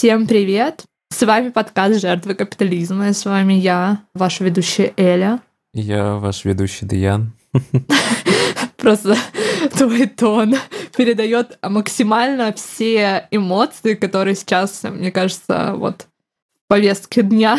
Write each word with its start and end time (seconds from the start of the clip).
Всем 0.00 0.26
привет! 0.26 0.86
С 1.10 1.26
вами 1.26 1.50
подкаст 1.50 2.00
«Жертвы 2.00 2.34
капитализма». 2.34 3.10
И 3.10 3.12
с 3.12 3.26
вами 3.26 3.52
я, 3.52 4.00
ваша 4.14 4.44
ведущая 4.44 4.94
Эля. 4.96 5.42
Я 5.74 6.14
ваш 6.14 6.46
ведущий 6.46 6.86
Диян. 6.86 7.34
Просто 8.78 9.14
твой 9.76 10.06
тон 10.06 10.54
передает 10.96 11.58
максимально 11.62 12.50
все 12.54 13.28
эмоции, 13.30 13.92
которые 13.92 14.36
сейчас, 14.36 14.84
мне 14.84 15.12
кажется, 15.12 15.74
вот 15.76 16.06
в 16.64 16.68
повестке 16.68 17.22
дня. 17.22 17.58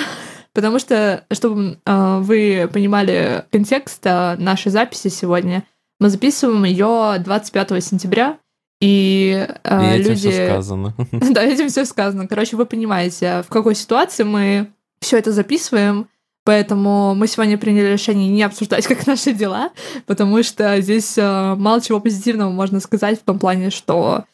Потому 0.51 0.79
что, 0.79 1.23
чтобы 1.32 1.78
э, 1.86 2.18
вы 2.21 2.68
понимали 2.73 3.46
контекст 3.51 4.04
э, 4.05 4.36
нашей 4.37 4.71
записи 4.71 5.10
сегодня, 5.10 5.64
мы 6.00 6.10
записываем 6.10 6.64
ее 6.64 7.19
25 7.19 7.83
сентября, 7.83 8.39
и, 8.81 9.47
э, 9.63 9.95
и 9.95 9.99
этим 9.99 10.09
люди... 10.09 10.29
все 10.29 10.47
сказано. 10.47 10.95
Да, 11.11 11.43
этим 11.43 11.69
все 11.69 11.85
сказано. 11.85 12.27
Короче, 12.27 12.57
вы 12.57 12.65
понимаете, 12.65 13.43
в 13.47 13.49
какой 13.49 13.75
ситуации 13.75 14.23
мы 14.23 14.67
все 14.99 15.17
это 15.17 15.31
записываем, 15.31 16.07
Поэтому 16.43 17.13
мы 17.13 17.27
сегодня 17.27 17.55
приняли 17.55 17.91
решение 17.91 18.27
не 18.27 18.41
обсуждать, 18.41 18.87
как 18.87 19.05
наши 19.05 19.31
дела, 19.31 19.69
потому 20.07 20.41
что 20.41 20.81
здесь 20.81 21.15
э, 21.17 21.55
мало 21.55 21.81
чего 21.81 21.99
позитивного 21.99 22.49
можно 22.49 22.79
сказать 22.79 23.19
в 23.19 23.23
том 23.23 23.37
плане, 23.37 23.69
что 23.69 24.25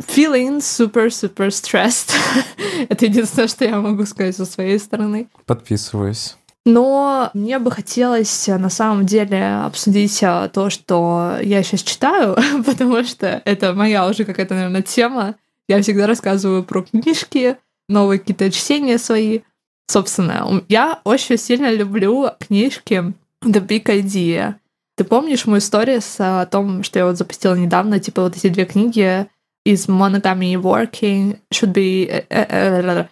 feeling 0.00 0.58
super-super 0.58 1.48
stressed. 1.48 2.12
Это 2.88 3.06
единственное, 3.06 3.48
что 3.48 3.64
я 3.64 3.80
могу 3.80 4.06
сказать 4.06 4.36
со 4.36 4.44
своей 4.44 4.78
стороны. 4.78 5.28
Подписываюсь. 5.46 6.36
Но 6.68 7.30
мне 7.32 7.58
бы 7.58 7.70
хотелось 7.70 8.46
на 8.46 8.68
самом 8.68 9.06
деле 9.06 9.42
обсудить 9.64 10.22
а, 10.22 10.48
то, 10.48 10.68
что 10.68 11.38
я 11.40 11.62
сейчас 11.62 11.80
читаю, 11.80 12.36
потому 12.66 13.02
что 13.04 13.40
это 13.46 13.72
моя 13.72 14.06
уже 14.06 14.26
какая-то, 14.26 14.52
наверное, 14.54 14.82
тема. 14.82 15.36
Я 15.66 15.80
всегда 15.80 16.06
рассказываю 16.06 16.62
про 16.62 16.82
книжки, 16.82 17.56
новые 17.88 18.18
какие-то 18.18 18.50
чтения 18.50 18.98
свои. 18.98 19.40
Собственно, 19.86 20.62
я 20.68 21.00
очень 21.04 21.38
сильно 21.38 21.72
люблю 21.72 22.28
книжки 22.38 23.14
The 23.42 23.66
Big 23.66 23.84
Idea. 23.84 24.56
Ты 24.94 25.04
помнишь 25.04 25.46
мою 25.46 25.60
историю 25.60 26.02
с 26.02 26.16
о 26.20 26.44
том, 26.44 26.82
что 26.82 26.98
я 26.98 27.06
вот 27.06 27.16
запустила 27.16 27.54
недавно, 27.54 27.98
типа 27.98 28.24
вот 28.24 28.36
эти 28.36 28.50
две 28.50 28.66
книги 28.66 29.26
из 29.64 29.88
Monogamy 29.88 30.52
Working, 30.52 31.38
Should 31.50 31.72
Be... 31.72 33.08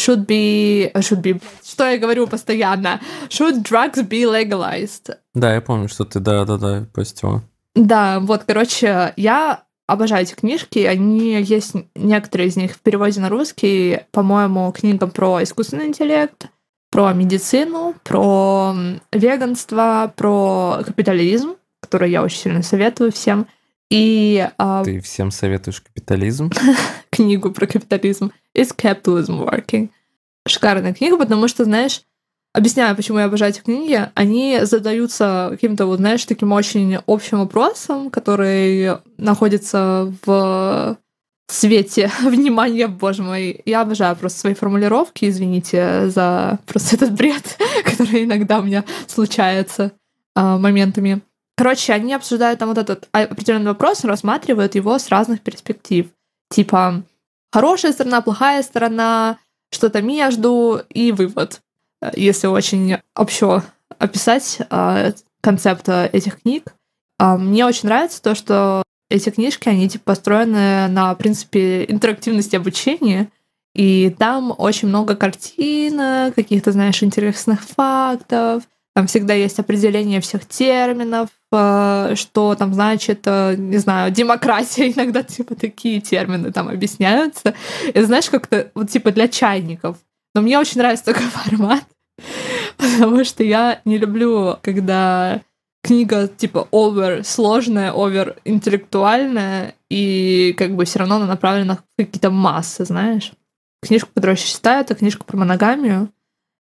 Э, 0.00 0.12
э, 0.12 0.14
э, 0.14 0.20
should 0.20 0.26
be, 0.26 0.92
should 0.94 1.22
be, 1.22 1.42
что 1.64 1.88
я 1.88 1.98
говорю 1.98 2.26
постоянно, 2.26 3.00
should 3.28 3.62
drugs 3.62 4.06
be 4.08 4.24
legalized? 4.24 5.16
Да, 5.34 5.54
я 5.54 5.60
помню, 5.60 5.88
что 5.88 6.04
ты, 6.04 6.20
да-да-да, 6.20 6.86
постила. 6.92 7.42
Да, 7.74 8.20
вот, 8.20 8.44
короче, 8.46 9.12
я 9.16 9.64
обожаю 9.86 10.22
эти 10.22 10.34
книжки, 10.34 10.80
они 10.80 11.40
есть, 11.42 11.74
некоторые 11.94 12.48
из 12.48 12.56
них 12.56 12.72
в 12.72 12.80
переводе 12.80 13.20
на 13.20 13.28
русский, 13.28 14.00
по-моему, 14.12 14.70
книга 14.72 15.06
про 15.06 15.42
искусственный 15.42 15.86
интеллект, 15.86 16.46
про 16.90 17.12
медицину, 17.12 17.94
про 18.02 18.74
веганство, 19.12 20.12
про 20.16 20.82
капитализм, 20.84 21.56
который 21.80 22.10
я 22.10 22.22
очень 22.22 22.38
сильно 22.38 22.62
советую 22.62 23.12
всем. 23.12 23.46
И, 23.90 24.48
а... 24.58 24.84
Ты 24.84 25.00
всем 25.00 25.30
советуешь 25.30 25.80
капитализм? 25.80 26.50
книгу 27.20 27.50
про 27.50 27.66
капитализм. 27.66 28.32
Is 28.56 28.74
Capitalism 28.74 29.46
Working? 29.46 29.90
Шикарная 30.48 30.94
книга, 30.94 31.18
потому 31.18 31.48
что, 31.48 31.64
знаешь, 31.64 32.02
объясняю, 32.54 32.96
почему 32.96 33.18
я 33.18 33.26
обожаю 33.26 33.52
эти 33.52 33.60
книги, 33.60 34.10
они 34.14 34.60
задаются 34.62 35.48
каким-то, 35.50 35.84
вот, 35.86 35.98
знаешь, 35.98 36.24
таким 36.24 36.52
очень 36.52 36.98
общим 37.06 37.40
вопросом, 37.40 38.10
который 38.10 38.96
находится 39.18 40.12
в 40.24 40.96
свете 41.48 42.10
внимания, 42.22 42.88
боже 42.88 43.22
мой. 43.22 43.60
Я 43.66 43.82
обожаю 43.82 44.16
просто 44.16 44.40
свои 44.40 44.54
формулировки, 44.54 45.28
извините 45.28 46.08
за 46.08 46.58
просто 46.66 46.96
этот 46.96 47.12
бред, 47.12 47.58
который 47.84 48.24
иногда 48.24 48.60
у 48.60 48.62
меня 48.62 48.84
случается 49.06 49.92
а, 50.34 50.56
моментами. 50.58 51.20
Короче, 51.56 51.92
они 51.92 52.14
обсуждают 52.14 52.58
там 52.58 52.70
вот 52.70 52.78
этот 52.78 53.08
определенный 53.12 53.72
вопрос, 53.72 54.04
рассматривают 54.04 54.74
его 54.74 54.98
с 54.98 55.10
разных 55.10 55.42
перспектив. 55.42 56.06
Типа, 56.48 57.02
хорошая 57.52 57.92
сторона, 57.92 58.20
плохая 58.20 58.62
сторона, 58.62 59.38
что-то 59.72 60.02
между 60.02 60.82
и 60.88 61.12
вывод. 61.12 61.60
Если 62.14 62.46
очень 62.46 62.96
общо 63.14 63.62
описать 63.98 64.58
э, 64.70 65.12
концепт 65.42 65.88
этих 65.88 66.40
книг, 66.42 66.74
э, 67.18 67.36
мне 67.36 67.66
очень 67.66 67.88
нравится 67.88 68.22
то, 68.22 68.34
что 68.34 68.82
эти 69.10 69.30
книжки, 69.30 69.68
они 69.68 69.88
типа 69.88 70.04
построены 70.04 70.88
на 70.88 71.14
принципе 71.14 71.84
интерактивности 71.84 72.56
обучения, 72.56 73.28
и 73.74 74.14
там 74.18 74.54
очень 74.56 74.88
много 74.88 75.14
картин, 75.14 76.32
каких-то, 76.32 76.72
знаешь, 76.72 77.02
интересных 77.02 77.62
фактов, 77.62 78.64
там 78.94 79.06
всегда 79.06 79.34
есть 79.34 79.58
определение 79.58 80.20
всех 80.20 80.46
терминов, 80.46 81.28
что 81.52 82.54
там 82.56 82.72
значит, 82.72 83.22
э, 83.24 83.56
не 83.56 83.78
знаю, 83.78 84.12
демократия, 84.12 84.90
иногда 84.92 85.22
типа 85.22 85.54
такие 85.56 86.00
термины 86.00 86.52
там 86.52 86.68
объясняются. 86.68 87.54
И 87.92 88.00
знаешь, 88.00 88.30
как-то 88.30 88.70
вот 88.74 88.90
типа 88.90 89.10
для 89.10 89.26
чайников. 89.26 89.96
Но 90.34 90.42
мне 90.42 90.58
очень 90.58 90.78
нравится 90.78 91.04
такой 91.12 91.26
формат, 91.26 91.84
потому 92.76 93.24
что 93.24 93.42
я 93.42 93.80
не 93.84 93.98
люблю, 93.98 94.58
когда 94.62 95.40
книга 95.82 96.28
типа 96.28 96.68
овер 96.70 97.24
сложная, 97.24 97.92
овер 97.92 98.36
интеллектуальная, 98.44 99.74
и 99.88 100.54
как 100.56 100.76
бы 100.76 100.84
все 100.84 101.00
равно 101.00 101.16
она 101.16 101.26
направлена 101.26 101.76
в 101.76 101.82
какие-то 101.98 102.30
массы, 102.30 102.84
знаешь. 102.84 103.32
Книжку, 103.82 104.10
которую 104.14 104.36
я 104.36 104.44
читаю, 104.44 104.82
это 104.82 104.94
книжка 104.94 105.24
про 105.24 105.38
моногамию. 105.38 106.10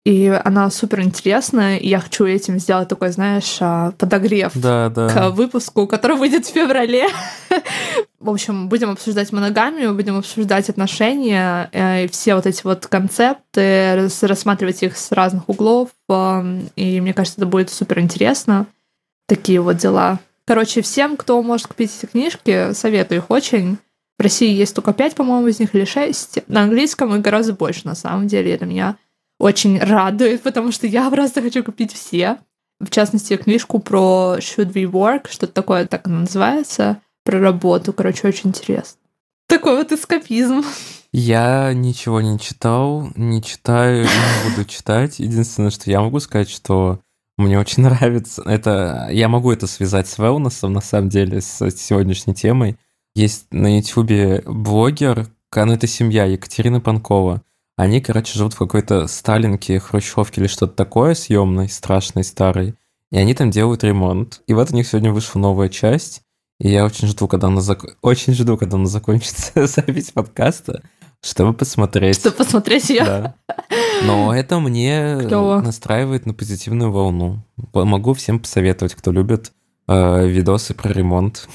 И 0.06 0.28
она 0.28 0.70
супер 0.70 1.02
интересная, 1.02 1.78
и 1.78 1.88
я 1.88 2.00
хочу 2.00 2.26
этим 2.26 2.60
сделать 2.60 2.88
такой, 2.88 3.10
знаешь, 3.10 3.58
а, 3.60 3.92
подогрев 3.98 4.52
да, 4.54 4.90
да. 4.90 5.10
к 5.10 5.32
выпуску, 5.32 5.88
который 5.88 6.16
выйдет 6.16 6.46
в 6.46 6.54
феврале. 6.54 7.08
В 8.20 8.30
общем, 8.30 8.70
будем 8.70 8.92
обсуждать 8.92 9.32
моногамию, 9.32 9.96
будем 9.96 10.18
обсуждать 10.18 10.70
отношения, 10.70 11.70
э, 11.72 12.06
и 12.06 12.08
все 12.08 12.36
вот 12.36 12.46
эти 12.46 12.62
вот 12.64 12.86
концепты, 12.86 14.10
рассматривать 14.22 14.84
их 14.84 14.96
с 14.96 15.12
разных 15.12 15.50
углов, 15.50 15.90
и 16.08 17.02
мне 17.02 17.14
кажется, 17.14 17.40
это 17.40 17.48
будет 17.48 17.72
супер 17.72 18.00
интересно. 18.00 18.68
Такие 19.28 19.60
вот 19.60 19.78
дела. 19.78 20.20
Короче, 20.46 20.82
всем, 20.84 21.18
кто 21.18 21.42
может 21.42 21.66
купить 21.66 21.92
эти 21.98 22.06
книжки, 22.10 22.74
советую 22.74 23.22
их 23.22 23.32
очень. 23.32 23.80
В 24.20 24.22
России 24.22 24.54
есть 24.54 24.76
только 24.76 24.94
пять, 24.94 25.16
по-моему, 25.16 25.48
из 25.48 25.60
них 25.60 25.74
или 25.74 25.86
шесть. 25.86 26.40
На 26.48 26.62
английском 26.62 27.14
их 27.16 27.22
гораздо 27.22 27.54
больше, 27.54 27.82
на 27.86 27.96
самом 27.96 28.28
деле. 28.28 28.54
Это 28.54 28.66
меня 28.66 28.98
очень 29.40 29.80
радует, 29.80 30.42
потому 30.44 30.72
что 30.72 30.88
я 30.88 31.10
просто 31.10 31.42
хочу 31.42 31.64
купить 31.64 31.94
все. 31.94 32.38
В 32.80 32.90
частности, 32.90 33.38
книжку 33.38 33.80
про 33.80 34.38
Should 34.40 34.74
We 34.74 34.84
Work, 34.84 35.30
что-то 35.30 35.54
такое 35.54 35.86
так 35.86 36.08
называется, 36.08 37.02
про 37.24 37.40
работу. 37.40 37.94
Короче, 37.94 38.28
очень 38.28 38.50
интересно. 38.50 39.00
Такой 39.48 39.78
вот 39.78 39.92
эскапизм. 39.92 40.64
Я 41.12 41.72
ничего 41.74 42.20
не 42.20 42.38
читал, 42.40 43.08
не 43.16 43.42
читаю, 43.42 44.04
не 44.04 44.50
буду 44.50 44.66
читать. 44.68 45.20
Единственное, 45.20 45.70
что 45.70 45.90
я 45.90 46.02
могу 46.02 46.20
сказать, 46.20 46.50
что 46.50 47.00
мне 47.38 47.60
очень 47.60 47.84
нравится, 47.84 48.42
это 48.46 49.08
я 49.12 49.28
могу 49.28 49.52
это 49.52 49.68
связать 49.68 50.08
с 50.08 50.18
wellness, 50.20 50.68
на 50.68 50.82
самом 50.82 51.10
деле, 51.10 51.42
с 51.42 51.70
сегодняшней 51.72 52.34
темой. 52.34 52.78
Есть 53.14 53.48
на 53.52 53.78
YouTube 53.78 54.46
блогер, 54.46 55.28
ну 55.56 55.74
это 55.74 55.88
семья 55.88 56.26
Екатерина 56.26 56.82
Панкова. 56.82 57.42
Они, 57.78 58.00
короче, 58.00 58.38
живут 58.38 58.54
в 58.54 58.58
какой-то 58.58 59.08
Сталинке, 59.08 59.80
Хрущевке 59.80 60.42
или 60.42 60.48
что-то 60.48 60.74
такое 60.74 61.14
съемной, 61.14 61.68
страшной, 61.68 62.24
старой. 62.24 62.76
И 63.12 63.18
они 63.18 63.34
там 63.34 63.52
делают 63.52 63.84
ремонт. 63.84 64.42
И 64.48 64.54
вот 64.54 64.72
у 64.72 64.76
них 64.76 64.88
сегодня 64.88 65.12
вышла 65.12 65.40
новая 65.40 65.70
часть. 65.70 66.22
И 66.60 66.70
я 66.70 66.86
очень 66.86 67.08
жду, 67.08 67.28
когда 67.28 67.48
она, 67.48 67.60
зак... 67.60 67.98
очень 68.02 68.34
жду, 68.34 68.58
когда 68.58 68.78
она 68.78 68.86
закончится 68.86 69.52
запись 69.68 70.12
подкаста, 70.12 70.84
чтобы 71.22 71.54
посмотреть. 71.54 72.18
Чтобы 72.18 72.38
посмотреть 72.38 72.90
ее. 72.90 73.04
Да. 73.04 73.36
Но 74.06 74.34
это 74.34 74.60
мне 74.60 75.18
Клево. 75.20 75.62
настраивает 75.62 76.26
на 76.26 76.34
позитивную 76.34 76.92
волну. 76.92 77.44
Могу 77.74 78.14
всем 78.14 78.40
посоветовать, 78.40 78.96
кто 78.96 79.12
любит 79.12 79.52
э, 79.90 80.28
видосы 80.28 80.74
про 80.74 80.94
ремонт. 80.94 81.50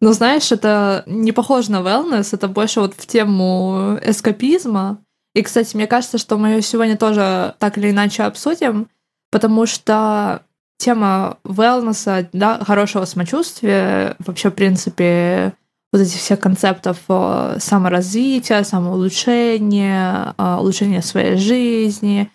Ну, 0.00 0.12
знаешь, 0.12 0.50
это 0.50 1.04
не 1.06 1.32
похоже 1.32 1.70
на 1.70 1.76
wellness, 1.76 2.30
это 2.32 2.48
больше 2.48 2.80
вот 2.80 2.94
в 2.94 3.06
тему 3.06 3.98
эскапизма. 4.02 4.98
И, 5.34 5.42
кстати, 5.42 5.76
мне 5.76 5.86
кажется, 5.86 6.18
что 6.18 6.38
мы 6.38 6.48
ее 6.48 6.62
сегодня 6.62 6.96
тоже 6.96 7.54
так 7.58 7.76
или 7.76 7.90
иначе 7.90 8.22
обсудим, 8.22 8.88
потому 9.30 9.66
что 9.66 10.42
тема 10.78 11.38
wellness, 11.44 12.28
да, 12.32 12.58
хорошего 12.64 13.04
самочувствия, 13.04 14.16
вообще, 14.20 14.50
в 14.50 14.54
принципе, 14.54 15.54
вот 15.94 16.00
этих 16.00 16.18
всех 16.18 16.40
концептов 16.40 16.98
э, 17.08 17.58
саморазвития, 17.60 18.64
самоулучшения, 18.64 20.34
э, 20.36 20.56
улучшения 20.56 21.00
своей 21.02 21.36
жизни, 21.36 22.32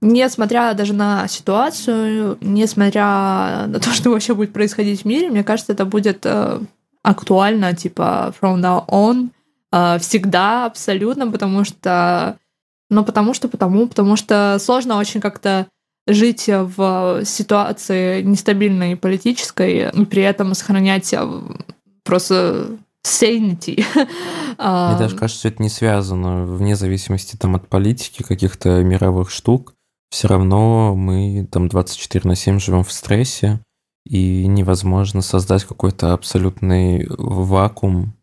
несмотря 0.00 0.72
даже 0.72 0.94
на 0.94 1.28
ситуацию, 1.28 2.38
несмотря 2.40 3.66
на 3.66 3.80
то, 3.80 3.90
что 3.92 4.08
вообще 4.08 4.34
будет 4.34 4.54
происходить 4.54 5.02
в 5.02 5.04
мире, 5.04 5.28
мне 5.28 5.44
кажется, 5.44 5.74
это 5.74 5.84
будет 5.84 6.24
э, 6.24 6.60
актуально, 7.02 7.76
типа, 7.76 8.32
from 8.40 8.62
now 8.62 8.86
on, 8.88 9.28
всегда 10.00 10.66
абсолютно, 10.66 11.30
потому 11.30 11.64
что, 11.64 12.38
ну 12.92 13.04
потому 13.04 13.34
что, 13.34 13.48
потому, 13.48 13.86
потому 13.88 14.16
что 14.16 14.58
сложно 14.60 14.98
очень 14.98 15.20
как-то 15.20 15.66
жить 16.06 16.48
в 16.48 17.22
ситуации 17.24 18.22
нестабильной 18.22 18.96
политической 18.96 19.90
и 19.90 20.04
при 20.04 20.22
этом 20.22 20.54
сохранять 20.54 21.12
э, 21.12 21.40
просто 22.04 22.78
sanity. 23.06 23.84
Мне 24.58 24.98
даже 24.98 25.16
кажется, 25.16 25.38
что 25.40 25.48
это 25.48 25.62
не 25.62 25.68
связано, 25.68 26.44
вне 26.44 26.76
зависимости 26.76 27.36
там, 27.36 27.54
от 27.56 27.68
политики, 27.68 28.22
каких-то 28.22 28.82
мировых 28.82 29.30
штук. 29.30 29.74
Все 30.10 30.28
равно 30.28 30.94
мы 30.94 31.48
там 31.50 31.68
24 31.68 32.28
на 32.28 32.36
7 32.36 32.60
живем 32.60 32.84
в 32.84 32.92
стрессе, 32.92 33.60
и 34.04 34.46
невозможно 34.46 35.22
создать 35.22 35.64
какой-то 35.64 36.12
абсолютный 36.12 37.06
вакуум. 37.08 38.14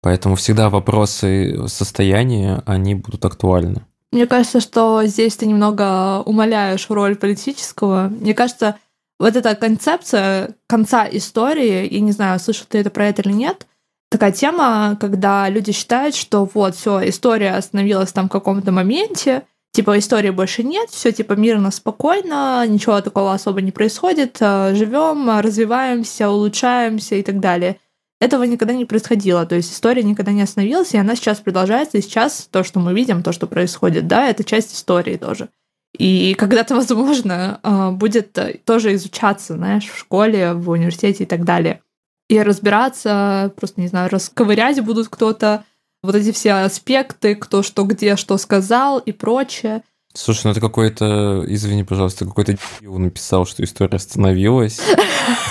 Поэтому 0.00 0.36
всегда 0.36 0.70
вопросы 0.70 1.66
состояния, 1.66 2.62
они 2.66 2.94
будут 2.94 3.24
актуальны. 3.24 3.84
Мне 4.10 4.26
кажется, 4.26 4.60
что 4.60 5.04
здесь 5.04 5.36
ты 5.36 5.46
немного 5.46 6.22
умаляешь 6.22 6.88
роль 6.88 7.16
политического. 7.16 8.08
Мне 8.08 8.34
кажется, 8.34 8.76
вот 9.18 9.36
эта 9.36 9.54
концепция 9.54 10.54
конца 10.66 11.06
истории, 11.10 11.92
я 11.92 12.00
не 12.00 12.12
знаю, 12.12 12.38
слышал 12.38 12.66
ты 12.68 12.78
это 12.78 12.90
про 12.90 13.08
это 13.08 13.22
или 13.22 13.32
нет, 13.32 13.66
такая 14.10 14.32
тема, 14.32 14.96
когда 15.00 15.48
люди 15.48 15.72
считают, 15.72 16.14
что 16.14 16.48
вот 16.52 16.74
все, 16.74 17.08
история 17.08 17.52
остановилась 17.52 18.12
там 18.12 18.28
в 18.28 18.32
каком-то 18.32 18.72
моменте, 18.72 19.42
типа 19.72 19.98
истории 19.98 20.30
больше 20.30 20.62
нет, 20.62 20.88
все 20.90 21.12
типа 21.12 21.34
мирно, 21.34 21.70
спокойно, 21.70 22.66
ничего 22.66 23.00
такого 23.00 23.34
особо 23.34 23.60
не 23.60 23.72
происходит, 23.72 24.38
э, 24.40 24.74
живем, 24.74 25.40
развиваемся, 25.40 26.30
улучшаемся 26.30 27.16
и 27.16 27.22
так 27.22 27.40
далее. 27.40 27.78
Этого 28.20 28.42
никогда 28.42 28.74
не 28.74 28.84
происходило, 28.84 29.46
то 29.46 29.54
есть 29.54 29.72
история 29.72 30.02
никогда 30.02 30.32
не 30.32 30.42
остановилась, 30.42 30.92
и 30.92 30.98
она 30.98 31.14
сейчас 31.14 31.38
продолжается, 31.38 31.98
и 31.98 32.02
сейчас 32.02 32.48
то, 32.50 32.64
что 32.64 32.80
мы 32.80 32.92
видим, 32.92 33.22
то, 33.22 33.30
что 33.32 33.46
происходит, 33.46 34.08
да, 34.08 34.28
это 34.28 34.42
часть 34.42 34.74
истории 34.74 35.16
тоже. 35.16 35.50
И 35.96 36.34
когда-то, 36.34 36.74
возможно, 36.76 37.60
э, 37.62 37.90
будет 37.92 38.36
тоже 38.64 38.94
изучаться, 38.94 39.54
знаешь, 39.54 39.88
в 39.88 39.98
школе, 39.98 40.54
в 40.54 40.70
университете 40.70 41.24
и 41.24 41.26
так 41.26 41.44
далее. 41.44 41.80
И 42.28 42.42
разбираться, 42.42 43.52
просто, 43.56 43.80
не 43.80 43.86
знаю, 43.86 44.10
расковырять 44.10 44.80
будут 44.82 45.08
кто-то, 45.08 45.64
вот 46.02 46.14
эти 46.14 46.32
все 46.32 46.52
аспекты, 46.52 47.34
кто 47.34 47.62
что 47.62 47.84
где 47.84 48.16
что 48.16 48.36
сказал 48.36 48.98
и 48.98 49.12
прочее. 49.12 49.82
Слушай, 50.14 50.46
ну 50.46 50.50
это 50.52 50.60
какой-то, 50.60 51.44
извини, 51.46 51.84
пожалуйста, 51.84 52.24
какой-то 52.24 52.56
написал, 52.80 53.46
что 53.46 53.62
история 53.62 53.96
остановилась. 53.96 54.80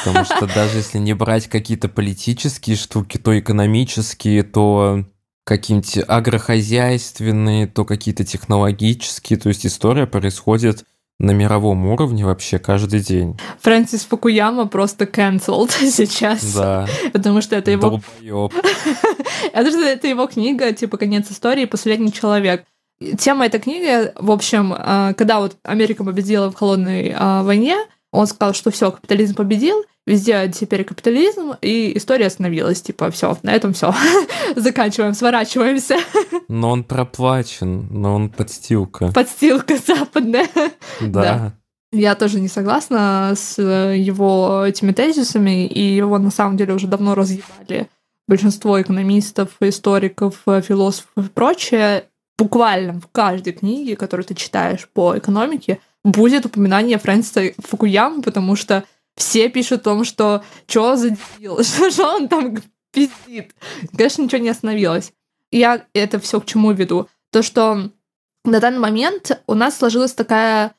Потому 0.04 0.26
что 0.26 0.48
даже 0.48 0.78
если 0.78 0.98
не 0.98 1.14
брать 1.14 1.48
какие-то 1.48 1.90
политические 1.90 2.76
штуки, 2.76 3.18
то 3.18 3.38
экономические, 3.38 4.44
то 4.44 5.06
какие-нибудь 5.44 6.00
агрохозяйственные, 6.08 7.68
то 7.68 7.86
какие-то 7.86 8.26
технологические. 8.26 9.40
То 9.40 9.50
есть 9.50 9.66
история 9.66 10.06
происходит 10.06 10.84
на 11.20 11.32
мировом 11.32 11.86
уровне 11.88 12.26
вообще 12.26 12.60
каждый 12.60 13.00
день. 13.00 13.40
Фрэнсис 13.62 14.06
Фукуяма 14.06 14.68
просто 14.68 15.06
cancelled 15.06 15.72
сейчас. 15.90 16.54
Да. 16.54 16.88
Потому 17.14 17.42
что 17.42 17.56
это 17.56 17.72
его... 17.72 18.02
Это 19.54 19.70
что 19.72 19.82
это 19.82 20.08
его 20.08 20.28
книга, 20.28 20.74
типа 20.74 20.98
«Конец 20.98 21.32
истории. 21.32 21.66
Последний 21.66 22.12
человек». 22.12 22.66
Тема 23.20 23.46
этой 23.46 23.60
книги, 23.60 24.12
в 24.16 24.32
общем, 24.32 24.74
а, 24.76 25.14
когда 25.14 25.40
вот 25.40 25.58
Америка 25.64 26.04
победила 26.04 26.50
в 26.50 26.56
холодной 26.56 27.14
а, 27.16 27.44
войне, 27.44 27.78
он 28.12 28.26
сказал, 28.26 28.54
что 28.54 28.72
все, 28.72 28.92
капитализм 28.92 29.36
победил, 29.36 29.84
везде 30.08 30.50
теперь 30.52 30.84
капитализм, 30.84 31.54
и 31.62 31.96
история 31.98 32.28
остановилась. 32.28 32.82
Типа, 32.82 33.12
все, 33.12 33.38
на 33.44 33.52
этом 33.52 33.74
все. 33.74 33.94
Заканчиваем, 34.56 35.14
сворачиваемся. 35.14 35.98
Но 36.48 36.72
он 36.72 36.84
проплачен, 36.84 37.88
но 37.92 38.16
он 38.16 38.30
подстилка. 38.30 39.12
Подстилка 39.12 39.78
западная. 39.78 40.48
Да. 41.02 41.22
да. 41.22 41.54
Я 41.92 42.16
тоже 42.16 42.40
не 42.40 42.48
согласна 42.48 43.34
с 43.36 43.62
его 43.62 44.64
этими 44.66 44.92
тезисами, 44.92 45.68
и 45.68 45.82
его 45.82 46.18
на 46.18 46.32
самом 46.32 46.58
деле 46.58 46.74
уже 46.74 46.88
давно 46.88 47.16
разъебали 47.16 47.90
большинство 48.28 48.82
экономистов, 48.82 49.50
историков, 49.62 50.42
философов 50.46 51.12
и 51.18 51.30
прочее. 51.30 52.06
Буквально 52.38 53.00
в 53.00 53.08
каждой 53.12 53.54
книге, 53.54 53.96
которую 53.96 54.26
ты 54.26 54.36
читаешь 54.36 54.88
по 54.94 55.18
экономике, 55.18 55.80
будет 56.04 56.46
упоминание 56.46 56.98
Фрэнсиса 56.98 57.54
Фукуямы, 57.60 58.22
потому 58.22 58.56
что 58.56 58.84
все 59.16 59.50
пишут 59.50 59.82
о 59.82 59.84
том, 59.84 60.04
что 60.04 60.44
что 60.68 60.96
за 60.96 61.12
дебил, 61.12 61.64
что 61.64 62.16
он 62.16 62.28
там 62.28 62.58
пиздит. 62.92 63.56
Конечно, 63.96 64.24
ничего 64.24 64.42
не 64.42 64.50
остановилось. 64.50 65.14
Я 65.52 65.86
это 65.94 66.20
все 66.20 66.40
к 66.40 66.46
чему 66.46 66.72
веду? 66.72 67.08
То, 67.32 67.42
что 67.42 67.92
на 68.46 68.60
данный 68.60 68.80
момент 68.80 69.42
у 69.48 69.54
нас 69.54 69.78
сложилась 69.78 70.14
такая 70.14 70.74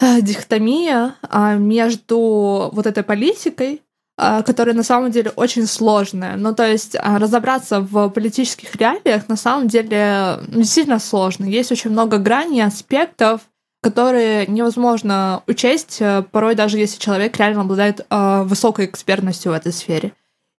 э, 0.00 0.20
дихотомия 0.20 1.16
а, 1.22 1.54
между 1.54 2.70
вот 2.72 2.86
этой 2.86 3.02
политикой, 3.02 3.82
которая 4.16 4.74
на 4.74 4.84
самом 4.84 5.10
деле 5.10 5.32
очень 5.34 5.66
сложная. 5.66 6.36
Ну, 6.36 6.54
то 6.54 6.66
есть 6.66 6.96
а, 6.96 7.18
разобраться 7.18 7.80
в 7.80 8.08
политических 8.10 8.74
реалиях 8.76 9.28
на 9.28 9.36
самом 9.36 9.66
деле 9.68 10.38
действительно 10.48 11.00
сложно. 11.00 11.44
Есть 11.44 11.72
очень 11.72 11.90
много 11.90 12.18
граней, 12.18 12.62
аспектов, 12.62 13.40
которые 13.82 14.46
невозможно 14.46 15.42
учесть, 15.46 15.98
э, 16.00 16.24
порой 16.30 16.54
даже 16.54 16.78
если 16.78 16.98
человек 16.98 17.36
реально 17.36 17.62
обладает 17.62 18.06
э, 18.08 18.42
высокой 18.44 18.86
экспертностью 18.86 19.52
в 19.52 19.54
этой 19.54 19.72
сфере. 19.72 20.12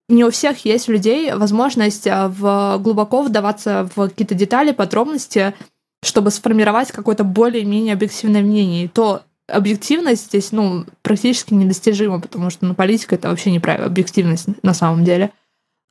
Не 0.09 0.25
у 0.25 0.29
всех 0.29 0.63
есть 0.65 0.87
у 0.87 0.91
людей 0.91 1.33
возможность 1.33 2.05
в, 2.05 2.77
глубоко 2.77 3.23
вдаваться 3.23 3.89
в 3.95 4.09
какие-то 4.09 4.35
детали, 4.35 4.73
подробности, 4.73 5.55
чтобы 6.03 6.29
сформировать 6.29 6.91
какое-то 6.91 7.23
более-менее 7.23 7.93
объективное 7.93 8.43
мнение. 8.43 8.85
И 8.85 8.87
то 8.87 9.23
объективность 9.47 10.25
здесь, 10.25 10.51
ну, 10.51 10.85
практически 11.01 11.53
недостижима, 11.53 12.19
потому 12.19 12.49
что, 12.49 12.65
ну, 12.65 12.75
политика— 12.75 13.15
это 13.17 13.29
вообще 13.29 13.51
не 13.51 13.59
про 13.59 13.75
объективность 13.75 14.47
на 14.63 14.73
самом 14.73 15.03
деле. 15.03 15.31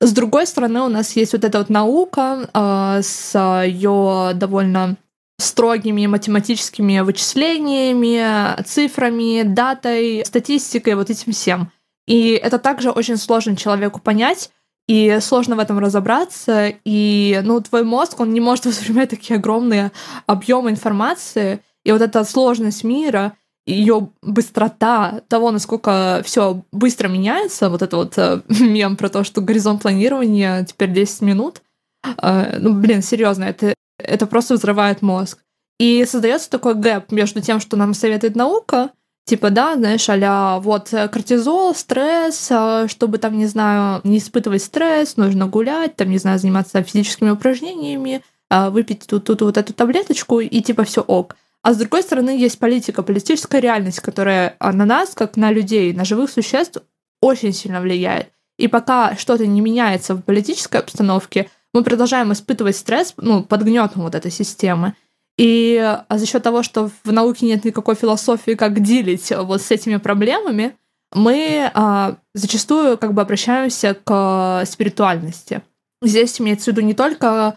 С 0.01 0.13
другой 0.13 0.47
стороны, 0.47 0.81
у 0.81 0.89
нас 0.89 1.17
есть 1.17 1.33
вот 1.33 1.45
эта 1.45 1.59
вот 1.59 1.71
наука 1.71 2.49
э, 2.53 3.03
с 3.03 3.63
ее 3.65 4.33
довольно 4.35 4.97
строгими 5.39 6.07
математическими 6.07 7.01
вычислениями, 7.01 8.63
цифрами, 8.65 9.43
датой, 9.43 10.25
статистикой, 10.27 10.95
вот 10.95 11.11
этим 11.11 11.33
всем. 11.33 11.71
И 12.07 12.31
это 12.31 12.59
также 12.59 12.91
очень 12.91 13.17
сложно 13.17 13.57
человеку 13.57 14.01
понять, 14.01 14.51
и 14.87 15.19
сложно 15.21 15.57
в 15.57 15.61
этом 15.61 15.79
разобраться, 15.79 16.73
и, 16.85 17.41
ну, 17.43 17.61
твой 17.61 17.85
мозг, 17.85 18.21
он 18.21 18.33
не 18.33 18.41
может 18.41 18.67
воспринимать 18.67 19.11
такие 19.11 19.37
огромные 19.37 19.93
объемы 20.27 20.71
информации, 20.71 21.61
и 21.85 21.93
вот 21.93 22.03
эта 22.03 22.25
сложность 22.25 22.85
мира, 22.85 23.37
ее 23.67 24.11
быстрота 24.23 25.23
того, 25.29 25.51
насколько 25.51 26.23
все 26.25 26.63
быстро 26.71 27.09
меняется, 27.09 27.71
вот 27.71 27.83
это 27.83 27.97
вот 27.97 28.19
э, 28.19 28.43
мем 28.61 28.97
про 28.97 29.09
то, 29.09 29.25
что 29.25 29.41
горизонт 29.41 29.83
планирования 29.83 30.65
теперь 30.65 30.93
10 30.93 31.23
минут, 31.23 31.63
э, 32.05 32.59
ну, 32.59 32.75
блин, 32.75 33.03
серьезно, 33.03 33.45
это 33.45 33.75
это 33.99 34.27
просто 34.27 34.55
взрывает 34.55 35.03
мозг. 35.03 35.39
И 35.79 36.05
создается 36.05 36.51
такой 36.51 36.75
гэп 36.75 37.11
между 37.13 37.41
тем, 37.41 37.61
что 37.61 37.77
нам 37.77 37.95
советует 37.95 38.37
наука, 38.37 38.91
типа, 39.25 39.51
да, 39.51 39.77
знаешь, 39.77 40.07
а 40.09 40.61
вот 40.61 40.93
э, 40.93 41.09
кортизол, 41.09 41.75
стресс, 41.75 42.51
чтобы 42.89 43.19
там, 43.19 43.39
не 43.39 43.47
знаю, 43.47 44.01
не 44.05 44.19
испытывать 44.19 44.63
стресс, 44.63 45.17
нужно 45.17 45.47
гулять, 45.47 45.97
там, 45.97 46.11
не 46.11 46.19
знаю, 46.19 46.39
заниматься 46.39 46.83
физическими 46.83 47.31
упражнениями, 47.31 48.23
выпить 48.51 49.07
тут, 49.07 49.25
тут 49.25 49.41
вот 49.41 49.57
эту 49.57 49.73
таблеточку, 49.73 50.39
и 50.39 50.61
типа 50.61 50.85
все 50.85 51.01
ок. 51.01 51.35
А 51.65 51.73
с 51.73 51.79
другой 51.79 52.03
стороны, 52.03 52.37
есть 52.39 52.59
политика, 52.59 53.03
политическая 53.03 53.59
реальность, 53.59 54.01
которая 54.01 54.55
на 54.61 54.85
нас, 54.85 55.15
как 55.15 55.39
на 55.39 55.51
людей, 55.51 55.95
на 55.95 56.05
живых 56.05 56.31
существ, 56.31 56.83
очень 57.23 57.55
сильно 57.55 57.81
влияет. 57.81 58.29
И 58.59 58.69
пока 58.69 59.17
что-то 59.17 59.47
не 59.47 59.63
меняется 59.63 60.15
в 60.15 60.21
политической 60.21 60.77
обстановке, 60.77 61.49
мы 61.73 61.83
продолжаем 61.83 62.35
испытывать 62.35 62.77
стресс, 62.77 63.15
ну, 63.17 63.43
под 63.43 63.63
гнетом 63.63 64.03
вот 64.03 64.15
этой 64.15 64.31
системы. 64.31 64.95
И 65.39 65.79
а 65.81 66.19
за 66.19 66.27
счет 66.27 66.43
того, 66.43 66.63
что 66.63 66.91
в 67.03 67.11
науке 67.11 67.47
нет 67.47 67.65
никакой 67.65 67.95
философии, 67.95 68.53
как 68.53 68.83
делить 68.83 69.33
вот 69.35 69.63
с 69.63 69.71
этими 69.71 69.97
проблемами, 69.97 70.77
мы 71.15 71.71
а, 71.73 72.17
зачастую 72.35 72.99
как 72.99 73.15
бы 73.15 73.23
обращаемся 73.23 73.95
к 74.05 74.65
спиритуальности. 74.67 75.63
Здесь 76.03 76.39
имеется 76.43 76.67
в 76.67 76.75
виду 76.75 76.83
не 76.83 76.95
только 76.95 77.57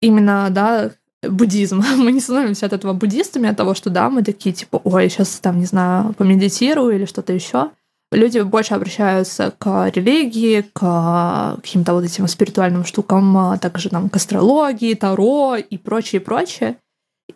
именно, 0.00 0.48
да, 0.50 0.90
буддизм. 1.22 1.82
Мы 1.96 2.12
не 2.12 2.20
становимся 2.20 2.66
от 2.66 2.72
этого 2.72 2.92
буддистами, 2.92 3.48
от 3.48 3.56
того, 3.56 3.74
что 3.74 3.90
да, 3.90 4.10
мы 4.10 4.22
такие 4.22 4.54
типа, 4.54 4.80
ой, 4.84 5.08
сейчас 5.08 5.40
там, 5.40 5.58
не 5.58 5.66
знаю, 5.66 6.14
помедитирую 6.14 6.94
или 6.94 7.04
что-то 7.04 7.32
еще 7.32 7.70
люди 8.12 8.40
больше 8.40 8.74
обращаются 8.74 9.52
к 9.58 9.90
религии, 9.94 10.64
к 10.72 11.56
каким-то 11.56 11.94
вот 11.94 12.04
этим 12.04 12.28
спиритуальным 12.28 12.84
штукам, 12.84 13.36
а 13.36 13.58
также 13.58 13.88
там 13.88 14.08
к 14.08 14.16
астрологии, 14.16 14.94
таро 14.94 15.56
и 15.56 15.78
прочее, 15.78 16.20
прочее. 16.20 16.76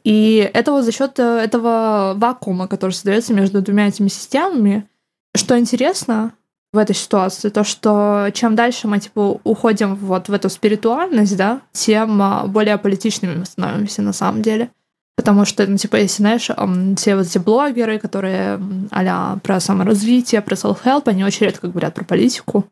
И 0.04 0.50
это 0.54 0.72
вот 0.72 0.84
за 0.84 0.92
счет 0.92 1.18
э, 1.18 1.22
этого 1.22 2.14
вакуума, 2.16 2.68
который 2.68 2.92
создается 2.92 3.34
между 3.34 3.60
двумя 3.60 3.88
этими 3.88 4.08
системами. 4.08 4.88
Что 5.34 5.58
интересно, 5.58 6.32
в 6.72 6.78
этой 6.78 6.94
ситуации, 6.94 7.48
то, 7.48 7.64
что 7.64 8.28
чем 8.32 8.54
дальше 8.54 8.86
мы, 8.86 9.00
типа, 9.00 9.40
уходим 9.42 9.96
вот 9.96 10.28
в 10.28 10.32
эту 10.32 10.48
спиритуальность, 10.48 11.36
да, 11.36 11.62
тем 11.72 12.22
а, 12.22 12.46
более 12.46 12.78
политичными 12.78 13.34
мы 13.34 13.44
становимся 13.44 14.02
на 14.02 14.12
самом 14.12 14.42
деле. 14.42 14.70
Потому 15.16 15.44
что, 15.44 15.66
ну, 15.66 15.76
типа, 15.76 15.96
если, 15.96 16.22
знаешь, 16.22 16.48
все 16.96 17.16
вот 17.16 17.26
эти 17.26 17.38
блогеры, 17.38 17.98
которые 17.98 18.60
а 18.90 19.36
про 19.42 19.60
саморазвитие, 19.60 20.40
про 20.40 20.54
self-help, 20.54 21.02
они 21.06 21.24
очень 21.24 21.46
редко 21.46 21.68
говорят 21.68 21.94
про 21.94 22.04
политику. 22.04 22.66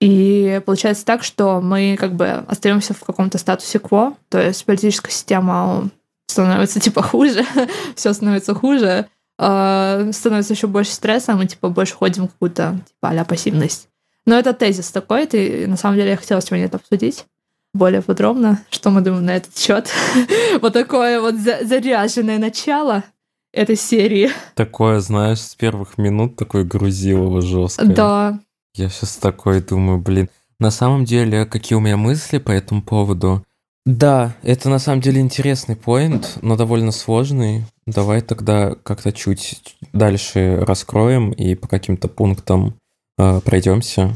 И 0.00 0.60
получается 0.66 1.04
так, 1.04 1.22
что 1.22 1.60
мы 1.60 1.96
как 1.96 2.14
бы 2.14 2.26
остаемся 2.48 2.92
в 2.92 3.04
каком-то 3.04 3.38
статусе 3.38 3.78
кво, 3.78 4.16
то 4.30 4.42
есть 4.42 4.64
политическая 4.64 5.12
система 5.12 5.90
становится 6.26 6.80
типа 6.80 7.02
хуже, 7.02 7.46
все 7.94 8.12
становится 8.12 8.52
хуже, 8.52 9.06
э, 9.42 10.12
становится 10.12 10.52
еще 10.54 10.66
больше 10.66 10.92
стресса, 10.92 11.34
мы 11.34 11.46
типа 11.46 11.68
больше 11.68 11.94
ходим 11.94 12.28
в 12.28 12.32
какую-то 12.32 12.78
типа 12.86 13.20
а 13.20 13.24
пассивность. 13.24 13.88
Но 14.24 14.38
это 14.38 14.52
тезис 14.52 14.90
такой, 14.90 15.26
ты 15.26 15.66
на 15.66 15.76
самом 15.76 15.96
деле 15.96 16.10
я 16.10 16.16
хотела 16.16 16.40
сегодня 16.40 16.66
это 16.66 16.76
обсудить 16.76 17.26
более 17.74 18.02
подробно, 18.02 18.62
что 18.70 18.90
мы 18.90 19.00
думаем 19.00 19.24
на 19.24 19.36
этот 19.36 19.56
счет. 19.56 19.90
вот 20.60 20.72
такое 20.72 21.20
вот 21.20 21.34
заряженное 21.36 22.38
начало 22.38 23.04
этой 23.52 23.76
серии. 23.76 24.30
Такое, 24.54 25.00
знаешь, 25.00 25.40
с 25.40 25.54
первых 25.54 25.98
минут 25.98 26.36
такое 26.36 26.64
грузилово 26.64 27.40
жесткое. 27.42 27.94
Да. 27.94 28.40
Я 28.74 28.88
сейчас 28.88 29.16
такой 29.16 29.60
думаю, 29.60 29.98
блин. 29.98 30.28
На 30.58 30.70
самом 30.70 31.04
деле, 31.04 31.44
какие 31.44 31.76
у 31.76 31.80
меня 31.80 31.96
мысли 31.96 32.38
по 32.38 32.50
этому 32.50 32.82
поводу? 32.82 33.44
Да, 33.84 34.36
это 34.42 34.68
на 34.68 34.78
самом 34.78 35.00
деле 35.00 35.20
интересный 35.20 35.74
поинт, 35.74 36.38
но 36.40 36.56
довольно 36.56 36.92
сложный. 36.92 37.64
Давай 37.84 38.20
тогда 38.20 38.76
как-то 38.84 39.12
чуть 39.12 39.76
дальше 39.92 40.58
раскроем 40.64 41.32
и 41.32 41.56
по 41.56 41.66
каким-то 41.66 42.06
пунктам 42.06 42.74
э, 43.18 43.40
пройдемся. 43.40 44.14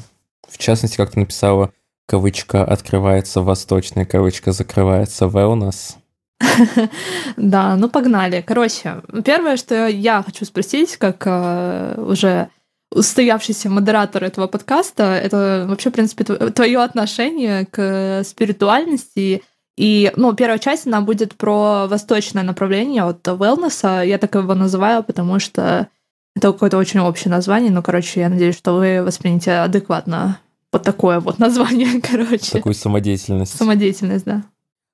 В 0.48 0.56
частности, 0.58 0.96
как 0.96 1.10
ты 1.10 1.20
написала, 1.20 1.72
кавычка 2.06 2.64
открывается 2.64 3.42
восточная, 3.42 4.04
кавычка 4.04 4.52
закрывается 4.52 5.26
wellness. 5.26 5.96
Да, 7.36 7.76
ну 7.76 7.88
погнали. 7.88 8.44
Короче, 8.46 9.02
первое, 9.24 9.56
что 9.56 9.88
я 9.88 10.22
хочу 10.22 10.44
спросить, 10.44 10.96
как 10.96 11.22
э, 11.26 12.00
уже 12.00 12.50
устоявшийся 12.92 13.68
модератор 13.68 14.22
этого 14.22 14.46
подкаста, 14.46 15.14
это 15.14 15.66
вообще, 15.68 15.90
в 15.90 15.92
принципе, 15.92 16.24
твое 16.24 16.82
отношение 16.82 17.66
к 17.66 18.22
спиритуальности 18.24 19.42
и, 19.76 20.10
ну, 20.16 20.34
первая 20.34 20.58
часть, 20.58 20.86
она 20.86 21.02
будет 21.02 21.34
про 21.34 21.86
восточное 21.86 22.42
направление 22.42 23.02
от 23.02 23.26
wellness. 23.26 24.06
Я 24.06 24.18
так 24.18 24.34
его 24.34 24.54
называю, 24.54 25.02
потому 25.02 25.38
что 25.38 25.88
это 26.34 26.52
какое-то 26.52 26.78
очень 26.78 27.00
общее 27.00 27.30
название. 27.30 27.70
Ну, 27.70 27.82
короче, 27.82 28.20
я 28.20 28.28
надеюсь, 28.28 28.56
что 28.56 28.74
вы 28.76 29.02
воспримете 29.02 29.52
адекватно 29.52 30.38
вот 30.72 30.82
такое 30.82 31.20
вот 31.20 31.38
название, 31.38 32.00
короче. 32.10 32.52
Такую 32.52 32.74
самодеятельность. 32.74 33.56
Самодеятельность, 33.56 34.24
да. 34.24 34.44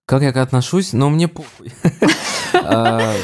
Как 0.06 0.22
я 0.22 0.30
отношусь? 0.30 0.92
Ну, 0.92 1.10
мне 1.10 1.28
похуй. 1.28 1.72
А, 2.64 3.14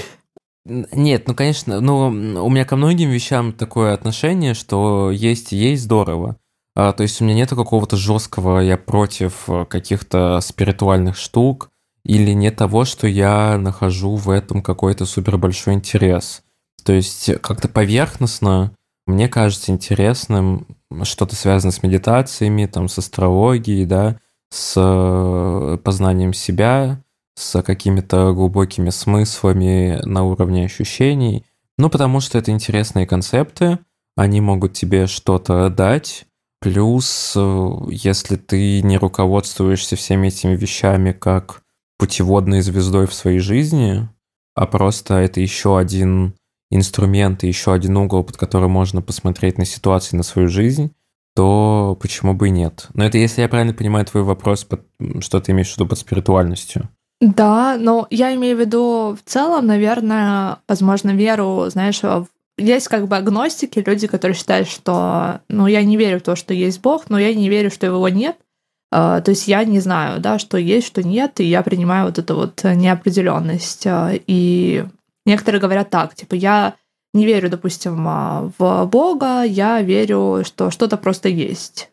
нет, 0.64 1.28
ну, 1.28 1.34
конечно, 1.34 1.80
ну, 1.80 2.08
у 2.08 2.50
меня 2.50 2.64
ко 2.64 2.76
многим 2.76 3.10
вещам 3.10 3.52
такое 3.52 3.92
отношение, 3.92 4.54
что 4.54 5.10
есть 5.10 5.52
и 5.52 5.56
есть 5.56 5.82
здорово. 5.82 6.36
А, 6.80 6.92
то 6.92 7.02
есть 7.02 7.20
у 7.20 7.24
меня 7.24 7.34
нет 7.34 7.50
какого-то 7.50 7.96
жесткого, 7.96 8.60
я 8.60 8.76
против 8.76 9.48
э, 9.48 9.64
каких-то 9.64 10.38
спиритуальных 10.40 11.16
штук, 11.16 11.70
или 12.04 12.30
нет 12.30 12.54
того, 12.54 12.84
что 12.84 13.08
я 13.08 13.58
нахожу 13.58 14.14
в 14.14 14.30
этом 14.30 14.62
какой-то 14.62 15.04
супер 15.04 15.38
большой 15.38 15.74
интерес. 15.74 16.42
То 16.84 16.92
есть 16.92 17.32
как-то 17.40 17.66
поверхностно 17.66 18.70
мне 19.08 19.28
кажется 19.28 19.72
интересным 19.72 20.68
что-то 21.02 21.34
связанное 21.34 21.72
с 21.72 21.82
медитациями, 21.82 22.66
там, 22.66 22.86
с 22.88 22.96
астрологией, 22.98 23.84
да, 23.84 24.20
с 24.50 24.74
э, 24.76 25.78
познанием 25.82 26.32
себя, 26.32 27.02
с 27.34 27.60
какими-то 27.60 28.32
глубокими 28.34 28.90
смыслами 28.90 29.98
на 30.04 30.22
уровне 30.22 30.66
ощущений. 30.66 31.44
Ну, 31.76 31.90
потому 31.90 32.20
что 32.20 32.38
это 32.38 32.52
интересные 32.52 33.04
концепты, 33.04 33.80
они 34.14 34.40
могут 34.40 34.74
тебе 34.74 35.08
что-то 35.08 35.68
дать, 35.70 36.27
Плюс, 36.60 37.34
э, 37.36 37.68
если 37.88 38.36
ты 38.36 38.82
не 38.82 38.98
руководствуешься 38.98 39.96
всеми 39.96 40.28
этими 40.28 40.56
вещами 40.56 41.12
как 41.12 41.62
путеводной 41.98 42.62
звездой 42.62 43.06
в 43.06 43.14
своей 43.14 43.38
жизни, 43.38 44.08
а 44.54 44.66
просто 44.66 45.14
это 45.14 45.40
еще 45.40 45.78
один 45.78 46.34
инструмент 46.70 47.44
и 47.44 47.48
еще 47.48 47.72
один 47.72 47.96
угол, 47.96 48.24
под 48.24 48.36
который 48.36 48.68
можно 48.68 49.02
посмотреть 49.02 49.58
на 49.58 49.64
ситуации, 49.64 50.16
на 50.16 50.22
свою 50.22 50.48
жизнь, 50.48 50.92
то 51.34 51.96
почему 52.00 52.34
бы 52.34 52.48
и 52.48 52.50
нет? 52.50 52.88
Но 52.94 53.04
это 53.04 53.18
если 53.18 53.42
я 53.42 53.48
правильно 53.48 53.72
понимаю 53.72 54.04
твой 54.04 54.24
вопрос, 54.24 54.66
что 55.20 55.40
ты 55.40 55.52
имеешь 55.52 55.72
в 55.72 55.76
виду 55.76 55.86
под 55.86 55.98
спиритуальностью. 55.98 56.88
Да, 57.20 57.76
но 57.78 58.06
я 58.10 58.34
имею 58.34 58.56
в 58.56 58.60
виду 58.60 59.16
в 59.16 59.28
целом, 59.28 59.66
наверное, 59.66 60.58
возможно, 60.68 61.10
веру, 61.10 61.66
знаешь, 61.68 62.02
в 62.02 62.26
есть 62.58 62.88
как 62.88 63.08
бы 63.08 63.16
агностики, 63.16 63.82
люди, 63.84 64.06
которые 64.06 64.36
считают, 64.36 64.68
что, 64.68 65.40
ну, 65.48 65.66
я 65.66 65.82
не 65.82 65.96
верю 65.96 66.18
в 66.18 66.22
то, 66.22 66.36
что 66.36 66.52
есть 66.52 66.80
Бог, 66.80 67.08
но 67.08 67.18
я 67.18 67.32
не 67.34 67.48
верю, 67.48 67.70
что 67.70 67.86
его 67.86 68.08
нет. 68.08 68.36
Uh, 68.92 69.20
то 69.20 69.32
есть 69.32 69.46
я 69.46 69.64
не 69.64 69.80
знаю, 69.80 70.18
да, 70.18 70.38
что 70.38 70.56
есть, 70.56 70.86
что 70.86 71.02
нет, 71.02 71.40
и 71.40 71.44
я 71.44 71.62
принимаю 71.62 72.06
вот 72.06 72.18
эту 72.18 72.36
вот 72.36 72.64
неопределенность. 72.64 73.86
Uh, 73.86 74.22
и 74.26 74.84
некоторые 75.26 75.60
говорят 75.60 75.90
так, 75.90 76.14
типа, 76.14 76.34
я 76.34 76.74
не 77.12 77.26
верю, 77.26 77.50
допустим, 77.50 78.08
uh, 78.08 78.52
в 78.58 78.86
Бога, 78.86 79.42
я 79.42 79.82
верю, 79.82 80.42
что 80.44 80.70
что-то 80.70 80.96
просто 80.96 81.28
есть. 81.28 81.90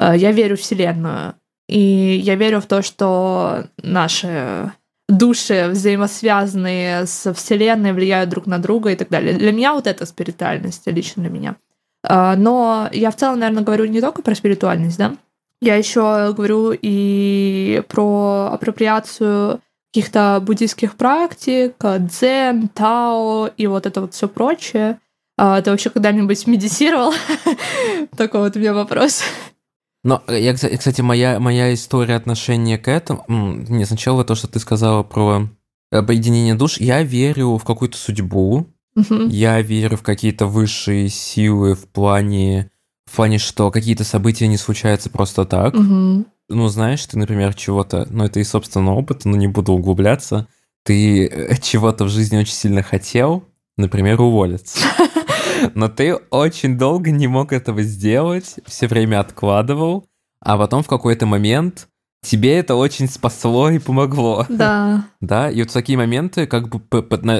Я 0.00 0.30
верю 0.30 0.56
в 0.56 0.60
Вселенную. 0.60 1.34
И 1.68 1.78
я 1.78 2.36
верю 2.36 2.60
в 2.60 2.66
то, 2.66 2.82
что 2.82 3.66
наши 3.82 4.72
души 5.08 5.68
взаимосвязанные 5.70 7.06
с 7.06 7.32
Вселенной 7.32 7.92
влияют 7.92 8.30
друг 8.30 8.46
на 8.46 8.58
друга 8.58 8.90
и 8.90 8.96
так 8.96 9.08
далее. 9.08 9.34
Для 9.34 9.52
меня 9.52 9.72
вот 9.72 9.86
это 9.86 10.04
спиритуальность, 10.06 10.86
лично 10.86 11.22
для 11.22 11.32
меня. 11.32 11.56
А, 12.04 12.36
но 12.36 12.88
я 12.92 13.10
в 13.10 13.16
целом, 13.16 13.38
наверное, 13.40 13.64
говорю 13.64 13.86
не 13.86 14.00
только 14.00 14.22
про 14.22 14.34
спиритуальность, 14.34 14.98
да? 14.98 15.16
Я 15.60 15.74
еще 15.74 16.32
говорю 16.34 16.72
и 16.72 17.82
про 17.88 18.50
апроприацию 18.52 19.60
каких-то 19.92 20.40
буддийских 20.42 20.94
практик, 20.94 21.74
дзен, 21.80 22.68
тао 22.68 23.48
и 23.56 23.66
вот 23.66 23.86
это 23.86 24.02
вот 24.02 24.14
все 24.14 24.28
прочее. 24.28 25.00
А, 25.36 25.60
ты 25.62 25.70
вообще 25.70 25.90
когда-нибудь 25.90 26.46
медитировал? 26.46 27.14
Такой 28.16 28.40
вот 28.40 28.56
у 28.56 28.58
меня 28.58 28.74
вопрос. 28.74 29.22
Но, 30.04 30.22
э, 30.26 30.40
я, 30.40 30.54
кстати, 30.54 31.00
моя, 31.00 31.40
моя 31.40 31.74
история 31.74 32.16
отношения 32.16 32.78
к 32.78 32.88
этому... 32.88 33.24
Не, 33.28 33.84
сначала 33.84 34.24
то, 34.24 34.34
что 34.34 34.46
ты 34.46 34.58
сказала 34.58 35.02
про 35.02 35.48
объединение 35.90 36.54
душ. 36.54 36.78
Я 36.78 37.02
верю 37.02 37.56
в 37.56 37.64
какую-то 37.64 37.96
судьбу. 37.96 38.68
Угу. 38.96 39.28
Я 39.28 39.60
верю 39.60 39.96
в 39.96 40.02
какие-то 40.02 40.46
высшие 40.46 41.08
силы 41.08 41.74
в 41.74 41.86
плане... 41.88 42.70
В 43.06 43.16
плане, 43.16 43.38
что 43.38 43.70
какие-то 43.70 44.04
события 44.04 44.46
не 44.48 44.58
случаются 44.58 45.08
просто 45.08 45.46
так. 45.46 45.74
Угу. 45.74 46.26
Ну, 46.50 46.68
знаешь, 46.68 47.04
ты, 47.06 47.18
например, 47.18 47.54
чего-то... 47.54 48.06
Ну, 48.10 48.24
это 48.24 48.40
из 48.40 48.50
собственного 48.50 48.96
опыта, 48.96 49.28
но 49.28 49.36
не 49.36 49.46
буду 49.48 49.72
углубляться. 49.72 50.46
Ты 50.84 51.26
э, 51.26 51.56
чего-то 51.60 52.04
в 52.04 52.08
жизни 52.08 52.38
очень 52.38 52.52
сильно 52.52 52.82
хотел, 52.82 53.44
например, 53.76 54.20
уволиться. 54.20 54.78
Но 55.74 55.88
ты 55.88 56.14
очень 56.14 56.78
долго 56.78 57.10
не 57.10 57.26
мог 57.26 57.52
этого 57.52 57.82
сделать, 57.82 58.56
все 58.66 58.86
время 58.86 59.20
откладывал, 59.20 60.06
а 60.40 60.56
потом 60.56 60.82
в 60.82 60.86
какой-то 60.86 61.26
момент 61.26 61.88
тебе 62.22 62.58
это 62.58 62.74
очень 62.74 63.08
спасло 63.08 63.70
и 63.70 63.78
помогло. 63.78 64.46
Да. 64.48 65.04
Да, 65.20 65.50
и 65.50 65.60
вот 65.62 65.72
такие 65.72 65.98
моменты 65.98 66.46
как 66.46 66.68
бы 66.68 66.80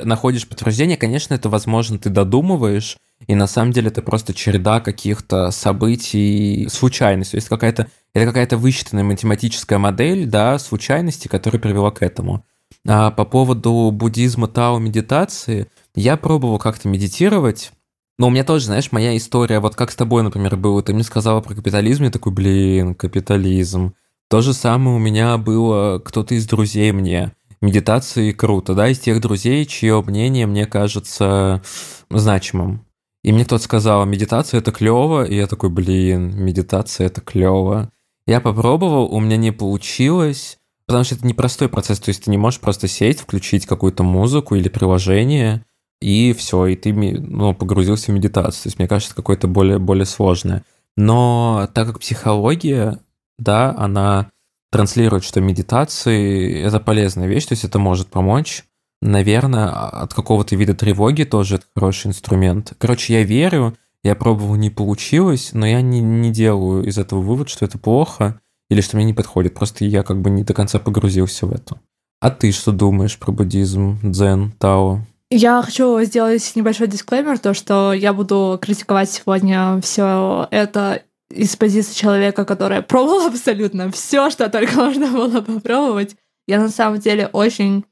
находишь 0.04 0.48
подтверждение, 0.48 0.96
конечно, 0.96 1.34
это, 1.34 1.48
возможно, 1.48 1.98
ты 1.98 2.10
додумываешь, 2.10 2.96
и 3.26 3.34
на 3.34 3.46
самом 3.46 3.72
деле 3.72 3.88
это 3.88 4.02
просто 4.02 4.34
череда 4.34 4.80
каких-то 4.80 5.50
событий, 5.50 6.68
случайностей. 6.70 7.32
То 7.32 7.36
есть 7.36 7.48
какая-то, 7.48 7.88
это 8.14 8.26
какая-то 8.26 8.56
высчитанная 8.56 9.04
математическая 9.04 9.78
модель, 9.78 10.26
да, 10.26 10.58
случайности, 10.58 11.28
которая 11.28 11.60
привела 11.60 11.90
к 11.90 12.02
этому. 12.02 12.44
А 12.86 13.10
по 13.10 13.24
поводу 13.24 13.90
буддизма, 13.92 14.48
тао, 14.48 14.78
медитации, 14.78 15.68
я 15.94 16.16
пробовал 16.16 16.58
как-то 16.58 16.88
медитировать, 16.88 17.72
но 18.18 18.26
у 18.26 18.30
меня 18.30 18.42
тоже, 18.44 18.66
знаешь, 18.66 18.90
моя 18.90 19.16
история, 19.16 19.60
вот 19.60 19.76
как 19.76 19.92
с 19.92 19.96
тобой, 19.96 20.22
например, 20.22 20.56
было, 20.56 20.82
ты 20.82 20.92
мне 20.92 21.04
сказала 21.04 21.40
про 21.40 21.54
капитализм, 21.54 22.04
я 22.04 22.10
такой, 22.10 22.32
блин, 22.32 22.94
капитализм. 22.94 23.94
То 24.28 24.42
же 24.42 24.52
самое 24.52 24.96
у 24.96 24.98
меня 24.98 25.38
было 25.38 26.00
кто-то 26.00 26.34
из 26.34 26.46
друзей 26.46 26.92
мне. 26.92 27.32
Медитации 27.60 28.32
круто, 28.32 28.74
да, 28.74 28.88
из 28.88 28.98
тех 28.98 29.20
друзей, 29.20 29.64
чье 29.66 30.02
мнение 30.04 30.46
мне 30.46 30.66
кажется 30.66 31.62
значимым. 32.10 32.84
И 33.22 33.32
мне 33.32 33.44
кто-то 33.44 33.62
сказал, 33.62 34.04
медитация 34.04 34.58
это 34.58 34.72
клево, 34.72 35.24
и 35.24 35.36
я 35.36 35.46
такой, 35.46 35.70
блин, 35.70 36.36
медитация 36.36 37.06
это 37.06 37.20
клево. 37.20 37.90
Я 38.26 38.40
попробовал, 38.40 39.12
у 39.12 39.20
меня 39.20 39.36
не 39.36 39.52
получилось, 39.52 40.58
потому 40.86 41.04
что 41.04 41.14
это 41.14 41.26
непростой 41.26 41.68
процесс, 41.68 41.98
то 42.00 42.10
есть 42.10 42.24
ты 42.24 42.30
не 42.30 42.38
можешь 42.38 42.60
просто 42.60 42.88
сесть, 42.88 43.20
включить 43.20 43.66
какую-то 43.66 44.02
музыку 44.02 44.54
или 44.54 44.68
приложение, 44.68 45.64
и 46.00 46.32
все, 46.32 46.66
и 46.66 46.76
ты 46.76 46.92
ну, 46.92 47.54
погрузился 47.54 48.12
в 48.12 48.14
медитацию. 48.14 48.62
То 48.62 48.66
есть, 48.68 48.78
мне 48.78 48.88
кажется, 48.88 49.14
какое-то 49.14 49.48
более, 49.48 49.78
более 49.78 50.04
сложное. 50.04 50.64
Но 50.96 51.68
так 51.74 51.86
как 51.88 52.00
психология, 52.00 52.98
да, 53.38 53.74
она 53.76 54.30
транслирует, 54.70 55.24
что 55.24 55.40
медитации— 55.40 56.62
это 56.62 56.80
полезная 56.80 57.26
вещь, 57.26 57.46
то 57.46 57.52
есть 57.52 57.64
это 57.64 57.78
может 57.78 58.08
помочь. 58.08 58.64
Наверное, 59.00 59.68
от 59.70 60.12
какого-то 60.12 60.56
вида 60.56 60.74
тревоги 60.74 61.22
тоже 61.22 61.56
это 61.56 61.66
хороший 61.74 62.08
инструмент. 62.08 62.72
Короче, 62.78 63.14
я 63.14 63.22
верю, 63.22 63.76
я 64.02 64.14
пробовал, 64.16 64.56
не 64.56 64.70
получилось, 64.70 65.50
но 65.52 65.66
я 65.66 65.80
не, 65.82 66.00
не 66.00 66.30
делаю 66.32 66.84
из 66.84 66.98
этого 66.98 67.20
вывод, 67.20 67.48
что 67.48 67.64
это 67.64 67.78
плохо 67.78 68.40
или 68.68 68.80
что 68.80 68.96
мне 68.96 69.06
не 69.06 69.14
подходит. 69.14 69.54
Просто 69.54 69.84
я 69.84 70.02
как 70.02 70.20
бы 70.20 70.30
не 70.30 70.42
до 70.42 70.52
конца 70.52 70.78
погрузился 70.78 71.46
в 71.46 71.52
это. 71.52 71.80
А 72.20 72.30
ты 72.30 72.50
что 72.50 72.72
думаешь 72.72 73.18
про 73.18 73.30
буддизм, 73.30 73.98
дзен, 74.02 74.52
тао? 74.58 75.00
Я 75.30 75.60
хочу 75.60 76.00
сделать 76.04 76.52
небольшой 76.54 76.86
дисклеймер, 76.86 77.38
то, 77.38 77.52
что 77.52 77.92
я 77.92 78.14
буду 78.14 78.58
критиковать 78.60 79.10
сегодня 79.10 79.78
все 79.82 80.48
это 80.50 81.02
из 81.30 81.54
позиции 81.54 81.94
человека, 81.94 82.46
который 82.46 82.80
пробовал 82.80 83.26
абсолютно 83.26 83.90
все, 83.90 84.30
что 84.30 84.48
только 84.48 84.74
можно 84.76 85.10
было 85.10 85.40
попробовать. 85.42 86.16
Я 86.46 86.58
на 86.58 86.70
самом 86.70 86.98
деле 86.98 87.26
очень 87.26 87.84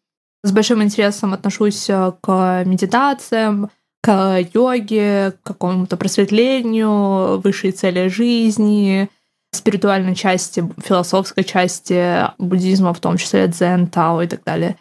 с 0.42 0.50
большим 0.50 0.82
интересом 0.82 1.34
отношусь 1.34 1.90
э, 1.90 2.12
к 2.22 2.62
медитациям, 2.64 3.70
к 4.02 4.38
йоге, 4.54 5.32
к 5.42 5.46
какому-то 5.46 5.98
просветлению, 5.98 7.40
высшей 7.40 7.72
цели 7.72 8.08
жизни, 8.08 9.10
спиритуальной 9.52 10.14
части, 10.14 10.64
философской 10.82 11.44
части 11.44 12.30
буддизма, 12.38 12.94
в 12.94 13.00
том 13.00 13.18
числе 13.18 13.46
дзен, 13.48 13.88
тао 13.88 14.22
и 14.22 14.26
так 14.26 14.42
далее. 14.44 14.78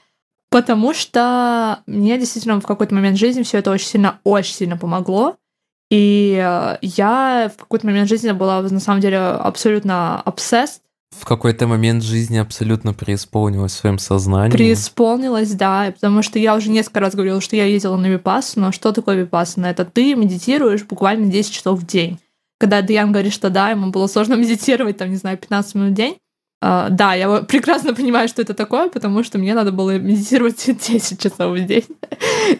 Потому 0.55 0.93
что 0.93 1.79
мне 1.85 2.17
действительно 2.17 2.61
в 2.61 2.65
какой-то 2.65 2.95
момент 2.95 3.17
жизни 3.17 3.43
все 3.43 3.57
это 3.57 3.71
очень 3.71 3.87
сильно, 3.87 4.19
очень 4.23 4.53
сильно 4.53 4.77
помогло. 4.77 5.35
И 5.91 6.41
э, 6.41 6.77
я 6.81 7.51
в 7.53 7.59
какой-то 7.59 7.85
момент 7.85 8.07
жизни 8.07 8.31
была 8.31 8.61
на 8.61 8.79
самом 8.79 9.01
деле 9.01 9.17
абсолютно 9.17 10.23
obsessed 10.25 10.79
в 11.11 11.25
какой-то 11.25 11.67
момент 11.67 12.03
жизни 12.03 12.37
абсолютно 12.37 12.93
преисполнилась 12.93 13.73
в 13.73 13.77
своем 13.77 13.99
сознании. 13.99 14.51
Преисполнилась, 14.51 15.51
да, 15.51 15.91
потому 15.93 16.21
что 16.21 16.39
я 16.39 16.55
уже 16.55 16.69
несколько 16.69 17.01
раз 17.01 17.15
говорила, 17.15 17.41
что 17.41 17.57
я 17.57 17.65
ездила 17.65 17.97
на 17.97 18.07
Випассану. 18.07 18.71
Что 18.71 18.93
такое 18.93 19.17
Випассана? 19.17 19.65
Это 19.65 19.83
ты 19.83 20.15
медитируешь 20.15 20.85
буквально 20.85 21.25
10 21.25 21.51
часов 21.51 21.79
в 21.79 21.85
день. 21.85 22.19
Когда 22.59 22.81
Диан 22.81 23.11
говорит, 23.11 23.33
что 23.33 23.49
да, 23.49 23.71
ему 23.71 23.91
было 23.91 24.07
сложно 24.07 24.33
медитировать, 24.35 24.97
там, 24.97 25.09
не 25.09 25.17
знаю, 25.17 25.37
15 25.37 25.75
минут 25.75 25.91
в 25.91 25.95
день, 25.95 26.17
да, 26.89 27.13
я 27.13 27.41
прекрасно 27.41 27.93
понимаю, 27.93 28.27
что 28.27 28.41
это 28.41 28.53
такое, 28.53 28.89
потому 28.89 29.23
что 29.23 29.37
мне 29.37 29.53
надо 29.53 29.71
было 29.71 29.97
медитировать 29.97 30.65
10 30.87 31.19
часов 31.21 31.57
в 31.57 31.65
день, 31.65 31.85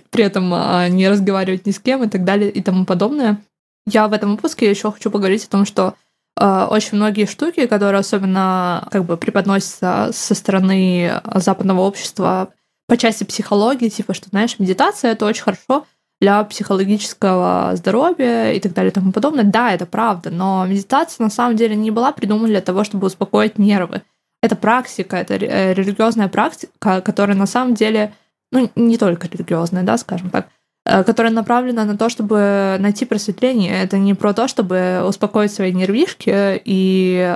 при 0.09 0.23
этом 0.23 0.53
uh, 0.53 0.89
не 0.89 1.09
разговаривать 1.09 1.65
ни 1.65 1.71
с 1.71 1.79
кем 1.79 2.03
и 2.03 2.09
так 2.09 2.23
далее 2.23 2.51
и 2.51 2.61
тому 2.61 2.85
подобное. 2.85 3.41
Я 3.87 4.07
в 4.07 4.13
этом 4.13 4.31
выпуске 4.31 4.69
еще 4.69 4.91
хочу 4.91 5.11
поговорить 5.11 5.45
о 5.45 5.49
том, 5.49 5.65
что 5.65 5.95
Э, 6.39 6.67
очень 6.69 6.97
многие 6.97 7.25
штуки, 7.25 7.65
которые 7.65 7.99
особенно 7.99 8.87
как 8.91 9.05
бы 9.05 9.17
преподносятся 9.17 10.09
со 10.13 10.35
стороны 10.35 11.21
западного 11.35 11.81
общества 11.81 12.49
по 12.87 12.97
части 12.97 13.23
психологии, 13.23 13.89
типа, 13.89 14.13
что, 14.13 14.29
знаешь, 14.29 14.59
медитация— 14.59 15.11
это 15.13 15.25
очень 15.25 15.43
хорошо 15.43 15.85
для 16.21 16.43
психологического 16.43 17.71
здоровья 17.75 18.51
и 18.51 18.59
так 18.59 18.73
далее 18.73 18.91
и 18.91 18.93
тому 18.93 19.11
подобное. 19.11 19.43
Да, 19.43 19.73
это 19.73 19.85
правда, 19.85 20.29
но 20.29 20.65
медитация 20.65 21.23
на 21.23 21.29
самом 21.29 21.55
деле 21.55 21.75
не 21.75 21.91
была 21.91 22.11
придумана 22.11 22.47
для 22.47 22.61
того, 22.61 22.83
чтобы 22.83 23.07
успокоить 23.07 23.57
нервы. 23.57 24.01
Это 24.41 24.55
практика, 24.55 25.17
это 25.17 25.35
э, 25.35 25.73
религиозная 25.73 26.27
практика, 26.27 27.01
которая 27.01 27.35
на 27.35 27.47
самом 27.47 27.73
деле, 27.73 28.13
ну, 28.51 28.69
не 28.75 28.97
только 28.97 29.27
религиозная, 29.27 29.83
да, 29.83 29.97
скажем 29.97 30.29
так, 30.29 30.47
Э, 30.87 31.03
которая 31.03 31.33
направлена 31.33 31.83
на 31.83 31.97
то, 31.97 32.09
чтобы 32.09 32.77
найти 32.79 33.05
просветление. 33.05 33.81
Это 33.81 33.97
не 33.97 34.13
про 34.13 34.33
то, 34.33 34.47
чтобы 34.47 35.03
успокоить 35.07 35.51
свои 35.51 35.73
нервишки 35.73 36.61
и 36.63 37.17
э, 37.17 37.31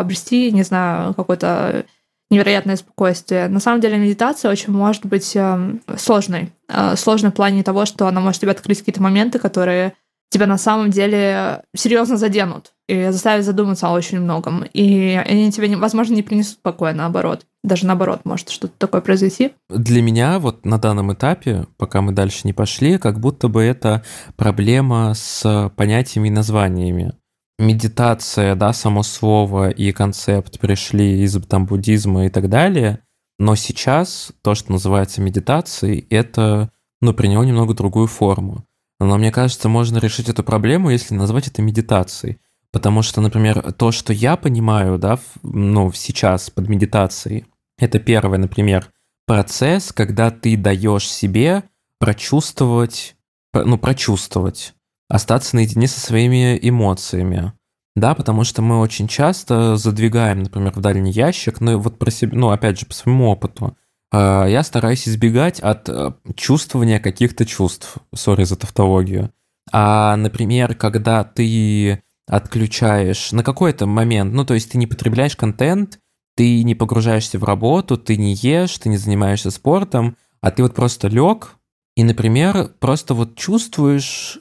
обрести, 0.00 0.50
не 0.50 0.64
знаю, 0.64 1.14
какое-то 1.14 1.84
невероятное 2.30 2.76
спокойствие. 2.76 3.48
На 3.48 3.60
самом 3.60 3.80
деле 3.80 3.98
медитация 3.98 4.50
очень 4.50 4.72
может 4.72 5.06
быть 5.06 5.34
э, 5.34 5.78
сложной. 5.96 6.52
Сложной 6.96 7.30
в 7.30 7.34
плане 7.34 7.62
того, 7.62 7.86
что 7.86 8.06
она 8.06 8.20
может 8.20 8.40
тебе 8.40 8.50
открыть 8.50 8.80
какие-то 8.80 9.02
моменты, 9.02 9.38
которые 9.38 9.94
тебя 10.30 10.46
на 10.46 10.58
самом 10.58 10.90
деле 10.90 11.62
серьезно 11.74 12.16
заденут 12.16 12.72
и 12.86 13.08
заставят 13.10 13.44
задуматься 13.44 13.88
о 13.88 13.92
очень 13.92 14.20
многом. 14.20 14.64
И 14.72 15.18
они 15.26 15.50
тебе, 15.50 15.74
возможно, 15.76 16.14
не 16.14 16.22
принесут 16.22 16.58
покоя, 16.60 16.92
наоборот. 16.92 17.46
Даже 17.64 17.86
наоборот, 17.86 18.20
может 18.24 18.50
что-то 18.50 18.74
такое 18.78 19.00
произойти. 19.00 19.52
Для 19.68 20.02
меня 20.02 20.38
вот 20.38 20.64
на 20.64 20.78
данном 20.78 21.12
этапе, 21.12 21.66
пока 21.76 22.02
мы 22.02 22.12
дальше 22.12 22.40
не 22.44 22.52
пошли, 22.52 22.98
как 22.98 23.20
будто 23.20 23.48
бы 23.48 23.62
это 23.62 24.04
проблема 24.36 25.14
с 25.14 25.70
понятиями 25.76 26.28
и 26.28 26.32
названиями. 26.32 27.14
Медитация, 27.58 28.54
да, 28.54 28.72
само 28.72 29.02
слово 29.02 29.70
и 29.70 29.90
концепт 29.92 30.60
пришли 30.60 31.22
из 31.22 31.40
там 31.46 31.66
буддизма 31.66 32.26
и 32.26 32.28
так 32.28 32.48
далее, 32.48 33.00
но 33.38 33.56
сейчас 33.56 34.32
то, 34.42 34.54
что 34.54 34.72
называется 34.72 35.20
медитацией, 35.20 36.06
это, 36.10 36.70
ну, 37.00 37.14
приняло 37.14 37.42
немного 37.42 37.74
другую 37.74 38.06
форму. 38.06 38.64
Но 39.00 39.16
мне 39.16 39.30
кажется, 39.30 39.68
можно 39.68 39.98
решить 39.98 40.28
эту 40.28 40.42
проблему, 40.42 40.90
если 40.90 41.14
назвать 41.14 41.48
это 41.48 41.62
медитацией. 41.62 42.38
Потому 42.70 43.02
что, 43.02 43.20
например, 43.20 43.72
то, 43.72 43.92
что 43.92 44.12
я 44.12 44.36
понимаю, 44.36 44.98
да, 44.98 45.18
ну, 45.42 45.90
сейчас 45.92 46.50
под 46.50 46.68
медитацией, 46.68 47.46
это 47.78 47.98
первое, 47.98 48.38
например, 48.38 48.90
процесс, 49.26 49.92
когда 49.92 50.30
ты 50.30 50.56
даешь 50.56 51.08
себе 51.08 51.64
прочувствовать, 51.98 53.16
ну, 53.54 53.78
прочувствовать, 53.78 54.74
остаться 55.08 55.56
наедине 55.56 55.88
со 55.88 56.00
своими 56.00 56.58
эмоциями. 56.60 57.52
Да, 57.96 58.14
потому 58.14 58.44
что 58.44 58.62
мы 58.62 58.78
очень 58.78 59.08
часто 59.08 59.76
задвигаем, 59.76 60.44
например, 60.44 60.72
в 60.72 60.80
дальний 60.80 61.10
ящик, 61.10 61.60
ну, 61.60 61.78
вот 61.78 61.98
про 61.98 62.10
себя, 62.10 62.36
ну, 62.36 62.50
опять 62.50 62.78
же, 62.78 62.86
по 62.86 62.94
своему 62.94 63.28
опыту, 63.28 63.76
а, 64.12 64.46
я 64.46 64.62
стараюсь 64.62 65.08
избегать 65.08 65.60
от 65.60 65.88
э, 65.88 66.12
чувствования 66.34 67.00
каких-то 67.00 67.44
чувств. 67.44 67.96
Сори 68.14 68.44
за 68.44 68.56
тавтологию. 68.56 69.32
А, 69.72 70.16
например, 70.16 70.74
когда 70.74 71.24
ты 71.24 72.02
отключаешь 72.26 73.32
на 73.32 73.42
какой-то 73.42 73.86
момент, 73.86 74.32
ну, 74.32 74.44
то 74.44 74.54
есть 74.54 74.70
ты 74.70 74.78
не 74.78 74.86
потребляешь 74.86 75.36
контент, 75.36 75.98
ты 76.36 76.62
не 76.62 76.74
погружаешься 76.74 77.38
в 77.38 77.44
работу, 77.44 77.98
ты 77.98 78.16
не 78.16 78.34
ешь, 78.34 78.78
ты 78.78 78.88
не 78.88 78.96
занимаешься 78.96 79.50
спортом, 79.50 80.16
а 80.40 80.50
ты 80.50 80.62
вот 80.62 80.74
просто 80.74 81.08
лег 81.08 81.56
и, 81.96 82.04
например, 82.04 82.70
просто 82.78 83.14
вот 83.14 83.34
чувствуешь, 83.34 84.38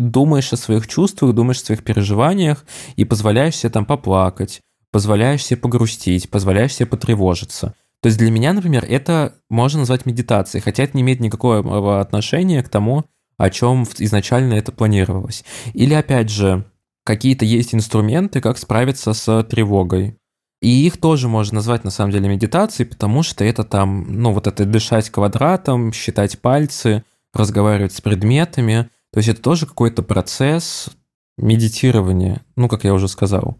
думаешь 0.00 0.52
о 0.52 0.56
своих 0.56 0.86
чувствах, 0.86 1.34
думаешь 1.34 1.60
о 1.62 1.66
своих 1.66 1.82
переживаниях 1.82 2.64
и 2.96 3.04
позволяешь 3.04 3.56
себе 3.56 3.70
там 3.70 3.86
поплакать, 3.86 4.60
позволяешь 4.92 5.44
себе 5.44 5.58
погрустить, 5.58 6.30
позволяешь 6.30 6.74
себе 6.74 6.86
потревожиться. 6.86 7.74
То 8.02 8.06
есть 8.06 8.18
для 8.18 8.30
меня, 8.30 8.52
например, 8.52 8.84
это 8.88 9.34
можно 9.50 9.80
назвать 9.80 10.06
медитацией, 10.06 10.62
хотя 10.62 10.84
это 10.84 10.96
не 10.96 11.02
имеет 11.02 11.20
никакого 11.20 12.00
отношения 12.00 12.62
к 12.62 12.68
тому, 12.68 13.04
о 13.36 13.50
чем 13.50 13.86
изначально 13.98 14.54
это 14.54 14.72
планировалось. 14.72 15.44
Или, 15.72 15.94
опять 15.94 16.30
же, 16.30 16.64
какие-то 17.04 17.44
есть 17.44 17.74
инструменты, 17.74 18.40
как 18.40 18.58
справиться 18.58 19.12
с 19.12 19.42
тревогой. 19.44 20.16
И 20.60 20.86
их 20.86 20.98
тоже 20.98 21.28
можно 21.28 21.56
назвать 21.56 21.84
на 21.84 21.90
самом 21.90 22.12
деле 22.12 22.28
медитацией, 22.28 22.88
потому 22.88 23.22
что 23.22 23.44
это 23.44 23.64
там, 23.64 24.04
ну 24.08 24.32
вот 24.32 24.46
это 24.46 24.66
дышать 24.66 25.08
квадратом, 25.08 25.92
считать 25.92 26.38
пальцы, 26.38 27.02
разговаривать 27.32 27.94
с 27.94 28.00
предметами. 28.00 28.90
То 29.12 29.18
есть 29.18 29.28
это 29.28 29.42
тоже 29.42 29.66
какой-то 29.66 30.02
процесс 30.02 30.90
медитирования, 31.36 32.42
ну, 32.56 32.68
как 32.68 32.84
я 32.84 32.94
уже 32.94 33.08
сказал. 33.08 33.58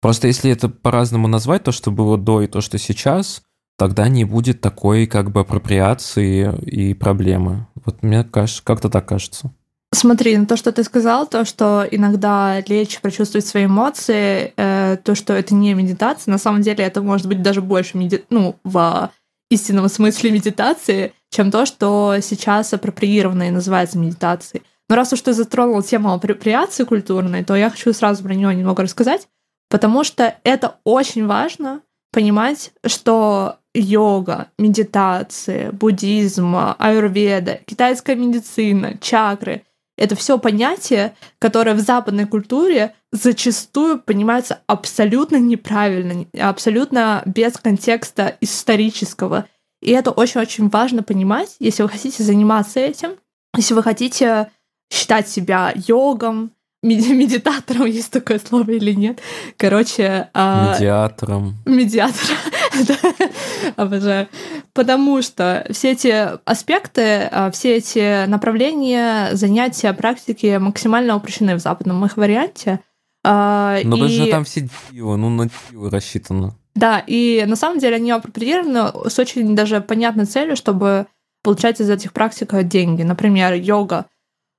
Просто 0.00 0.26
если 0.26 0.50
это 0.50 0.68
по-разному 0.68 1.28
назвать, 1.28 1.64
то, 1.64 1.72
что 1.72 1.90
было 1.90 2.18
до 2.18 2.42
и 2.42 2.46
то, 2.46 2.60
что 2.60 2.78
сейчас, 2.78 3.42
тогда 3.78 4.08
не 4.08 4.24
будет 4.24 4.60
такой 4.60 5.06
как 5.06 5.30
бы 5.30 5.40
апроприации 5.40 6.54
и 6.66 6.94
проблемы. 6.94 7.66
Вот 7.84 8.02
мне 8.02 8.24
кажется, 8.24 8.62
как-то 8.64 8.88
так 8.88 9.06
кажется. 9.06 9.52
Смотри, 9.94 10.36
ну 10.38 10.46
то, 10.46 10.56
что 10.56 10.72
ты 10.72 10.84
сказал, 10.84 11.26
то, 11.26 11.44
что 11.44 11.86
иногда 11.90 12.60
лечь, 12.66 13.00
прочувствовать 13.00 13.46
свои 13.46 13.66
эмоции, 13.66 14.54
э, 14.56 14.96
то, 15.04 15.14
что 15.14 15.34
это 15.34 15.54
не 15.54 15.74
медитация, 15.74 16.32
на 16.32 16.38
самом 16.38 16.62
деле 16.62 16.82
это 16.82 17.02
может 17.02 17.26
быть 17.26 17.42
даже 17.42 17.60
больше 17.60 17.98
меди... 17.98 18.24
ну, 18.30 18.56
в 18.64 19.10
истинном 19.50 19.88
смысле 19.90 20.30
медитации, 20.30 21.12
чем 21.30 21.50
то, 21.50 21.66
что 21.66 22.16
сейчас 22.22 22.72
апроприировано 22.72 23.48
и 23.48 23.50
называется 23.50 23.98
медитацией. 23.98 24.62
Но 24.92 24.96
раз 24.96 25.10
уж 25.14 25.22
ты 25.22 25.32
затронул 25.32 25.82
тему 25.82 26.12
апроприации 26.12 26.84
культурной, 26.84 27.42
то 27.44 27.56
я 27.56 27.70
хочу 27.70 27.94
сразу 27.94 28.22
про 28.22 28.34
нее 28.34 28.54
немного 28.54 28.82
рассказать, 28.82 29.26
потому 29.70 30.04
что 30.04 30.36
это 30.44 30.80
очень 30.84 31.26
важно 31.26 31.80
понимать, 32.12 32.72
что 32.84 33.56
йога, 33.72 34.48
медитация, 34.58 35.72
буддизм, 35.72 36.54
аюрведа, 36.78 37.60
китайская 37.64 38.16
медицина, 38.16 38.98
чакры— 38.98 39.62
это 39.96 40.14
все 40.14 40.36
понятия, 40.36 41.14
которые 41.38 41.72
в 41.72 41.80
западной 41.80 42.26
культуре 42.26 42.94
зачастую 43.12 43.98
понимаются 43.98 44.60
абсолютно 44.66 45.36
неправильно, 45.36 46.26
абсолютно 46.38 47.22
без 47.24 47.56
контекста 47.56 48.36
исторического. 48.42 49.46
И 49.80 49.90
это 49.92 50.10
очень-очень 50.10 50.68
важно 50.68 51.02
понимать, 51.02 51.56
если 51.60 51.82
вы 51.82 51.88
хотите 51.88 52.22
заниматься 52.22 52.78
этим, 52.78 53.12
если 53.56 53.72
вы 53.72 53.82
хотите 53.82 54.50
считать 54.92 55.28
себя 55.28 55.72
йогом, 55.74 56.52
медитатором, 56.82 57.86
есть 57.86 58.10
такое 58.10 58.38
слово 58.38 58.72
или 58.72 58.92
нет. 58.92 59.20
Короче... 59.56 60.28
А, 60.34 60.74
медиатором. 60.74 61.54
Медиатором. 61.64 62.36
Обожаю. 63.76 64.28
Потому 64.72 65.22
что 65.22 65.64
все 65.70 65.92
эти 65.92 66.28
аспекты, 66.44 67.28
а, 67.30 67.50
все 67.52 67.76
эти 67.76 68.26
направления 68.26 69.30
занятия, 69.34 69.92
практики 69.92 70.56
максимально 70.58 71.16
упрощены 71.16 71.54
в 71.54 71.60
западном 71.60 72.04
их 72.04 72.16
варианте. 72.16 72.80
А, 73.24 73.78
Но 73.84 74.04
и... 74.04 74.08
же 74.08 74.26
там 74.26 74.44
все 74.44 74.68
дивы, 74.90 75.16
ну 75.16 75.30
на 75.30 75.48
дивы 75.70 75.88
рассчитано. 75.88 76.56
Да, 76.74 77.02
и 77.06 77.44
на 77.46 77.54
самом 77.54 77.78
деле 77.78 77.96
они 77.96 78.10
апроприированы 78.10 79.08
с 79.08 79.18
очень 79.18 79.54
даже 79.54 79.80
понятной 79.80 80.24
целью, 80.24 80.56
чтобы 80.56 81.06
получать 81.44 81.80
из 81.80 81.88
этих 81.88 82.12
практик 82.12 82.54
деньги. 82.64 83.02
Например, 83.02 83.52
йога 83.52 84.06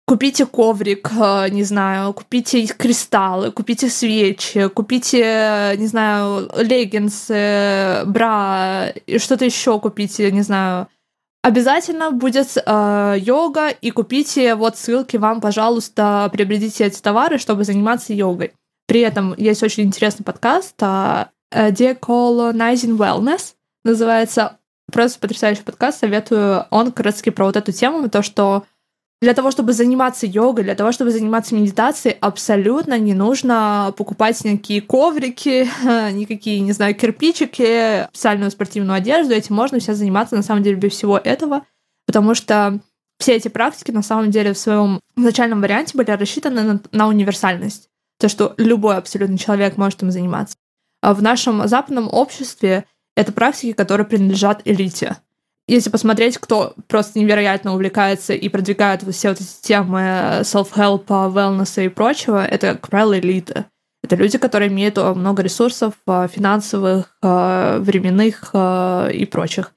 Купите 0.05 0.45
коврик, 0.45 1.11
э, 1.17 1.47
не 1.49 1.63
знаю, 1.63 2.13
купите 2.13 2.65
кристаллы, 2.65 3.51
купите 3.51 3.89
свечи, 3.89 4.67
купите, 4.67 5.75
не 5.77 5.87
знаю, 5.87 6.49
леггинсы, 6.57 8.03
бра, 8.05 8.91
что-то 9.17 9.45
еще 9.45 9.79
купите, 9.79 10.29
не 10.31 10.41
знаю. 10.41 10.89
Обязательно 11.41 12.11
будет 12.11 12.57
э, 12.57 13.15
йога, 13.19 13.69
и 13.69 13.91
купите 13.91 14.55
вот 14.55 14.77
ссылки 14.77 15.15
вам, 15.17 15.39
пожалуйста, 15.39 16.29
приобретите 16.33 16.85
эти 16.85 17.01
товары, 17.01 17.37
чтобы 17.37 17.63
заниматься 17.63 18.13
йогой. 18.13 18.53
При 18.87 19.01
этом 19.01 19.33
есть 19.37 19.63
очень 19.63 19.83
интересный 19.83 20.25
подкаст 20.25 20.75
э, 20.81 21.25
Decolonizing 21.53 22.97
Wellness, 22.97 23.53
называется. 23.85 24.57
Просто 24.91 25.19
потрясающий 25.19 25.63
подкаст, 25.63 26.01
советую. 26.01 26.65
Он 26.69 26.91
как 26.91 27.05
раз 27.05 27.21
про 27.21 27.45
вот 27.45 27.55
эту 27.55 27.71
тему, 27.71 28.09
то, 28.09 28.21
что 28.21 28.65
для 29.23 29.33
того, 29.33 29.51
чтобы 29.51 29.71
заниматься 29.71 30.27
йогой, 30.27 30.65
для 30.65 30.75
того, 30.75 30.91
чтобы 30.91 31.09
заниматься 31.09 31.55
медитацией, 31.55 32.17
абсолютно 32.19 32.99
не 32.99 33.13
нужно 33.13 33.93
покупать 33.95 34.43
никакие 34.43 34.81
коврики, 34.81 35.69
никакие, 36.11 36.59
не 36.59 36.73
знаю, 36.73 36.93
кирпичики, 36.93 38.05
специальную 38.09 38.51
спортивную 38.51 38.97
одежду. 38.97 39.33
Этим 39.33 39.55
можно 39.55 39.79
сейчас 39.79 39.99
заниматься, 39.99 40.35
на 40.35 40.43
самом 40.43 40.61
деле, 40.61 40.75
без 40.75 40.91
всего 40.91 41.17
этого, 41.17 41.61
потому 42.05 42.35
что 42.35 42.81
все 43.17 43.35
эти 43.35 43.47
практики, 43.47 43.91
на 43.91 44.03
самом 44.03 44.29
деле, 44.29 44.51
в 44.51 44.57
своем 44.57 44.99
начальном 45.15 45.61
варианте 45.61 45.97
были 45.97 46.11
рассчитаны 46.11 46.63
на, 46.63 46.81
на 46.91 47.07
универсальность. 47.07 47.87
То, 48.19 48.27
что 48.27 48.53
любой 48.57 48.97
абсолютно 48.97 49.37
человек 49.37 49.77
может 49.77 50.03
им 50.03 50.11
заниматься. 50.11 50.57
А 51.01 51.13
в 51.13 51.21
нашем 51.21 51.65
западном 51.65 52.09
обществе 52.11 52.83
это 53.15 53.31
практики, 53.31 53.71
которые 53.71 54.05
принадлежат 54.05 54.63
элите 54.65 55.15
если 55.67 55.89
посмотреть, 55.89 56.37
кто 56.37 56.73
просто 56.87 57.19
невероятно 57.19 57.73
увлекается 57.73 58.33
и 58.33 58.49
продвигает 58.49 59.03
все 59.03 59.29
вот 59.29 59.39
эти 59.39 59.61
темы 59.61 60.41
self-help, 60.41 61.05
wellness 61.07 61.85
и 61.85 61.89
прочего, 61.89 62.45
это, 62.45 62.73
как 62.73 62.89
правило, 62.89 63.17
элита. 63.17 63.65
Это 64.03 64.17
люди, 64.17 64.37
которые 64.37 64.69
имеют 64.69 64.97
много 64.97 65.41
ресурсов 65.41 65.93
э, 66.07 66.27
финансовых, 66.29 67.15
э, 67.21 67.77
временных 67.79 68.49
э, 68.53 69.11
и 69.13 69.25
прочих. 69.25 69.71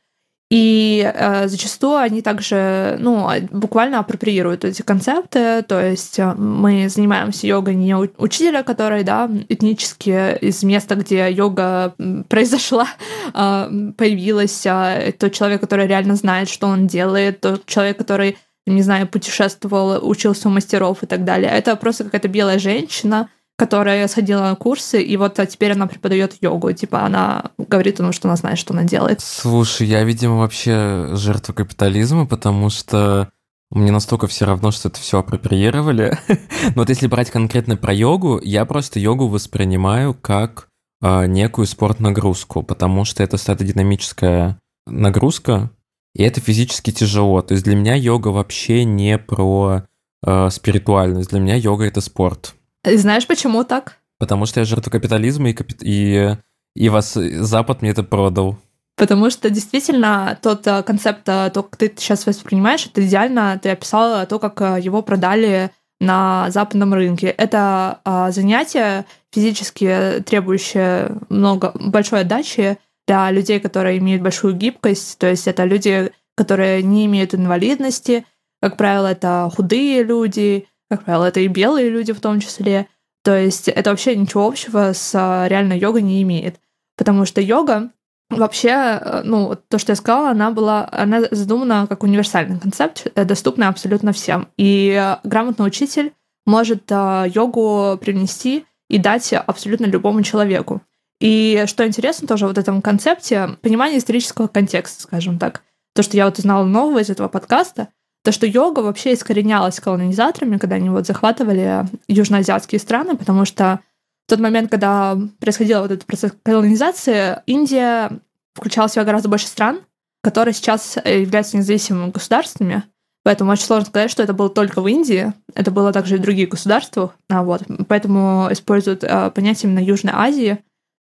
И 0.48 1.02
э, 1.12 1.48
зачастую 1.48 1.96
они 1.96 2.22
также, 2.22 2.96
ну, 3.00 3.28
буквально 3.50 3.98
апроприируют 3.98 4.64
эти 4.64 4.82
концепты, 4.82 5.62
то 5.62 5.80
есть 5.80 6.20
э, 6.20 6.34
мы 6.34 6.88
занимаемся 6.88 7.48
йогой 7.48 7.74
не 7.74 7.96
у 7.96 8.06
учителя, 8.16 8.62
который, 8.62 9.02
да, 9.02 9.28
этнически 9.48 10.38
из 10.38 10.62
места, 10.62 10.94
где 10.94 11.32
йога 11.32 11.96
произошла, 12.28 12.86
э, 13.34 13.92
появилась, 13.98 14.64
э, 14.64 15.12
тот 15.18 15.32
человек, 15.32 15.60
который 15.60 15.88
реально 15.88 16.14
знает, 16.14 16.48
что 16.48 16.68
он 16.68 16.86
делает, 16.86 17.40
тот 17.40 17.66
человек, 17.66 17.98
который, 17.98 18.38
не 18.68 18.82
знаю, 18.82 19.08
путешествовал, 19.08 20.08
учился 20.08 20.46
у 20.48 20.52
мастеров 20.52 21.02
и 21.02 21.06
так 21.06 21.24
далее. 21.24 21.50
Это 21.50 21.74
просто 21.74 22.04
какая-то 22.04 22.28
белая 22.28 22.60
женщина, 22.60 23.28
которая 23.56 24.06
сходила 24.08 24.42
на 24.42 24.54
курсы, 24.54 25.02
и 25.02 25.16
вот 25.16 25.38
а 25.40 25.46
теперь 25.46 25.72
она 25.72 25.86
преподает 25.86 26.36
йогу. 26.40 26.72
Типа 26.72 27.00
она 27.00 27.50
говорит 27.58 27.96
том, 27.96 28.12
что 28.12 28.28
она 28.28 28.36
знает, 28.36 28.58
что 28.58 28.74
она 28.74 28.84
делает. 28.84 29.20
Слушай, 29.20 29.86
я, 29.86 30.04
видимо, 30.04 30.36
вообще 30.36 31.08
жертва 31.12 31.54
капитализма, 31.54 32.26
потому 32.26 32.68
что 32.68 33.30
мне 33.70 33.90
настолько 33.90 34.26
все 34.26 34.44
равно, 34.44 34.70
что 34.70 34.88
это 34.88 35.00
все 35.00 35.18
апроприировали. 35.18 36.18
Но 36.28 36.82
вот 36.82 36.88
если 36.90 37.06
брать 37.06 37.30
конкретно 37.30 37.76
про 37.76 37.92
йогу, 37.92 38.40
я 38.42 38.64
просто 38.66 39.00
йогу 39.00 39.26
воспринимаю 39.28 40.14
как 40.14 40.68
э, 41.02 41.26
некую 41.26 41.66
спорт-нагрузку, 41.66 42.62
потому 42.62 43.04
что 43.04 43.22
это 43.22 43.38
статодинамическая 43.38 44.58
нагрузка, 44.86 45.70
и 46.14 46.22
это 46.22 46.40
физически 46.40 46.92
тяжело. 46.92 47.42
То 47.42 47.52
есть 47.52 47.64
для 47.64 47.74
меня 47.74 47.94
йога 47.94 48.28
вообще 48.28 48.84
не 48.84 49.18
про 49.18 49.84
э, 50.24 50.50
спиритуальность. 50.50 51.30
Для 51.30 51.40
меня 51.40 51.56
йога— 51.56 51.84
это 51.86 52.00
спорт. 52.00 52.55
И 52.86 52.96
знаешь, 52.96 53.26
почему 53.26 53.64
так? 53.64 53.98
Потому 54.18 54.46
что 54.46 54.60
я 54.60 54.66
жертва 54.66 54.90
капитализма, 54.90 55.50
и, 55.50 55.52
капит... 55.52 55.78
и, 55.82 56.36
и 56.74 56.88
вас 56.88 57.14
Запад 57.14 57.82
мне 57.82 57.90
это 57.90 58.02
продал. 58.02 58.58
Потому 58.96 59.28
что 59.28 59.50
действительно 59.50 60.38
тот 60.40 60.66
э, 60.66 60.82
концепт, 60.82 61.28
э, 61.28 61.50
то, 61.52 61.62
как 61.62 61.76
ты 61.76 61.92
сейчас 61.94 62.24
воспринимаешь, 62.24 62.86
это 62.86 63.06
идеально 63.06 63.60
ты 63.62 63.68
описала 63.70 64.24
то, 64.24 64.38
как 64.38 64.60
э, 64.62 64.80
его 64.80 65.02
продали 65.02 65.70
на 66.00 66.50
западном 66.50 66.94
рынке. 66.94 67.28
Это 67.28 68.00
занятие 68.30 69.06
физически 69.32 70.22
требующее 70.26 71.16
много 71.30 71.72
большой 71.74 72.20
отдачи 72.20 72.76
для 73.06 73.30
людей, 73.30 73.60
которые 73.60 73.96
имеют 73.96 74.22
большую 74.22 74.52
гибкость. 74.52 75.16
То 75.18 75.26
есть 75.26 75.48
это 75.48 75.64
люди, 75.64 76.12
которые 76.36 76.82
не 76.82 77.06
имеют 77.06 77.34
инвалидности. 77.34 78.26
Как 78.60 78.76
правило, 78.76 79.06
это 79.06 79.50
худые 79.56 80.02
люди, 80.02 80.66
как 80.88 81.04
правило, 81.04 81.24
это 81.24 81.40
и 81.40 81.48
белые 81.48 81.90
люди 81.90 82.12
в 82.12 82.20
том 82.20 82.40
числе. 82.40 82.88
То 83.24 83.36
есть 83.36 83.68
это 83.68 83.90
вообще 83.90 84.14
ничего 84.14 84.46
общего 84.46 84.92
с 84.92 85.12
а, 85.14 85.48
реальной 85.48 85.78
йогой 85.78 86.02
не 86.02 86.22
имеет. 86.22 86.60
Потому 86.96 87.24
что 87.24 87.40
йога 87.40 87.90
вообще, 88.30 88.68
э, 88.68 89.22
ну, 89.24 89.56
то, 89.68 89.78
что 89.78 89.92
я 89.92 89.96
сказала, 89.96 90.30
она 90.30 90.50
была, 90.50 90.88
она 90.90 91.22
задумана 91.30 91.86
как 91.88 92.02
универсальный 92.02 92.58
концепт, 92.58 93.06
э, 93.14 93.24
доступный 93.24 93.66
абсолютно 93.66 94.12
всем. 94.12 94.48
И 94.56 95.16
грамотный 95.24 95.66
учитель 95.66 96.12
может 96.46 96.90
йогу 96.90 97.98
привнести 98.00 98.64
и 98.88 98.98
дать 98.98 99.32
абсолютно 99.32 99.86
любому 99.86 100.22
человеку. 100.22 100.82
И 101.20 101.64
что 101.66 101.86
интересно 101.86 102.28
тоже 102.28 102.46
вот 102.46 102.58
этом 102.58 102.82
концепте, 102.82 103.56
понимание 103.62 103.98
исторического 103.98 104.48
контекста, 104.48 105.02
скажем 105.02 105.38
так. 105.38 105.62
То, 105.94 106.02
что 106.02 106.16
я 106.16 106.26
вот 106.26 106.38
узнала 106.38 106.64
нового 106.64 107.00
из 107.00 107.10
этого 107.10 107.28
подкаста, 107.28 107.88
то, 108.26 108.32
что 108.32 108.44
йога 108.44 108.80
вообще 108.80 109.14
искоренялась 109.14 109.78
колонизаторами, 109.78 110.58
когда 110.58 110.74
они 110.74 110.90
вот 110.90 111.06
захватывали 111.06 111.84
южноазиатские 112.08 112.80
страны, 112.80 113.16
потому 113.16 113.44
что 113.44 113.78
в 114.26 114.30
тот 114.30 114.40
момент, 114.40 114.68
когда 114.68 115.16
происходил 115.38 115.82
вот 115.82 115.92
этот 115.92 116.06
процесс 116.06 116.32
колонизации, 116.42 117.40
Индия 117.46 118.10
включала 118.54 118.88
в 118.88 118.90
себя 118.90 119.04
гораздо 119.04 119.28
больше 119.28 119.46
стран, 119.46 119.78
которые 120.24 120.54
сейчас 120.54 120.96
являются 120.96 121.56
независимыми 121.56 122.10
государствами. 122.10 122.82
Поэтому 123.22 123.52
очень 123.52 123.62
сложно 123.62 123.86
сказать, 123.86 124.10
что 124.10 124.24
это 124.24 124.32
было 124.32 124.50
только 124.50 124.82
в 124.82 124.88
Индии. 124.88 125.32
Это 125.54 125.70
было 125.70 125.92
также 125.92 126.16
и 126.16 126.18
в 126.18 126.22
других 126.22 126.48
государствах. 126.48 127.14
А 127.28 127.44
вот. 127.44 127.62
Поэтому 127.86 128.48
используют 128.50 129.04
а, 129.04 129.30
понятие 129.30 129.70
именно 129.70 129.84
Южной 129.84 130.14
Азии. 130.16 130.58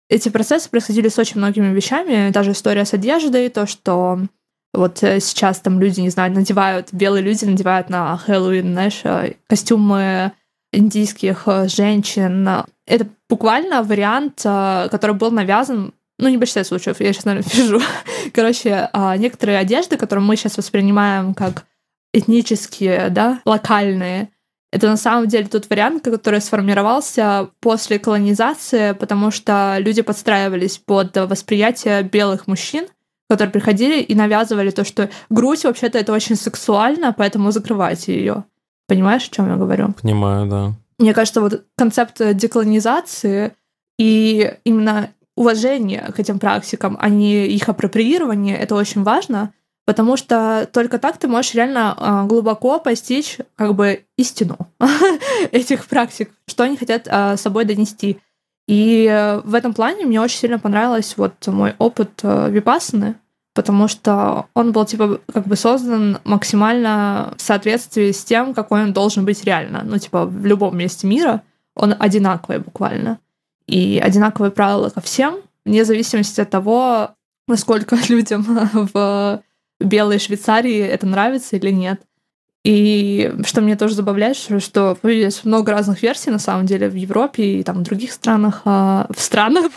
Эти 0.09 0.29
процессы 0.29 0.71
происходили 0.71 1.09
с 1.09 1.19
очень 1.19 1.39
многими 1.39 1.75
вещами. 1.75 2.31
Даже 2.31 2.53
история 2.53 2.85
с 2.85 2.95
одеждой, 2.95 3.49
то, 3.49 3.67
что 3.67 4.21
вот 4.75 5.03
э, 5.03 5.21
сейчас 5.21 5.61
там 5.61 5.81
люди, 5.81 6.01
не 6.01 6.11
знаю, 6.11 6.33
надевают, 6.33 6.93
белые 6.93 7.23
люди 7.23 7.45
надевают 7.45 7.89
на 7.89 8.17
Хэллоуин, 8.17 8.73
знаешь, 8.73 9.01
э, 9.05 9.35
костюмы 9.49 10.33
индийских 10.73 11.45
э, 11.47 11.69
женщин. 11.69 12.49
Это 12.87 13.07
буквально 13.29 13.83
вариант, 13.83 14.41
который 14.43 15.15
был 15.15 15.31
навязан 15.31 15.93
ну, 16.21 16.29
не 16.29 16.37
в 16.37 16.41
большинстве 16.41 16.65
случаев, 16.65 17.01
я 17.01 17.13
сейчас, 17.13 17.25
наверное, 17.27 17.49
пишу. 17.49 17.81
Короче, 18.35 18.91
а, 18.93 19.17
некоторые 19.17 19.59
одежды, 19.59 19.97
которые 19.97 20.25
мы 20.25 20.35
сейчас 20.35 20.57
воспринимаем 20.57 21.33
как 21.33 21.65
этнические, 22.13 23.11
да, 23.11 23.41
локальные, 23.45 24.31
это 24.71 24.89
на 24.89 24.97
самом 24.97 25.29
деле 25.29 25.47
тот 25.47 25.71
вариант, 25.71 26.05
который 26.05 26.41
сформировался 26.41 27.51
после 27.61 27.99
колонизации, 27.99 28.93
потому 28.93 29.31
что 29.31 29.77
люди 29.79 30.03
подстраивались 30.03 30.79
под 30.79 31.17
восприятие 31.17 32.03
белых 32.03 32.47
мужчин, 32.47 32.87
которые 33.29 33.53
приходили 33.53 34.01
и 34.01 34.15
навязывали 34.15 34.71
то, 34.71 34.85
что 34.85 35.11
грудь 35.29 35.65
вообще-то 35.65 35.99
это 35.99 36.13
очень 36.13 36.37
сексуально, 36.37 37.13
поэтому 37.13 37.51
закрывайте 37.51 38.15
ее. 38.15 38.45
Понимаешь, 38.87 39.29
о 39.29 39.35
чем 39.35 39.49
я 39.49 39.57
говорю? 39.57 39.95
Понимаю, 40.01 40.47
да. 40.47 40.73
Мне 40.99 41.15
кажется, 41.15 41.41
вот 41.41 41.65
концепт 41.77 42.21
деколонизации 42.35 43.53
и 43.99 44.55
именно 44.65 45.11
уважение 45.37 46.11
к 46.15 46.19
этим 46.19 46.39
практикам, 46.39 46.97
а 47.01 47.09
не 47.09 47.47
их 47.47 47.69
апроприирование, 47.69 48.57
это 48.57 48.75
очень 48.75 49.05
важно, 49.05 49.53
потому 49.87 50.17
что 50.17 50.69
только 50.73 50.99
так 50.99 51.17
ты 51.19 51.29
можешь 51.29 51.55
реально 51.55 51.95
а, 51.97 52.25
глубоко 52.25 52.81
постичь 52.81 53.39
как 53.55 53.75
бы 53.75 54.05
истину 54.17 54.59
этих 55.53 55.87
практик, 55.87 56.31
что 56.47 56.65
они 56.65 56.77
хотят 56.77 57.07
а, 57.09 57.37
собой 57.37 57.65
донести. 57.67 58.19
И 58.69 59.09
э, 59.11 59.41
в 59.45 59.55
этом 59.55 59.73
плане 59.73 60.05
мне 60.05 60.21
очень 60.21 60.39
сильно 60.39 60.59
понравилось 60.59 61.15
вот 61.17 61.35
мой 61.47 61.75
опыт 61.79 62.21
э, 62.23 62.51
випассаны, 62.51 63.17
потому 63.55 63.89
что 63.89 64.47
он 64.53 64.73
был, 64.73 64.85
типа, 64.85 65.21
как 65.33 65.47
бы 65.47 65.57
создан 65.57 66.19
максимально 66.25 67.33
в 67.39 67.41
соответствии 67.41 68.13
с 68.13 68.23
тем, 68.23 68.53
какой 68.53 68.83
он 68.83 68.93
должен 68.93 69.25
быть 69.25 69.43
реально. 69.43 69.81
Ну, 69.85 69.97
типа, 69.97 70.27
в 70.27 70.45
любом 70.45 70.77
месте 70.77 71.07
мира 71.07 71.43
он 71.75 71.95
одинаковый 71.99 72.59
буквально. 72.59 73.19
И 73.67 73.99
одинаковые 74.05 74.51
правила 74.51 74.91
ко 74.91 75.01
всем, 75.01 75.39
вне 75.65 75.87
зависимости 75.87 76.43
от 76.43 76.51
того, 76.51 77.13
насколько 77.47 77.97
людям 78.11 78.45
в 78.93 79.43
белой 79.81 80.19
Швейцарии 80.19 80.79
это 80.79 81.07
нравится 81.07 81.57
или 81.57 81.71
нет. 81.71 82.03
И 82.71 83.33
что 83.47 83.63
мне 83.63 83.77
тоже 83.77 83.95
забавляет, 83.95 84.37
что 84.37 84.99
есть 85.03 85.47
много 85.47 85.73
разных 85.73 86.03
версий, 86.03 86.29
на 86.29 86.39
самом 86.39 86.67
деле, 86.67 86.91
в 86.91 86.95
Европе 86.95 87.43
и 87.43 87.63
там 87.63 87.79
в 87.79 87.83
других 87.83 88.13
странах. 88.13 88.61
А, 88.67 89.07
в 89.09 89.19
странах 89.19 89.71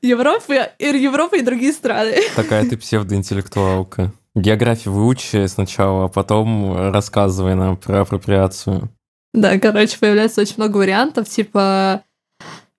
Европы, 0.00 0.68
и 0.78 0.84
Европа 0.84 1.38
и 1.38 1.42
другие 1.42 1.72
страны. 1.72 2.14
Такая 2.36 2.64
ты 2.68 2.76
псевдоинтеллектуалка. 2.76 4.12
Географию 4.36 4.94
выучи 4.94 5.48
сначала, 5.48 6.04
а 6.04 6.08
потом 6.08 6.92
рассказывай 6.92 7.56
нам 7.56 7.76
про 7.76 8.02
апроприацию. 8.02 8.88
Да, 9.34 9.58
короче, 9.58 9.98
появляется 9.98 10.42
очень 10.42 10.54
много 10.56 10.76
вариантов, 10.76 11.28
типа 11.28 12.04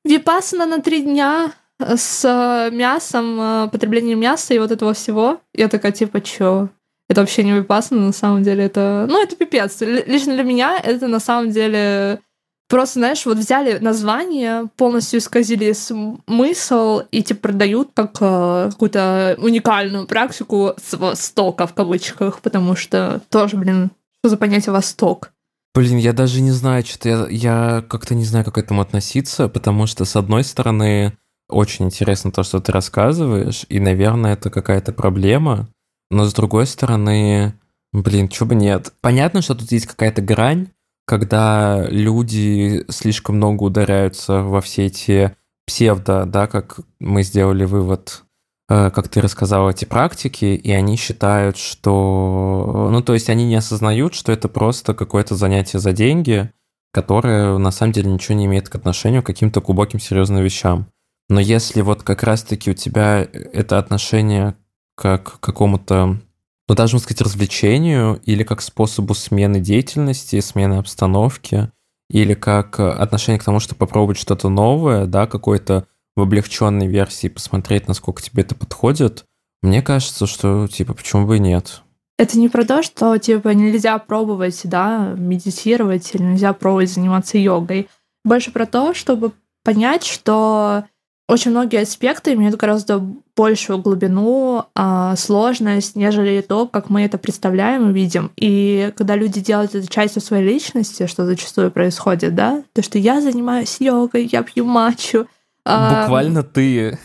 випасана 0.05 0.65
на 0.65 0.81
три 0.81 1.01
дня 1.01 1.51
с 1.77 2.69
мясом, 2.71 3.69
потреблением 3.69 4.21
мяса 4.21 4.53
и 4.53 4.59
вот 4.59 4.71
этого 4.71 4.93
всего. 4.93 5.41
Я 5.53 5.67
такая, 5.67 5.91
типа, 5.91 6.21
чё? 6.21 6.69
Это 7.11 7.19
вообще 7.19 7.43
не 7.43 7.51
опасно, 7.51 7.97
на 7.97 8.13
самом 8.13 8.41
деле 8.41 8.63
это... 8.63 9.05
Ну, 9.09 9.21
это 9.21 9.35
пипец. 9.35 9.81
Лично 9.81 10.33
для 10.33 10.43
меня 10.43 10.79
это 10.81 11.09
на 11.09 11.19
самом 11.19 11.51
деле 11.51 12.21
просто, 12.69 12.99
знаешь, 12.99 13.25
вот 13.25 13.37
взяли 13.37 13.79
название, 13.79 14.69
полностью 14.77 15.19
исказили 15.19 15.73
смысл 15.73 17.01
и 17.11 17.21
типа 17.21 17.49
продают 17.49 17.89
как 17.93 18.15
э, 18.21 18.69
какую-то 18.71 19.35
уникальную 19.39 20.07
практику 20.07 20.73
с 20.81 20.97
Востока 20.97 21.67
в 21.67 21.73
кавычках, 21.73 22.39
потому 22.39 22.77
что 22.77 23.21
тоже, 23.29 23.57
блин, 23.57 23.91
что 24.21 24.29
за 24.29 24.37
понятие 24.37 24.71
Восток? 24.71 25.33
Блин, 25.75 25.97
я 25.97 26.13
даже 26.13 26.39
не 26.39 26.51
знаю, 26.51 26.85
что-то 26.85 27.09
я, 27.09 27.27
я 27.29 27.83
как-то 27.89 28.15
не 28.15 28.23
знаю, 28.23 28.45
как 28.45 28.55
к 28.55 28.57
этому 28.57 28.79
относиться, 28.79 29.49
потому 29.49 29.85
что, 29.85 30.05
с 30.05 30.15
одной 30.15 30.45
стороны, 30.45 31.11
очень 31.49 31.87
интересно 31.87 32.31
то, 32.31 32.43
что 32.43 32.61
ты 32.61 32.71
рассказываешь, 32.71 33.65
и, 33.67 33.81
наверное, 33.81 34.33
это 34.33 34.49
какая-то 34.49 34.93
проблема, 34.93 35.67
но 36.11 36.25
с 36.25 36.33
другой 36.33 36.67
стороны, 36.67 37.53
блин, 37.93 38.27
чё 38.27 38.45
бы 38.45 38.53
нет. 38.53 38.93
Понятно, 39.01 39.41
что 39.41 39.55
тут 39.55 39.71
есть 39.71 39.87
какая-то 39.87 40.21
грань, 40.21 40.67
когда 41.07 41.87
люди 41.89 42.85
слишком 42.89 43.37
много 43.37 43.63
ударяются 43.63 44.43
во 44.43 44.61
все 44.61 44.87
эти 44.87 45.35
псевдо, 45.65 46.25
да, 46.25 46.47
как 46.47 46.81
мы 46.99 47.23
сделали 47.23 47.63
вывод, 47.63 48.23
э, 48.69 48.91
как 48.91 49.07
ты 49.07 49.21
рассказал 49.21 49.69
эти 49.69 49.85
практики, 49.85 50.45
и 50.45 50.71
они 50.71 50.97
считают, 50.97 51.55
что... 51.55 52.89
Ну, 52.91 53.01
то 53.01 53.13
есть 53.13 53.29
они 53.29 53.45
не 53.45 53.55
осознают, 53.55 54.13
что 54.13 54.33
это 54.33 54.49
просто 54.49 54.93
какое-то 54.93 55.35
занятие 55.35 55.79
за 55.79 55.93
деньги, 55.93 56.51
которое 56.91 57.57
на 57.57 57.71
самом 57.71 57.93
деле 57.93 58.11
ничего 58.11 58.37
не 58.37 58.45
имеет 58.45 58.67
к 58.67 58.75
отношению 58.75 59.23
к 59.23 59.27
каким-то 59.27 59.61
глубоким 59.61 59.99
серьезным 60.01 60.43
вещам. 60.43 60.87
Но 61.29 61.39
если 61.39 61.79
вот 61.81 62.03
как 62.03 62.23
раз-таки 62.23 62.71
у 62.71 62.73
тебя 62.73 63.25
это 63.31 63.77
отношение 63.77 64.55
как 65.01 65.39
какому-то, 65.39 66.19
ну, 66.67 66.75
даже 66.75 66.93
можно 66.93 67.05
сказать, 67.05 67.21
развлечению 67.21 68.21
или 68.23 68.43
как 68.43 68.61
способу 68.61 69.15
смены 69.15 69.59
деятельности, 69.59 70.39
смены 70.41 70.75
обстановки, 70.75 71.71
или 72.11 72.35
как 72.35 72.79
отношение 72.79 73.39
к 73.39 73.43
тому, 73.43 73.59
чтобы 73.59 73.79
попробовать 73.79 74.19
что-то 74.19 74.49
новое, 74.49 75.07
да, 75.07 75.25
какой-то 75.25 75.87
в 76.15 76.21
облегченной 76.21 76.85
версии, 76.85 77.29
посмотреть, 77.29 77.87
насколько 77.87 78.21
тебе 78.21 78.43
это 78.43 78.53
подходит, 78.53 79.25
мне 79.63 79.81
кажется, 79.81 80.27
что, 80.27 80.67
типа, 80.67 80.93
почему 80.93 81.25
бы 81.25 81.37
и 81.37 81.39
нет. 81.39 81.81
Это 82.19 82.37
не 82.37 82.47
про 82.47 82.63
то, 82.63 82.83
что, 82.83 83.17
типа, 83.17 83.49
нельзя 83.49 83.97
пробовать, 83.97 84.61
да, 84.65 85.15
медитировать 85.17 86.13
или 86.13 86.21
нельзя 86.21 86.53
пробовать 86.53 86.91
заниматься 86.91 87.39
йогой. 87.39 87.89
Больше 88.23 88.51
про 88.51 88.67
то, 88.67 88.93
чтобы 88.93 89.31
понять, 89.63 90.03
что 90.03 90.83
очень 91.31 91.51
многие 91.51 91.81
аспекты 91.81 92.33
имеют 92.33 92.57
гораздо 92.57 92.99
большую 93.37 93.79
глубину, 93.79 94.65
а, 94.75 95.15
сложность, 95.15 95.95
нежели 95.95 96.41
то, 96.41 96.67
как 96.67 96.89
мы 96.89 97.03
это 97.03 97.17
представляем 97.17 97.89
и 97.89 97.93
видим. 97.93 98.31
И 98.35 98.91
когда 98.97 99.15
люди 99.15 99.39
делают 99.39 99.73
это 99.73 99.87
частью 99.87 100.21
своей 100.21 100.45
личности, 100.45 101.07
что 101.07 101.25
зачастую 101.25 101.71
происходит, 101.71 102.35
да, 102.35 102.63
то, 102.73 102.83
что 102.83 102.97
я 102.97 103.21
занимаюсь 103.21 103.77
йогой, 103.79 104.27
я 104.29 104.43
пью 104.43 104.65
матчу. 104.65 105.25
А, 105.63 106.01
Буквально 106.01 106.41
а... 106.41 106.43
ты 106.43 106.99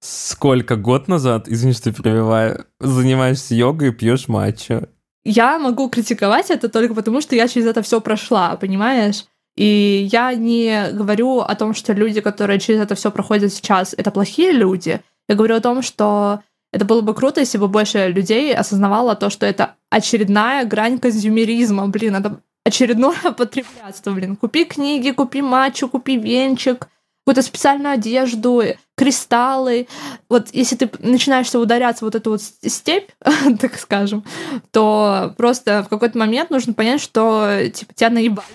сколько 0.00 0.76
год 0.76 1.06
назад, 1.06 1.48
извини, 1.48 1.74
что 1.74 1.92
перебиваю, 1.92 2.64
занимаешься 2.80 3.54
йогой 3.54 3.88
и 3.88 3.92
пьешь 3.92 4.26
матчу. 4.26 4.88
Я 5.22 5.58
могу 5.58 5.90
критиковать 5.90 6.50
это 6.50 6.70
только 6.70 6.94
потому, 6.94 7.20
что 7.20 7.36
я 7.36 7.46
через 7.46 7.66
это 7.66 7.82
все 7.82 8.00
прошла, 8.00 8.56
понимаешь? 8.56 9.26
И 9.56 10.08
я 10.12 10.34
не 10.34 10.90
говорю 10.92 11.40
о 11.40 11.54
том, 11.54 11.74
что 11.74 11.92
люди, 11.92 12.20
которые 12.20 12.60
через 12.60 12.80
это 12.80 12.94
все 12.94 13.10
проходят 13.10 13.52
сейчас, 13.52 13.94
это 13.96 14.10
плохие 14.10 14.52
люди. 14.52 15.00
Я 15.28 15.34
говорю 15.34 15.56
о 15.56 15.60
том, 15.60 15.82
что 15.82 16.40
это 16.72 16.84
было 16.84 17.00
бы 17.00 17.14
круто, 17.14 17.40
если 17.40 17.58
бы 17.58 17.68
больше 17.68 18.08
людей 18.08 18.54
осознавало 18.54 19.16
то, 19.16 19.30
что 19.30 19.46
это 19.46 19.76
очередная 19.90 20.64
грань 20.66 20.98
консюмеризма. 20.98 21.88
Блин, 21.88 22.16
это 22.16 22.40
очередное 22.64 23.16
потреблятство, 23.36 24.10
блин. 24.10 24.36
Купи 24.36 24.64
книги, 24.64 25.10
купи 25.10 25.40
матчу, 25.40 25.88
купи 25.88 26.18
венчик, 26.18 26.88
какую-то 27.24 27.42
специальную 27.42 27.94
одежду, 27.94 28.62
кристаллы. 28.96 29.88
Вот 30.28 30.48
если 30.52 30.76
ты 30.76 30.90
начинаешься 30.98 31.58
ударяться 31.58 32.04
вот 32.04 32.14
эту 32.14 32.30
вот 32.30 32.42
степь, 32.42 33.10
так 33.60 33.78
скажем, 33.78 34.24
то 34.70 35.34
просто 35.36 35.82
в 35.82 35.88
какой-то 35.88 36.18
момент 36.18 36.50
нужно 36.50 36.74
понять, 36.74 37.00
что 37.00 37.68
типа 37.72 37.94
тебя 37.94 38.10
наебали. 38.10 38.46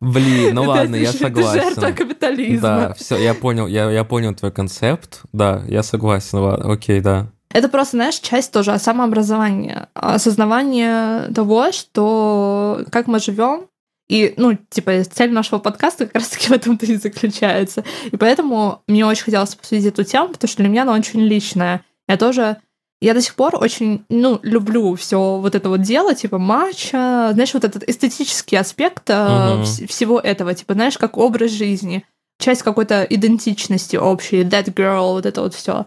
Блин, 0.00 0.54
ну 0.54 0.62
ладно, 0.68 0.96
я 0.96 1.12
согласен. 1.12 1.62
Жертва 1.62 1.90
капитализма. 1.90 2.60
Да, 2.60 2.94
все, 2.94 3.16
я 3.16 3.34
понял, 3.34 3.66
я, 3.66 3.90
я 3.90 4.04
понял 4.04 4.34
твой 4.34 4.52
концепт. 4.52 5.22
Да, 5.32 5.62
я 5.66 5.82
согласен, 5.82 6.38
ладно, 6.38 6.72
окей, 6.72 7.00
да. 7.00 7.28
Это 7.50 7.68
просто, 7.68 7.96
знаешь, 7.96 8.16
часть 8.16 8.52
тоже 8.52 8.78
самообразования, 8.78 9.88
осознавание 9.94 11.32
того, 11.32 11.72
что 11.72 12.84
как 12.90 13.06
мы 13.06 13.20
живем, 13.20 13.68
и, 14.08 14.34
ну, 14.36 14.56
типа, 14.70 15.04
цель 15.04 15.32
нашего 15.32 15.58
подкаста 15.58 16.06
как 16.06 16.16
раз-таки 16.16 16.48
в 16.48 16.52
этом-то 16.52 16.86
и 16.86 16.96
заключается. 16.96 17.84
И 18.10 18.16
поэтому 18.16 18.82
мне 18.86 19.04
очень 19.04 19.24
хотелось 19.24 19.54
обсудить 19.54 19.84
эту 19.84 20.04
тему, 20.04 20.28
потому 20.28 20.48
что 20.48 20.62
для 20.62 20.70
меня 20.70 20.82
она 20.82 20.94
очень 20.94 21.20
личная. 21.20 21.82
Я 22.06 22.16
тоже 22.16 22.56
я 23.00 23.14
до 23.14 23.20
сих 23.20 23.34
пор 23.34 23.56
очень, 23.56 24.04
ну, 24.08 24.40
люблю 24.42 24.94
все 24.94 25.38
вот 25.38 25.54
это 25.54 25.68
вот 25.68 25.82
дело, 25.82 26.14
типа 26.14 26.38
матча, 26.38 27.30
знаешь, 27.32 27.54
вот 27.54 27.64
этот 27.64 27.88
эстетический 27.88 28.58
аспект 28.58 29.08
uh-huh. 29.08 29.86
всего 29.86 30.18
этого, 30.18 30.54
типа, 30.54 30.74
знаешь, 30.74 30.98
как 30.98 31.16
образ 31.16 31.52
жизни, 31.52 32.04
часть 32.40 32.62
какой-то 32.62 33.04
идентичности 33.04 33.96
общей, 33.96 34.42
that 34.42 34.72
girl, 34.74 35.12
вот 35.12 35.26
это 35.26 35.42
вот 35.42 35.54
все. 35.54 35.86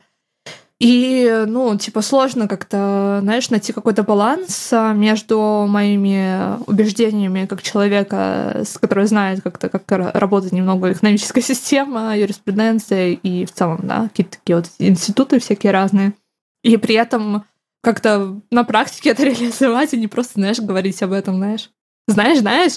И, 0.80 1.44
ну, 1.48 1.78
типа, 1.78 2.02
сложно 2.02 2.48
как-то, 2.48 3.20
знаешь, 3.22 3.52
найти 3.52 3.72
какой-то 3.72 4.02
баланс 4.02 4.74
а, 4.74 4.94
между 4.94 5.68
моими 5.70 6.60
убеждениями 6.66 7.46
как 7.46 7.62
человека, 7.62 8.64
с 8.66 8.80
который 8.80 9.06
знает 9.06 9.44
как-то, 9.44 9.70
как 9.70 9.84
работает 10.16 10.54
немного 10.54 10.92
экономическая 10.92 11.42
система, 11.44 12.18
юриспруденция 12.18 13.10
и 13.10 13.46
в 13.46 13.52
целом, 13.52 13.82
да, 13.84 14.08
какие-то 14.08 14.38
такие 14.38 14.56
вот 14.56 14.66
институты 14.80 15.40
всякие 15.40 15.72
разные 15.72 16.14
и 16.64 16.78
при 16.78 16.96
этом 16.96 17.46
как-то 17.82 18.40
на 18.52 18.64
практике 18.64 19.10
это 19.10 19.24
реализовать, 19.26 19.94
и 19.94 19.98
не 19.98 20.08
просто, 20.08 20.34
знаешь, 20.36 20.60
говорить 20.60 21.02
об 21.04 21.12
этом, 21.12 21.38
знаешь. 21.38 21.70
Знаешь, 22.08 22.40
знаешь. 22.40 22.74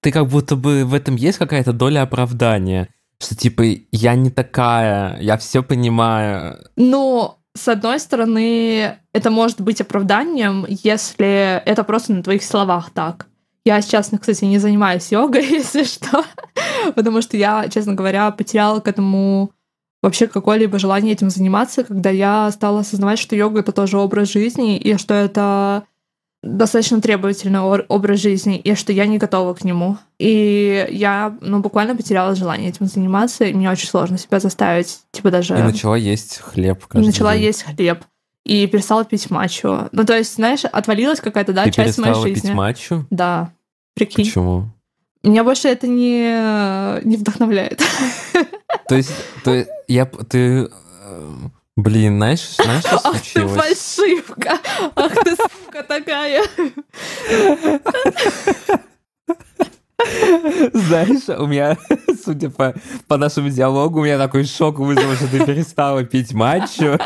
Ты 0.00 0.10
как 0.10 0.26
будто 0.26 0.56
бы 0.56 0.84
в 0.84 0.94
этом 0.94 1.14
есть 1.14 1.38
какая-то 1.38 1.72
доля 1.72 2.02
оправдания, 2.02 2.88
что 3.20 3.36
типа 3.36 3.62
я 3.92 4.14
не 4.14 4.30
такая, 4.30 5.20
я 5.20 5.36
все 5.36 5.62
понимаю. 5.62 6.58
Ну, 6.76 7.36
с 7.54 7.68
одной 7.68 8.00
стороны, 8.00 8.98
это 9.12 9.30
может 9.30 9.60
быть 9.60 9.80
оправданием, 9.80 10.66
если 10.68 11.62
это 11.64 11.84
просто 11.84 12.12
на 12.14 12.22
твоих 12.22 12.42
словах 12.42 12.90
так. 12.90 13.26
Я 13.64 13.80
сейчас, 13.80 14.10
кстати, 14.20 14.44
не 14.44 14.58
занимаюсь 14.58 15.12
йогой, 15.12 15.46
если 15.50 15.84
что, 15.84 16.24
потому 16.96 17.22
что 17.22 17.36
я, 17.36 17.68
честно 17.68 17.94
говоря, 17.94 18.30
потеряла 18.32 18.80
к 18.80 18.88
этому 18.88 19.52
вообще 20.02 20.26
какое-либо 20.26 20.78
желание 20.78 21.12
этим 21.12 21.30
заниматься, 21.30 21.84
когда 21.84 22.10
я 22.10 22.50
стала 22.50 22.80
осознавать, 22.80 23.18
что 23.18 23.36
йога— 23.36 23.60
это 23.60 23.72
тоже 23.72 23.98
образ 23.98 24.30
жизни, 24.30 24.76
и 24.76 24.96
что 24.98 25.14
это 25.14 25.84
достаточно 26.42 27.00
требовательный 27.00 27.60
образ 27.60 28.18
жизни, 28.18 28.58
и 28.58 28.74
что 28.74 28.92
я 28.92 29.06
не 29.06 29.18
готова 29.18 29.54
к 29.54 29.62
нему. 29.62 29.96
И 30.18 30.88
я, 30.90 31.36
ну, 31.40 31.60
буквально 31.60 31.94
потеряла 31.94 32.34
желание 32.34 32.70
этим 32.70 32.86
заниматься, 32.86 33.44
и 33.44 33.54
мне 33.54 33.70
очень 33.70 33.88
сложно 33.88 34.18
себя 34.18 34.40
заставить, 34.40 35.00
типа 35.12 35.30
даже... 35.30 35.56
И 35.56 35.62
начала 35.62 35.96
есть 35.96 36.38
хлеб 36.38 36.84
каждый 36.86 37.04
И 37.04 37.06
начала 37.06 37.34
день. 37.34 37.44
есть 37.44 37.62
хлеб. 37.62 38.04
И 38.44 38.66
перестала 38.66 39.04
пить 39.04 39.30
матчу. 39.30 39.88
Ну, 39.92 40.04
то 40.04 40.16
есть, 40.16 40.34
знаешь, 40.34 40.64
отвалилась 40.64 41.20
какая-то, 41.20 41.52
да, 41.52 41.62
Ты 41.62 41.70
часть 41.70 41.98
моей 41.98 42.14
жизни. 42.14 42.48
пить 42.48 42.54
матчу? 42.54 43.06
Да. 43.10 43.52
Прикинь. 43.94 44.24
Почему? 44.24 44.72
Меня 45.22 45.44
больше 45.44 45.68
это 45.68 45.86
не, 45.86 47.04
не 47.04 47.16
вдохновляет. 47.16 47.82
То 48.88 48.96
есть, 48.96 49.12
то 49.44 49.64
я, 49.86 50.06
ты 50.06 50.68
Блин, 51.76 52.16
знаешь, 52.16 52.56
знаешь, 52.56 52.84
что 52.84 53.00
Ах 53.02 53.20
ты 53.20 53.30
случилось? 53.30 53.78
фальшивка! 53.78 54.58
Ах 54.94 55.14
ты 55.24 55.36
сука 55.36 55.82
такая! 55.82 56.42
Знаешь, 60.72 61.28
у 61.28 61.46
меня, 61.46 61.78
судя 62.24 62.50
по, 62.50 62.74
по 63.06 63.16
нашему 63.16 63.48
диалогу, 63.48 64.00
у 64.00 64.04
меня 64.04 64.18
такой 64.18 64.44
шок 64.44 64.80
вызвал, 64.80 65.14
что 65.14 65.28
ты 65.28 65.46
перестала 65.46 66.04
пить 66.04 66.34
матчу. 66.34 66.98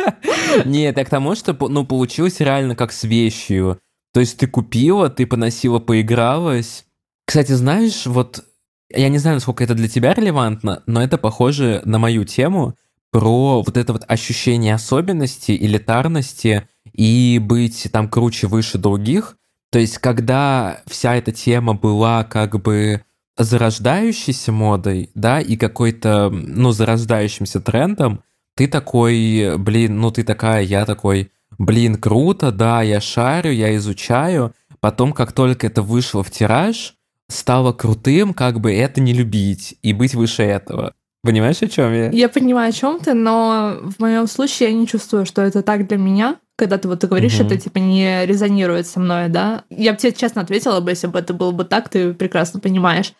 Нет, 0.64 0.96
я 0.96 1.04
к 1.04 1.10
тому, 1.10 1.34
что 1.34 1.56
ну, 1.68 1.84
получилось 1.84 2.38
реально 2.40 2.76
как 2.76 2.92
с 2.92 3.02
вещью. 3.04 3.80
То 4.12 4.20
есть 4.20 4.38
ты 4.38 4.46
купила, 4.46 5.10
ты 5.10 5.26
поносила, 5.26 5.80
поигралась. 5.80 6.84
Кстати, 7.26 7.52
знаешь, 7.52 8.06
вот 8.06 8.44
я 8.90 9.08
не 9.08 9.18
знаю, 9.18 9.36
насколько 9.36 9.64
это 9.64 9.74
для 9.74 9.88
тебя 9.88 10.14
релевантно, 10.14 10.82
но 10.86 11.02
это 11.02 11.18
похоже 11.18 11.82
на 11.84 11.98
мою 11.98 12.24
тему 12.24 12.74
про 13.10 13.62
вот 13.62 13.76
это 13.76 13.92
вот 13.92 14.04
ощущение 14.08 14.74
особенности, 14.74 15.52
элитарности 15.52 16.68
и 16.92 17.40
быть 17.40 17.88
там 17.92 18.08
круче, 18.08 18.46
выше 18.46 18.78
других. 18.78 19.36
То 19.70 19.78
есть, 19.78 19.98
когда 19.98 20.82
вся 20.86 21.16
эта 21.16 21.32
тема 21.32 21.74
была 21.74 22.24
как 22.24 22.60
бы 22.60 23.02
зарождающейся 23.36 24.52
модой, 24.52 25.10
да, 25.14 25.40
и 25.40 25.56
какой-то, 25.56 26.30
ну, 26.30 26.70
зарождающимся 26.72 27.60
трендом, 27.60 28.22
ты 28.54 28.68
такой, 28.68 29.56
блин, 29.58 29.98
ну 29.98 30.12
ты 30.12 30.22
такая, 30.22 30.62
я 30.62 30.86
такой, 30.86 31.32
блин, 31.58 31.96
круто, 31.96 32.52
да, 32.52 32.82
я 32.82 33.00
шарю, 33.00 33.50
я 33.50 33.74
изучаю. 33.76 34.54
Потом, 34.78 35.12
как 35.12 35.32
только 35.32 35.66
это 35.66 35.82
вышло 35.82 36.22
в 36.22 36.30
тираж, 36.30 36.94
стало 37.28 37.72
крутым, 37.72 38.34
как 38.34 38.60
бы 38.60 38.72
это 38.74 39.00
не 39.00 39.12
любить 39.12 39.76
и 39.82 39.92
быть 39.92 40.14
выше 40.14 40.42
этого. 40.42 40.94
Понимаешь, 41.22 41.62
о 41.62 41.68
чем 41.68 41.92
я? 41.94 42.10
Я 42.10 42.28
понимаю, 42.28 42.68
о 42.68 42.72
чем 42.72 43.00
ты, 43.00 43.14
но 43.14 43.78
в 43.82 43.98
моем 43.98 44.26
случае 44.26 44.68
я 44.70 44.74
не 44.74 44.86
чувствую, 44.86 45.24
что 45.24 45.40
это 45.40 45.62
так 45.62 45.86
для 45.88 45.96
меня. 45.96 46.36
Когда 46.56 46.76
ты 46.78 46.86
вот 46.86 47.00
ты 47.00 47.06
говоришь, 47.06 47.38
Мгм. 47.38 47.46
это 47.46 47.58
типа 47.58 47.78
не 47.78 48.26
резонирует 48.26 48.86
со 48.86 49.00
мной, 49.00 49.28
да? 49.28 49.64
Я 49.70 49.92
бы 49.92 49.98
тебе 49.98 50.12
честно 50.12 50.42
ответила 50.42 50.80
бы, 50.80 50.90
если 50.90 51.06
бы 51.06 51.18
это 51.18 51.32
было 51.32 51.50
бы 51.50 51.64
так, 51.64 51.88
ты 51.88 52.12
прекрасно 52.12 52.60
понимаешь. 52.60 53.14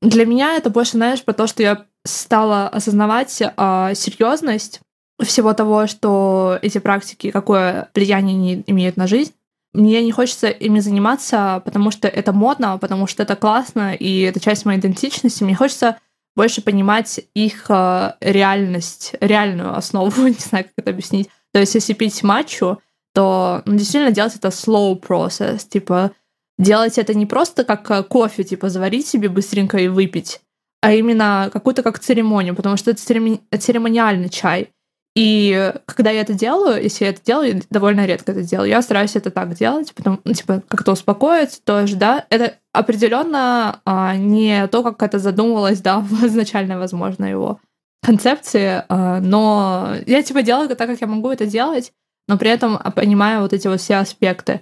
Для 0.00 0.24
меня 0.24 0.56
это 0.56 0.70
больше, 0.70 0.92
знаешь, 0.92 1.24
про 1.24 1.34
то, 1.34 1.48
что 1.48 1.62
я 1.62 1.84
стала 2.06 2.68
осознавать 2.68 3.42
а, 3.56 3.92
серьезность 3.94 4.80
всего 5.20 5.52
того, 5.52 5.88
что 5.88 6.58
эти 6.62 6.78
практики, 6.78 7.32
какое 7.32 7.88
влияние 7.94 8.36
они 8.36 8.64
имеют 8.68 8.96
на 8.96 9.08
жизнь. 9.08 9.32
Мне 9.74 10.02
не 10.02 10.12
хочется 10.12 10.48
ими 10.48 10.80
заниматься, 10.80 11.62
потому 11.64 11.90
что 11.90 12.08
это 12.08 12.32
модно, 12.32 12.78
потому 12.78 13.06
что 13.06 13.22
это 13.22 13.36
классно, 13.36 13.94
и 13.94 14.20
это 14.22 14.40
часть 14.40 14.64
моей 14.64 14.78
идентичности. 14.78 15.44
Мне 15.44 15.54
хочется 15.54 15.98
больше 16.34 16.62
понимать 16.62 17.20
их 17.34 17.66
э, 17.68 18.12
реальность, 18.20 19.14
реальную 19.20 19.76
основу, 19.76 20.22
не 20.26 20.34
знаю, 20.34 20.64
как 20.64 20.72
это 20.76 20.90
объяснить. 20.90 21.28
То 21.52 21.60
есть, 21.60 21.74
если 21.74 21.92
пить 21.92 22.22
матчу, 22.22 22.80
то 23.14 23.62
ну, 23.64 23.76
действительно 23.76 24.12
делать 24.12 24.36
это 24.36 24.48
slow 24.48 25.00
process, 25.00 25.68
типа 25.68 26.12
делать 26.58 26.98
это 26.98 27.14
не 27.14 27.26
просто 27.26 27.64
как 27.64 27.90
э, 27.90 28.02
кофе, 28.02 28.44
типа 28.44 28.68
заварить 28.68 29.06
себе 29.06 29.28
быстренько 29.28 29.78
и 29.78 29.88
выпить, 29.88 30.40
а 30.80 30.92
именно 30.92 31.50
какую-то 31.52 31.82
как 31.82 31.98
церемонию, 31.98 32.54
потому 32.54 32.76
что 32.76 32.90
это 32.92 33.00
церемониальный 33.02 34.28
чай. 34.28 34.70
И 35.18 35.74
когда 35.86 36.10
я 36.10 36.20
это 36.20 36.32
делаю, 36.32 36.80
если 36.80 37.04
я 37.04 37.10
это 37.10 37.20
делаю, 37.24 37.56
я 37.56 37.62
довольно 37.70 38.06
редко 38.06 38.30
это 38.30 38.42
делаю, 38.42 38.68
я 38.68 38.80
стараюсь 38.80 39.16
это 39.16 39.32
так 39.32 39.52
делать, 39.54 39.92
потому, 39.92 40.20
ну, 40.22 40.32
типа, 40.32 40.62
как-то 40.68 40.92
успокоиться 40.92 41.60
тоже, 41.64 41.96
да. 41.96 42.24
Это 42.30 42.54
определенно 42.72 43.80
а, 43.84 44.14
не 44.14 44.68
то, 44.68 44.84
как 44.84 45.02
это 45.02 45.18
задумывалось, 45.18 45.80
да, 45.80 45.98
в 46.08 46.24
изначальной, 46.24 46.76
возможно, 46.76 47.24
его 47.24 47.58
концепции, 48.00 48.84
а, 48.88 49.18
но 49.18 49.94
я, 50.06 50.22
типа, 50.22 50.42
делаю 50.42 50.68
так, 50.68 50.78
как 50.78 51.00
я 51.00 51.08
могу 51.08 51.30
это 51.32 51.46
делать, 51.46 51.92
но 52.28 52.38
при 52.38 52.50
этом 52.50 52.78
понимаю 52.94 53.40
вот 53.40 53.52
эти 53.52 53.66
вот 53.66 53.80
все 53.80 53.96
аспекты. 53.96 54.60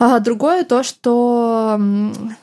А 0.00 0.20
другое 0.20 0.64
то, 0.64 0.84
что 0.84 1.78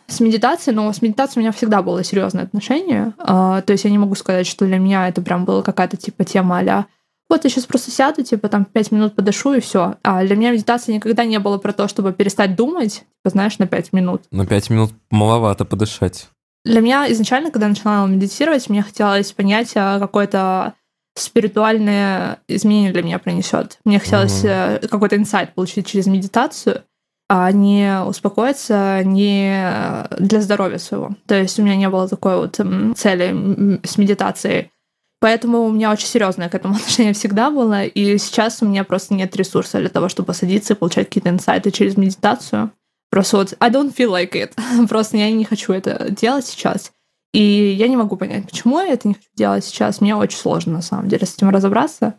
с 0.05 0.19
медитацией, 0.19 0.75
но 0.75 0.93
с 0.93 1.01
медитацией 1.01 1.39
у 1.39 1.43
меня 1.45 1.51
всегда 1.51 1.81
было 1.81 2.03
серьезное 2.03 2.43
отношение. 2.43 3.13
А, 3.17 3.61
то 3.61 3.73
есть 3.73 3.85
я 3.85 3.89
не 3.89 3.97
могу 3.97 4.13
сказать, 4.13 4.45
что 4.45 4.67
для 4.67 4.77
меня 4.77 5.07
это 5.07 5.23
прям 5.23 5.45
была 5.45 5.63
какая-то 5.63 5.97
типа 5.97 6.25
тема 6.25 6.59
а 6.59 6.85
вот 7.29 7.43
я 7.43 7.49
сейчас 7.49 7.65
просто 7.65 7.91
сяду, 7.91 8.23
типа 8.23 8.49
там 8.49 8.65
пять 8.65 8.91
минут 8.91 9.15
подышу 9.15 9.53
и 9.53 9.59
все. 9.59 9.95
А 10.03 10.23
для 10.23 10.35
меня 10.35 10.51
медитация 10.51 10.93
никогда 10.93 11.25
не 11.25 11.39
было 11.39 11.57
про 11.57 11.73
то, 11.73 11.87
чтобы 11.87 12.13
перестать 12.13 12.55
думать, 12.55 13.05
типа, 13.23 13.29
знаешь, 13.31 13.57
на 13.57 13.67
пять 13.67 13.93
минут. 13.93 14.23
На 14.31 14.45
пять 14.45 14.69
минут 14.69 14.91
маловато 15.09 15.65
подышать. 15.65 16.29
Для 16.63 16.81
меня 16.81 17.11
изначально, 17.11 17.51
когда 17.51 17.65
я 17.65 17.69
начинала 17.69 18.07
медитировать, 18.07 18.69
мне 18.69 18.81
хотелось 18.81 19.31
понять, 19.31 19.71
а, 19.75 19.99
какое-то 19.99 20.73
спиритуальное 21.15 22.39
изменение 22.47 22.91
для 22.91 23.03
меня 23.03 23.19
принесет. 23.19 23.79
Мне 23.85 23.99
хотелось 23.99 24.43
э, 24.43 24.81
какой-то 24.89 25.15
инсайт 25.15 25.53
получить 25.53 25.87
через 25.87 26.07
медитацию, 26.07 26.83
а 27.29 27.51
не 27.51 28.01
успокоиться 28.01 29.01
не 29.03 30.07
для 30.19 30.41
здоровья 30.41 30.77
своего. 30.77 31.11
То 31.25 31.35
есть 31.35 31.57
у 31.57 31.63
меня 31.63 31.77
не 31.77 31.89
было 31.89 32.07
такой 32.07 32.35
вот 32.37 32.59
цели 32.97 33.79
с 33.83 33.97
медитацией. 33.97 34.71
Поэтому 35.19 35.63
у 35.63 35.71
меня 35.71 35.91
очень 35.91 36.07
серьезное 36.07 36.49
к 36.49 36.55
этому 36.55 36.75
отношение 36.77 37.13
всегда 37.13 37.51
было, 37.51 37.83
и 37.83 38.17
сейчас 38.17 38.61
у 38.61 38.65
меня 38.65 38.83
просто 38.83 39.13
нет 39.13 39.35
ресурса 39.35 39.79
для 39.79 39.89
того, 39.89 40.09
чтобы 40.09 40.33
садиться 40.33 40.73
и 40.73 40.75
получать 40.75 41.07
какие-то 41.07 41.29
инсайты 41.29 41.71
через 41.71 41.97
медитацию. 41.97 42.71
Просто 43.09 43.37
вот 43.37 43.53
I 43.59 43.69
don't 43.69 43.95
feel 43.95 44.11
like 44.11 44.33
it. 44.33 44.87
Просто 44.89 45.17
я 45.17 45.31
не 45.31 45.45
хочу 45.45 45.73
это 45.73 46.09
делать 46.09 46.45
сейчас. 46.45 46.91
И 47.33 47.41
я 47.77 47.87
не 47.87 47.97
могу 47.97 48.17
понять, 48.17 48.45
почему 48.45 48.79
я 48.79 48.93
это 48.93 49.07
не 49.07 49.13
хочу 49.13 49.27
делать 49.35 49.65
сейчас. 49.65 49.99
Мне 49.99 50.15
очень 50.15 50.37
сложно, 50.37 50.73
на 50.73 50.81
самом 50.81 51.09
деле, 51.09 51.25
с 51.25 51.35
этим 51.35 51.49
разобраться. 51.49 52.15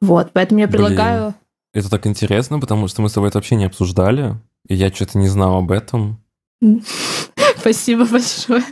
Вот, 0.00 0.30
поэтому 0.32 0.60
я 0.60 0.66
Блин. 0.66 0.84
предлагаю... 0.84 1.34
Это 1.72 1.90
так 1.90 2.06
интересно, 2.06 2.60
потому 2.60 2.88
что 2.88 3.02
мы 3.02 3.08
с 3.08 3.12
тобой 3.12 3.28
это 3.28 3.38
вообще 3.38 3.56
не 3.56 3.64
обсуждали, 3.64 4.36
и 4.66 4.74
я 4.74 4.92
что-то 4.92 5.18
не 5.18 5.28
знал 5.28 5.58
об 5.58 5.70
этом. 5.70 6.22
Спасибо 7.58 8.04
большое. 8.04 8.64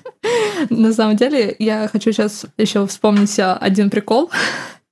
На 0.71 0.93
самом 0.93 1.17
деле, 1.17 1.55
я 1.59 1.89
хочу 1.89 2.13
сейчас 2.13 2.47
еще 2.57 2.87
вспомнить 2.87 3.39
один 3.39 3.91
прикол. 3.91 4.31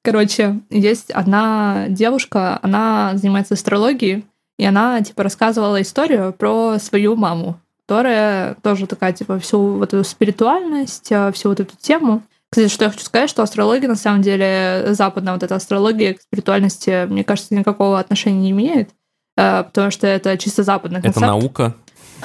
Короче, 0.03 0.61
есть 0.71 1.11
одна 1.11 1.87
девушка, 1.89 2.59
она 2.63 3.13
занимается 3.15 3.55
астрологией, 3.55 4.27
и 4.59 4.65
она, 4.65 5.01
типа, 5.01 5.23
рассказывала 5.23 5.81
историю 5.81 6.33
про 6.33 6.79
свою 6.79 7.17
маму, 7.17 7.59
которая 7.87 8.55
тоже 8.63 8.87
такая, 8.87 9.13
типа, 9.13 9.39
всю 9.39 9.59
вот 9.79 9.95
эту 9.95 10.05
спиритуальность, 10.05 11.11
а, 11.11 11.33
всю 11.33 11.49
вот 11.49 11.61
эту 11.61 11.75
тему. 11.77 12.23
Кстати, 12.51 12.69
что 12.69 12.85
я 12.85 12.91
хочу 12.91 13.05
сказать, 13.05 13.31
что 13.31 13.43
астрология, 13.43 13.89
на 13.89 13.97
самом 13.97 14.23
деле, 14.23 14.89
западная 14.91 15.33
вот 15.33 15.43
эта 15.43 15.57
астрология 15.57 16.15
к 16.15 16.21
спиритуальности, 16.21 17.07
мне 17.07 17.25
кажется, 17.25 17.55
никакого 17.55 17.99
отношения 17.99 18.41
не 18.41 18.51
имеет, 18.51 18.91
а, 19.37 19.65
потому 19.65 19.91
что 19.91 20.07
это 20.07 20.37
чисто 20.39 20.63
западный 20.63 20.99
Это 21.01 21.13
концепт. 21.13 21.27
наука? 21.27 21.75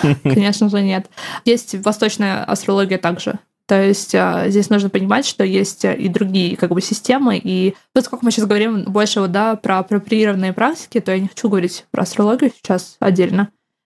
Конечно 0.23 0.69
же, 0.69 0.81
нет. 0.81 1.09
Есть 1.45 1.75
восточная 1.83 2.43
астрология 2.43 2.97
также. 2.97 3.39
То 3.69 3.79
есть 3.83 4.15
а, 4.15 4.49
здесь 4.49 4.71
нужно 4.71 4.89
понимать, 4.89 5.27
что 5.27 5.43
есть 5.43 5.85
а, 5.85 5.93
и 5.93 6.07
другие 6.07 6.57
как 6.57 6.71
бы 6.71 6.81
системы. 6.81 7.39
И 7.41 7.75
поскольку 7.93 8.25
мы 8.25 8.31
сейчас 8.31 8.45
говорим 8.45 8.85
больше 8.85 9.21
вот, 9.21 9.31
да, 9.31 9.55
про 9.55 9.77
апроприированные 9.77 10.53
практики, 10.53 10.99
то 10.99 11.11
я 11.11 11.19
не 11.19 11.27
хочу 11.27 11.49
говорить 11.49 11.85
про 11.91 12.01
астрологию 12.01 12.51
сейчас 12.51 12.97
отдельно. 12.99 13.49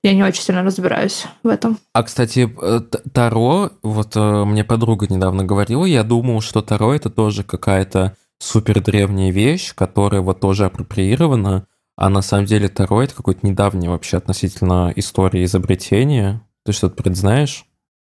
Я 0.05 0.15
не 0.15 0.23
очень 0.23 0.43
сильно 0.43 0.63
разбираюсь 0.63 1.25
в 1.43 1.49
этом. 1.49 1.79
А, 1.93 2.05
кстати, 2.05 2.55
э, 2.63 2.81
Таро, 3.13 3.71
вот 3.83 4.15
э, 4.15 4.45
мне 4.45 4.63
подруга 4.63 5.09
недавно 5.09 5.45
говорила, 5.45 5.87
я 5.87 6.05
думал, 6.05 6.41
что 6.41 6.63
Таро 6.63 6.95
это 6.95 7.11
тоже 7.11 7.43
какая-то 7.43 8.15
супер 8.39 8.81
древняя 8.81 9.33
вещь, 9.33 9.75
которая 9.75 10.21
вот 10.21 10.39
тоже 10.39 10.67
апроприирована, 10.67 11.67
а 11.97 12.09
на 12.09 12.23
самом 12.23 12.47
деле 12.47 12.69
Таро 12.69 13.03
это 13.03 13.15
какое-то 13.15 13.47
недавнее 13.47 13.91
вообще 13.91 14.17
относительно 14.17 14.93
истории 14.97 15.45
изобретения. 15.45 16.41
Ты 16.65 16.73
что-то 16.73 17.03
предзнаешь? 17.03 17.67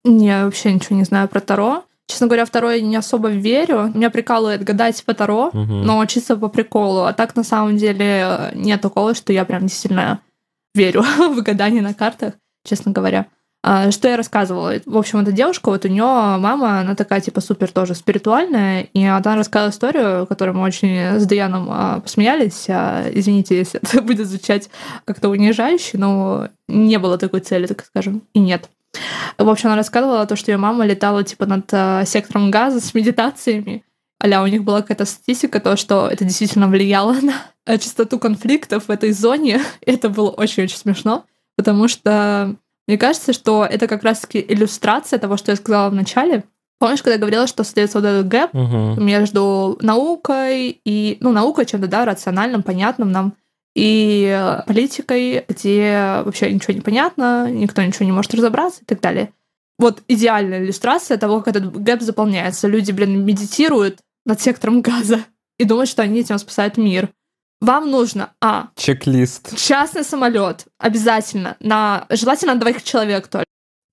Я 0.05 0.45
вообще 0.45 0.73
ничего 0.73 0.97
не 0.97 1.05
знаю 1.05 1.29
про 1.29 1.41
Таро. 1.41 1.85
Честно 2.09 2.27
говоря, 2.27 2.45
в 2.45 2.51
Таро 2.51 2.71
я 2.73 2.81
не 2.83 2.97
особо 2.97 3.29
верю. 3.29 3.91
Меня 3.95 4.11
прикалывает 4.11 4.65
гадать 4.65 5.03
по 5.05 5.15
Таро, 5.15 5.51
Мгм. 5.53 5.83
но 5.87 6.05
чисто 6.07 6.37
по 6.37 6.49
приколу. 6.49 7.05
А 7.05 7.13
так, 7.13 7.35
на 7.37 7.45
самом 7.45 7.77
деле, 7.77 8.51
нет 8.55 8.81
такого, 8.81 9.15
что 9.15 9.33
я 9.33 9.45
прям 9.45 9.63
действительно 9.63 10.21
верю 10.75 11.03
в 11.19 11.41
гадание 11.43 11.81
на 11.83 11.95
картах, 11.95 12.35
честно 12.65 12.93
говоря. 12.93 13.27
А, 13.63 13.91
Что 13.93 14.09
я 14.09 14.17
рассказывала? 14.17 14.75
В 14.87 14.97
общем, 14.97 15.21
эта 15.21 15.31
девушка, 15.31 15.71
вот 15.71 15.85
у 15.85 15.89
нее 15.89 16.03
мама, 16.03 16.81
она 16.81 16.95
такая, 16.97 17.21
типа, 17.21 17.41
супер 17.41 17.71
тоже 17.71 17.95
спиритуальная, 17.95 18.83
и 18.93 19.05
она 19.05 19.37
рассказала 19.37 19.71
историю, 19.71 20.27
которую 20.27 20.57
мы 20.57 20.65
очень 20.65 21.21
с 21.21 21.27
Даяном 21.27 21.69
а, 21.71 22.01
посмеялись. 22.01 22.67
А, 22.69 23.09
Извините, 23.13 23.57
если 23.57 23.81
это 23.83 24.03
будет 24.03 24.27
звучать 24.27 24.69
как-то 25.05 25.29
унижающе, 25.29 25.99
но 25.99 26.49
не 26.67 26.99
было 26.99 27.19
такой 27.19 27.41
цели, 27.41 27.67
так 27.67 27.85
скажем, 27.85 28.23
и 28.35 28.41
нет. 28.41 28.69
В 29.39 29.49
общем, 29.49 29.69
она 29.69 29.77
рассказывала 29.77 30.27
то, 30.27 30.37
что 30.37 30.51
ее 30.51 30.59
мама 30.59 30.85
летала, 30.85 31.23
типа, 31.23 31.47
над 31.47 32.09
сектором 32.09 32.51
газа 32.51 32.81
с 32.81 32.93
медитациями, 32.95 33.85
а 34.23 34.43
у 34.43 34.47
них 34.47 34.63
была 34.63 34.83
какая-то 34.83 35.05
статистика, 35.05 35.61
то, 35.61 35.77
что 35.77 36.09
это 36.09 36.25
действительно 36.25 36.69
влияло 36.69 37.15
на 37.15 37.79
частоту 37.79 38.19
конфликтов 38.19 38.87
в 38.87 38.91
этой 38.91 39.13
зоне. 39.13 39.61
Это 39.87 40.09
было 40.09 40.31
очень-очень 40.31 40.77
смешно, 40.77 41.25
потому 41.57 41.89
что 41.89 42.57
мне 42.87 42.99
кажется, 42.99 43.33
что 43.33 43.65
это 43.65 43.87
как 43.87 44.03
раз-таки 44.03 44.45
иллюстрация 44.47 45.19
того, 45.19 45.37
что 45.37 45.53
я 45.53 45.57
сказала 45.57 45.91
в 45.91 45.95
начале, 45.95 46.45
Помнишь, 46.83 47.01
когда 47.01 47.13
я 47.13 47.21
говорила, 47.21 47.47
что 47.47 47.63
остается 47.63 48.01
вот 48.01 48.05
этот 48.09 48.27
gap 48.27 48.53
Мгм. 48.53 49.07
между 49.07 49.79
наукой 49.83 50.81
и... 50.85 51.17
Ну, 51.21 51.31
наукой 51.31 51.65
чем-то, 51.65 51.87
да, 51.87 52.05
рациональным, 52.05 52.65
понятным 52.65 53.13
нам, 53.13 53.35
и 53.77 54.53
политикой, 54.67 55.45
где 55.49 56.23
вообще 56.25 56.53
ничего 56.53 56.75
не 56.75 56.81
понятно, 56.81 57.49
никто 57.49 57.83
ничего 57.83 58.05
не 58.05 58.11
может 58.11 58.35
разобраться 58.35 58.83
и 58.83 58.85
так 58.85 59.01
далее. 59.01 59.33
Вот 59.79 60.03
идеальная 60.09 60.59
иллюстрация 60.59 61.19
того, 61.19 61.39
как 61.41 61.55
этот 61.55 61.73
gap 61.81 62.03
заполняется. 62.03 62.67
Люди, 62.67 62.91
блин, 62.91 63.25
медитируют 63.25 64.01
над 64.27 64.41
сектором 64.41 64.83
газа 64.83 65.21
и 65.59 65.65
думают, 65.65 65.89
что 65.89 66.03
они 66.03 66.19
этим 66.19 66.39
спасают 66.39 66.79
мир. 66.79 67.11
Вам 67.63 67.91
нужно, 67.93 68.31
а, 68.41 68.71
Чек-лист. 68.75 69.57
частный 69.57 70.03
самолет 70.03 70.67
обязательно, 70.79 71.57
на, 71.61 72.07
желательно 72.11 72.55
на 72.55 72.61
двоих 72.61 72.83
человек 72.83 73.29
только. 73.29 73.47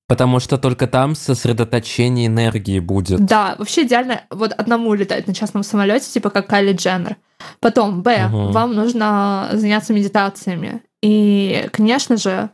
Потому 0.07 0.39
что 0.39 0.57
только 0.57 0.87
там 0.87 1.13
сосредоточение 1.13 2.25
энергии 2.25 2.79
будет. 2.79 3.23
Да, 3.23 3.55
вообще 3.59 3.83
идеально 3.83 4.23
вот 4.31 4.53
одному 4.53 4.91
летать 4.95 5.27
на 5.27 5.35
частном 5.35 5.61
самолете, 5.61 6.09
типа 6.09 6.31
как 6.31 6.47
Кайли 6.47 6.73
Дженнер. 6.73 7.17
Потом, 7.59 8.01
Б, 8.01 8.27
Мгм. 8.27 8.51
вам 8.51 8.73
нужно 8.73 9.49
заняться 9.53 9.93
медитациями. 9.93 10.81
И, 11.03 11.69
конечно 11.71 12.17
же, 12.17 12.49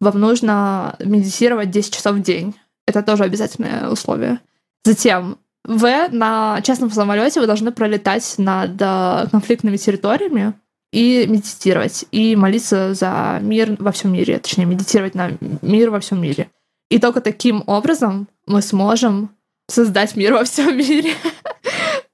вам 0.00 0.20
нужно 0.20 0.94
медитировать 1.00 1.70
10 1.72 1.92
часов 1.94 2.14
в 2.14 2.22
день. 2.22 2.54
Это 2.86 3.02
тоже 3.02 3.24
обязательное 3.24 3.88
условие. 3.90 4.38
Затем, 4.84 5.36
В, 5.64 6.08
на 6.10 6.60
частном 6.62 6.90
самолете 6.90 7.40
вы 7.40 7.46
должны 7.46 7.70
пролетать 7.70 8.34
над 8.38 8.80
э, 8.80 9.26
конфликтными 9.30 9.76
территориями 9.76 10.54
и 10.92 11.26
медитировать, 11.28 12.04
и 12.10 12.34
молиться 12.34 12.94
за 12.94 13.38
мир 13.42 13.76
во 13.78 13.92
всем 13.92 14.12
мире, 14.12 14.38
точнее, 14.38 14.64
медитировать 14.64 15.14
на 15.14 15.32
мир 15.62 15.90
во 15.90 16.00
всем 16.00 16.20
мире. 16.20 16.50
И 16.90 16.98
только 16.98 17.20
таким 17.20 17.62
образом 17.66 18.26
мы 18.46 18.62
сможем 18.62 19.30
создать 19.68 20.16
мир 20.16 20.34
во 20.34 20.44
всем 20.44 20.76
мире. 20.76 21.12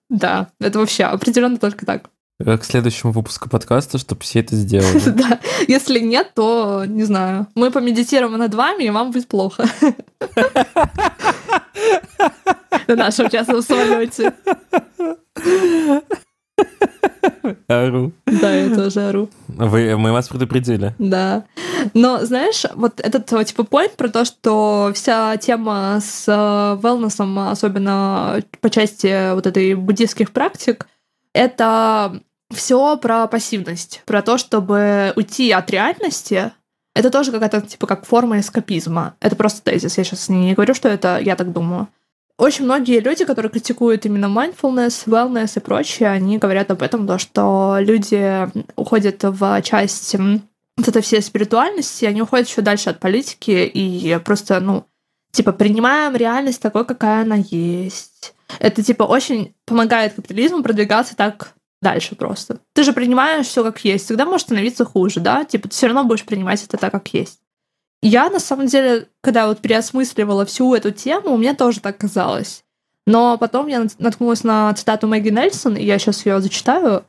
Да, 0.08 0.52
это 0.60 0.78
вообще 0.78 1.02
определенно 1.02 1.58
только 1.58 1.84
так. 1.84 2.10
К 2.38 2.62
следующему 2.64 3.12
выпуску 3.12 3.48
подкаста, 3.48 3.96
чтобы 3.96 4.20
все 4.20 4.40
это 4.40 4.54
сделали. 4.56 5.00
Да. 5.16 5.40
Если 5.68 6.00
нет, 6.00 6.32
то 6.34 6.84
не 6.86 7.04
знаю. 7.04 7.46
Мы 7.54 7.70
помедитируем 7.70 8.36
над 8.36 8.54
вами, 8.54 8.84
и 8.84 8.90
вам 8.90 9.10
будет 9.10 9.26
плохо. 9.26 9.64
На 12.88 12.94
нашем 12.94 13.30
частном 13.30 13.62
самолете. 13.62 14.34
Ору. 17.68 18.12
Да, 18.26 18.54
я 18.54 18.74
тоже 18.74 19.08
ору. 19.08 19.28
Вы, 19.48 19.96
мы 19.96 20.12
вас 20.12 20.28
предупредили. 20.28 20.94
Да. 20.98 21.44
Но, 21.94 22.24
знаешь, 22.24 22.64
вот 22.74 23.00
этот 23.00 23.26
типа 23.46 23.62
point 23.62 23.96
про 23.96 24.08
то, 24.08 24.24
что 24.24 24.92
вся 24.94 25.36
тема 25.36 26.00
с 26.02 26.24
э, 26.28 26.80
wellness, 26.80 27.50
особенно 27.50 28.42
по 28.60 28.70
части 28.70 29.34
вот 29.34 29.46
этой 29.46 29.74
буддийских 29.74 30.32
практик, 30.32 30.86
это 31.36 32.20
все 32.50 32.96
про 32.96 33.26
пассивность, 33.26 34.02
про 34.06 34.22
то, 34.22 34.38
чтобы 34.38 35.12
уйти 35.16 35.50
от 35.50 35.70
реальности. 35.70 36.52
Это 36.94 37.10
тоже 37.10 37.30
какая-то 37.30 37.60
типа 37.60 37.86
как 37.86 38.06
форма 38.06 38.40
эскапизма. 38.40 39.16
Это 39.20 39.36
просто 39.36 39.62
тезис. 39.62 39.98
Я 39.98 40.04
сейчас 40.04 40.30
не 40.30 40.54
говорю, 40.54 40.74
что 40.74 40.88
это 40.88 41.18
я 41.18 41.36
так 41.36 41.52
думаю. 41.52 41.88
Очень 42.38 42.64
многие 42.64 43.00
люди, 43.00 43.24
которые 43.24 43.50
критикуют 43.50 44.06
именно 44.06 44.26
mindfulness, 44.26 45.06
wellness 45.06 45.52
и 45.56 45.60
прочее, 45.60 46.10
они 46.10 46.38
говорят 46.38 46.70
об 46.70 46.82
этом, 46.82 47.06
то, 47.06 47.18
что 47.18 47.76
люди 47.80 48.48
уходят 48.76 49.22
в 49.22 49.62
часть 49.62 50.14
вот 50.14 50.88
этой 50.88 51.00
всей 51.00 51.22
спиритуальности, 51.22 52.04
они 52.04 52.20
уходят 52.20 52.48
еще 52.48 52.60
дальше 52.60 52.90
от 52.90 53.00
политики 53.00 53.70
и 53.72 54.18
просто, 54.22 54.60
ну, 54.60 54.84
типа, 55.36 55.52
принимаем 55.52 56.16
реальность 56.16 56.62
такой, 56.62 56.84
какая 56.86 57.22
она 57.22 57.36
есть. 57.36 58.34
Это, 58.58 58.82
типа, 58.82 59.02
очень 59.02 59.54
помогает 59.66 60.14
капитализму 60.14 60.62
продвигаться 60.62 61.14
так 61.14 61.52
дальше 61.82 62.16
просто. 62.16 62.60
Ты 62.72 62.84
же 62.84 62.92
принимаешь 62.92 63.46
все 63.46 63.62
как 63.62 63.84
есть, 63.84 64.06
всегда 64.06 64.24
может 64.24 64.46
становиться 64.46 64.84
хуже, 64.84 65.20
да? 65.20 65.44
Типа, 65.44 65.68
ты 65.68 65.74
все 65.74 65.88
равно 65.88 66.04
будешь 66.04 66.24
принимать 66.24 66.64
это 66.64 66.78
так, 66.78 66.90
как 66.92 67.08
есть. 67.08 67.40
Я, 68.02 68.30
на 68.30 68.40
самом 68.40 68.66
деле, 68.66 69.08
когда 69.20 69.46
вот 69.46 69.60
переосмысливала 69.60 70.46
всю 70.46 70.74
эту 70.74 70.90
тему, 70.90 71.36
мне 71.36 71.54
тоже 71.54 71.80
так 71.80 71.98
казалось. 71.98 72.64
Но 73.06 73.36
потом 73.36 73.66
я 73.66 73.80
нат- 73.80 73.98
наткнулась 73.98 74.42
на 74.42 74.72
цитату 74.74 75.06
Мэгги 75.06 75.28
Нельсон, 75.28 75.76
и 75.76 75.84
я 75.84 75.98
сейчас 75.98 76.24
ее 76.24 76.40
зачитаю, 76.40 77.04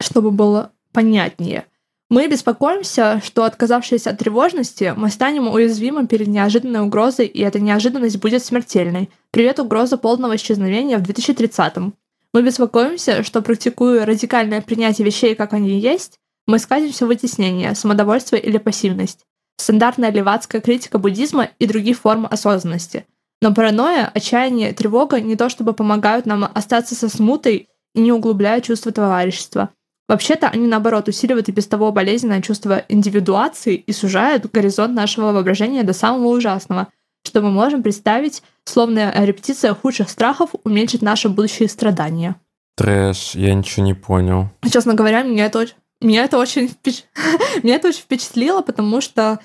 чтобы 0.00 0.30
было 0.30 0.72
понятнее. 0.92 1.66
Мы 2.08 2.28
беспокоимся, 2.28 3.20
что, 3.24 3.42
отказавшись 3.42 4.06
от 4.06 4.18
тревожности, 4.18 4.94
мы 4.96 5.10
станем 5.10 5.48
уязвимы 5.48 6.06
перед 6.06 6.28
неожиданной 6.28 6.82
угрозой, 6.82 7.26
и 7.26 7.40
эта 7.40 7.58
неожиданность 7.58 8.18
будет 8.18 8.44
смертельной. 8.44 9.10
Привет, 9.32 9.58
угроза 9.58 9.98
полного 9.98 10.36
исчезновения 10.36 10.98
в 10.98 11.02
2030-м. 11.02 11.94
Мы 12.32 12.42
беспокоимся, 12.42 13.24
что, 13.24 13.42
практикуя 13.42 14.06
радикальное 14.06 14.62
принятие 14.62 15.04
вещей, 15.04 15.34
как 15.34 15.52
они 15.52 15.80
есть, 15.80 16.20
мы 16.46 16.60
скатимся 16.60 17.06
в 17.06 17.08
вытеснение, 17.08 17.74
самодовольство 17.74 18.36
или 18.36 18.58
пассивность. 18.58 19.24
Стандартная 19.56 20.12
левацкая 20.12 20.60
критика 20.60 20.98
буддизма 20.98 21.48
и 21.58 21.66
других 21.66 21.98
форм 21.98 22.28
осознанности. 22.30 23.04
Но 23.42 23.52
паранойя, 23.52 24.08
отчаяние, 24.14 24.72
тревога 24.74 25.20
не 25.20 25.34
то 25.34 25.48
чтобы 25.48 25.72
помогают 25.72 26.24
нам 26.24 26.48
остаться 26.54 26.94
со 26.94 27.08
смутой 27.08 27.68
и 27.94 28.00
не 28.00 28.12
углубляя 28.12 28.60
чувство 28.60 28.92
товарищества. 28.92 29.70
Вообще-то 30.08 30.48
они, 30.48 30.66
наоборот, 30.66 31.08
усиливают 31.08 31.48
и 31.48 31.52
без 31.52 31.66
того 31.66 31.90
болезненное 31.90 32.40
чувство 32.40 32.84
индивидуации 32.88 33.74
и 33.74 33.92
сужают 33.92 34.50
горизонт 34.50 34.94
нашего 34.94 35.32
воображения 35.32 35.82
до 35.82 35.92
самого 35.92 36.28
ужасного, 36.28 36.88
что 37.24 37.42
мы 37.42 37.50
можем 37.50 37.82
представить, 37.82 38.42
словно 38.64 39.12
репетиция 39.24 39.74
худших 39.74 40.08
страхов 40.08 40.50
уменьшит 40.62 41.02
наши 41.02 41.28
будущие 41.28 41.68
страдания. 41.68 42.36
Трэш, 42.76 43.34
я 43.34 43.54
ничего 43.54 43.84
не 43.84 43.94
понял. 43.94 44.50
Честно 44.70 44.94
говоря, 44.94 45.22
меня 45.22 45.46
это, 45.46 45.66
меня 46.00 46.24
это 46.24 46.38
очень 46.38 46.66
впеч- 46.66 47.04
меня 47.64 47.76
это 47.76 47.88
очень 47.88 48.02
впечатлило, 48.02 48.62
потому 48.62 49.00
что 49.00 49.40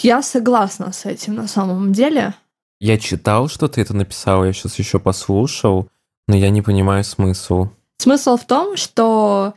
я 0.00 0.22
согласна 0.22 0.92
с 0.92 1.04
этим 1.04 1.34
на 1.34 1.48
самом 1.48 1.92
деле. 1.92 2.34
Я 2.80 2.98
читал, 2.98 3.48
что 3.48 3.66
ты 3.66 3.80
это 3.80 3.94
написал, 3.94 4.44
я 4.44 4.52
сейчас 4.52 4.78
еще 4.78 5.00
послушал, 5.00 5.88
но 6.28 6.36
я 6.36 6.50
не 6.50 6.62
понимаю 6.62 7.02
смысл. 7.02 7.70
Смысл 7.98 8.36
в 8.36 8.46
том, 8.46 8.76
что 8.76 9.54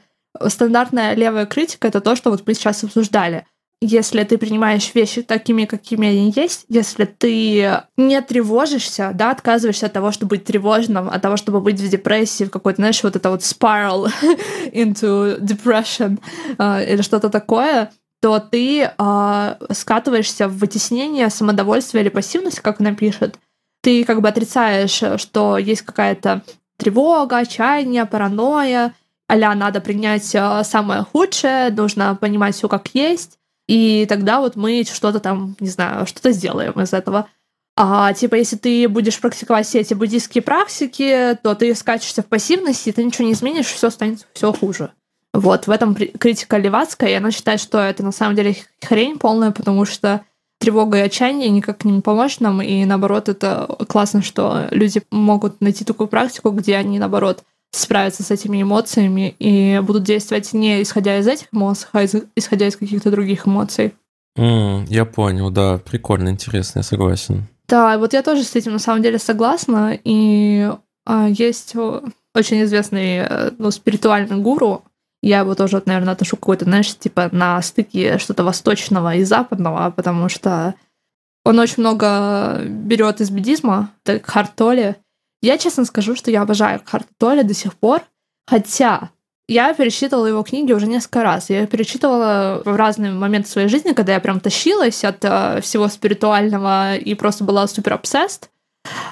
стандартная 0.48 1.14
левая 1.14 1.46
критика 1.46 1.88
это 1.88 2.02
то, 2.02 2.16
что 2.16 2.32
вот 2.32 2.44
мы 2.46 2.54
сейчас 2.54 2.84
обсуждали. 2.84 3.46
Если 3.84 4.24
ты 4.24 4.38
принимаешь 4.38 4.94
вещи 4.94 5.24
такими, 5.24 5.66
какими 5.66 6.08
они 6.08 6.34
есть, 6.36 6.66
если 6.70 7.06
ты 7.06 7.82
не 7.98 8.22
тревожишься, 8.22 9.12
да, 9.16 9.32
отказываешься 9.32 9.88
от 9.88 9.94
того, 9.94 10.12
чтобы 10.12 10.32
быть 10.38 10.46
тревожным, 10.46 11.10
от 11.10 11.22
того, 11.22 11.36
чтобы 11.36 11.62
быть 11.62 11.80
в 11.80 11.90
депрессии, 11.90 12.44
в 12.44 12.52
какой-то, 12.52 12.78
знаешь, 12.78 13.02
вот 13.02 13.16
это 13.16 13.32
вот 13.32 13.42
spiral 13.42 14.12
into 14.72 15.40
depression 15.40 16.20
э, 16.60 16.94
или 16.94 17.02
что-то 17.02 17.30
такое, 17.30 17.92
то 18.22 18.40
ты 18.40 18.84
э, 18.84 19.56
скатываешься 19.72 20.48
в 20.48 20.60
вытеснение 20.60 21.32
самодовольствия 21.32 22.02
или 22.02 22.10
пассивность, 22.10 22.60
как 22.60 22.82
она 22.82 22.94
пишет. 22.94 23.40
Ты 23.82 24.04
как 24.04 24.22
бы 24.22 24.30
отрицаешь, 24.30 25.20
что 25.20 25.58
есть 25.58 25.82
какая-то 25.82 26.44
тревога, 26.82 27.38
отчаяние, 27.38 28.06
паранойя, 28.06 28.94
а 29.28 29.56
надо 29.56 29.80
принять 29.80 30.36
э, 30.36 30.64
самое 30.64 31.04
худшее, 31.04 31.70
нужно 31.70 32.16
понимать 32.16 32.56
все 32.56 32.68
как 32.68 32.90
есть, 32.94 33.38
и 33.68 34.06
тогда 34.10 34.42
вот 34.42 34.56
мы 34.56 34.84
что-то 34.84 35.20
там, 35.20 35.56
не 35.60 35.70
знаю, 35.70 36.06
что-то 36.06 36.32
сделаем 36.32 36.74
из 36.82 36.92
этого. 36.92 37.28
А 37.78 38.12
типа, 38.14 38.36
если 38.36 38.58
ты 38.58 38.90
будешь 38.90 39.20
практиковать 39.20 39.66
все 39.66 39.80
эти 39.80 39.94
буддийские 39.94 40.42
практики, 40.42 41.38
то 41.42 41.56
ты 41.56 41.74
скачешься 41.76 42.22
в 42.22 42.26
пассивность, 42.26 42.86
и 42.88 42.92
ты 42.92 43.04
ничего 43.04 43.26
не 43.26 43.34
изменишь, 43.34 43.68
все 43.68 43.90
станет 43.90 44.28
все 44.34 44.52
хуже. 44.52 44.92
Вот, 45.34 45.68
в 45.68 45.72
этом 45.72 45.96
критика 45.96 46.58
Левацкая, 46.58 47.12
и 47.12 47.14
она 47.14 47.32
считает, 47.32 47.62
что 47.62 47.80
это 47.80 48.04
на 48.04 48.12
самом 48.12 48.36
деле 48.36 48.58
хрень 48.82 49.18
полная, 49.18 49.52
потому 49.52 49.86
что 49.86 50.26
тревога 50.62 51.00
и 51.00 51.02
отчаяние 51.02 51.50
никак 51.50 51.84
не 51.84 52.00
помочь 52.02 52.40
нам, 52.40 52.62
и 52.62 52.86
наоборот, 52.86 53.28
это 53.28 53.68
классно, 53.90 54.22
что 54.22 54.68
люди 54.72 55.02
могут 55.12 55.60
найти 55.60 55.84
такую 55.84 56.08
практику, 56.08 56.52
где 56.52 56.78
они, 56.78 57.00
наоборот, 57.00 57.44
справятся 57.74 58.24
с 58.24 58.32
этими 58.32 58.62
эмоциями 58.62 59.36
и 59.40 59.80
будут 59.84 60.04
действовать 60.04 60.54
не 60.54 60.82
исходя 60.82 61.18
из 61.18 61.28
этих 61.28 61.48
эмоций, 61.52 61.88
а 61.94 62.04
из- 62.04 62.16
исходя 62.36 62.68
из 62.68 62.76
каких-то 62.78 63.10
других 63.12 63.48
эмоций. 63.48 63.94
М, 64.38 64.86
я 64.86 65.06
понял, 65.06 65.50
да, 65.50 65.78
прикольно, 65.80 66.30
интересно, 66.30 66.80
я 66.80 66.84
согласен. 66.84 67.48
Да, 67.68 67.98
вот 67.98 68.14
я 68.14 68.22
тоже 68.22 68.44
с 68.44 68.56
этим 68.56 68.74
на 68.74 68.80
самом 68.80 69.02
деле 69.02 69.18
согласна. 69.20 69.98
И 70.04 70.70
а, 71.06 71.28
есть 71.30 71.76
о, 71.76 72.04
очень 72.36 72.62
известный 72.64 73.18
э, 73.20 73.52
ну, 73.58 73.72
спиритуальный 73.72 74.38
гуру. 74.38 74.84
Я 75.22 75.40
его 75.40 75.54
тоже, 75.54 75.82
наверное, 75.86 76.14
отношу 76.14 76.36
какой-то, 76.36 76.66
знаешь, 76.66 76.96
типа 76.98 77.30
на 77.32 77.62
стыке 77.62 78.18
что-то 78.18 78.44
восточного 78.44 79.16
и 79.16 79.24
западного, 79.24 79.92
потому 79.92 80.30
что 80.30 80.74
он 81.44 81.60
очень 81.60 81.78
много 81.80 82.62
берет 82.66 83.22
из 83.22 83.30
буддизма, 83.30 83.92
это 84.04 84.18
Экхарт 84.18 84.56
Толли. 84.56 84.96
Я 85.42 85.58
честно 85.58 85.86
скажу, 85.86 86.16
что 86.16 86.32
я 86.32 86.42
обожаю 86.42 86.80
Экхарта 86.80 87.10
Толли 87.18 87.44
до 87.44 87.54
сих 87.54 87.76
пор, 87.76 88.02
хотя 88.48 89.10
я 89.48 89.74
перечитывала 89.74 90.28
его 90.28 90.44
книги 90.44 90.72
уже 90.72 90.88
несколько 90.88 91.24
раз. 91.24 91.50
Я 91.50 91.64
их 91.64 91.70
перечитывала 91.70 92.62
в 92.64 92.76
разные 92.76 93.12
моменты 93.12 93.50
своей 93.50 93.68
жизни, 93.68 93.92
когда 93.92 94.14
я 94.14 94.20
прям 94.20 94.40
тащилась 94.40 95.04
от 95.04 95.26
э, 95.26 95.60
всего 95.62 95.88
спиритуального 95.88 96.96
и 96.96 97.16
просто 97.16 97.44
была 97.44 97.68
супер 97.68 97.94
obsessed. 97.94 98.46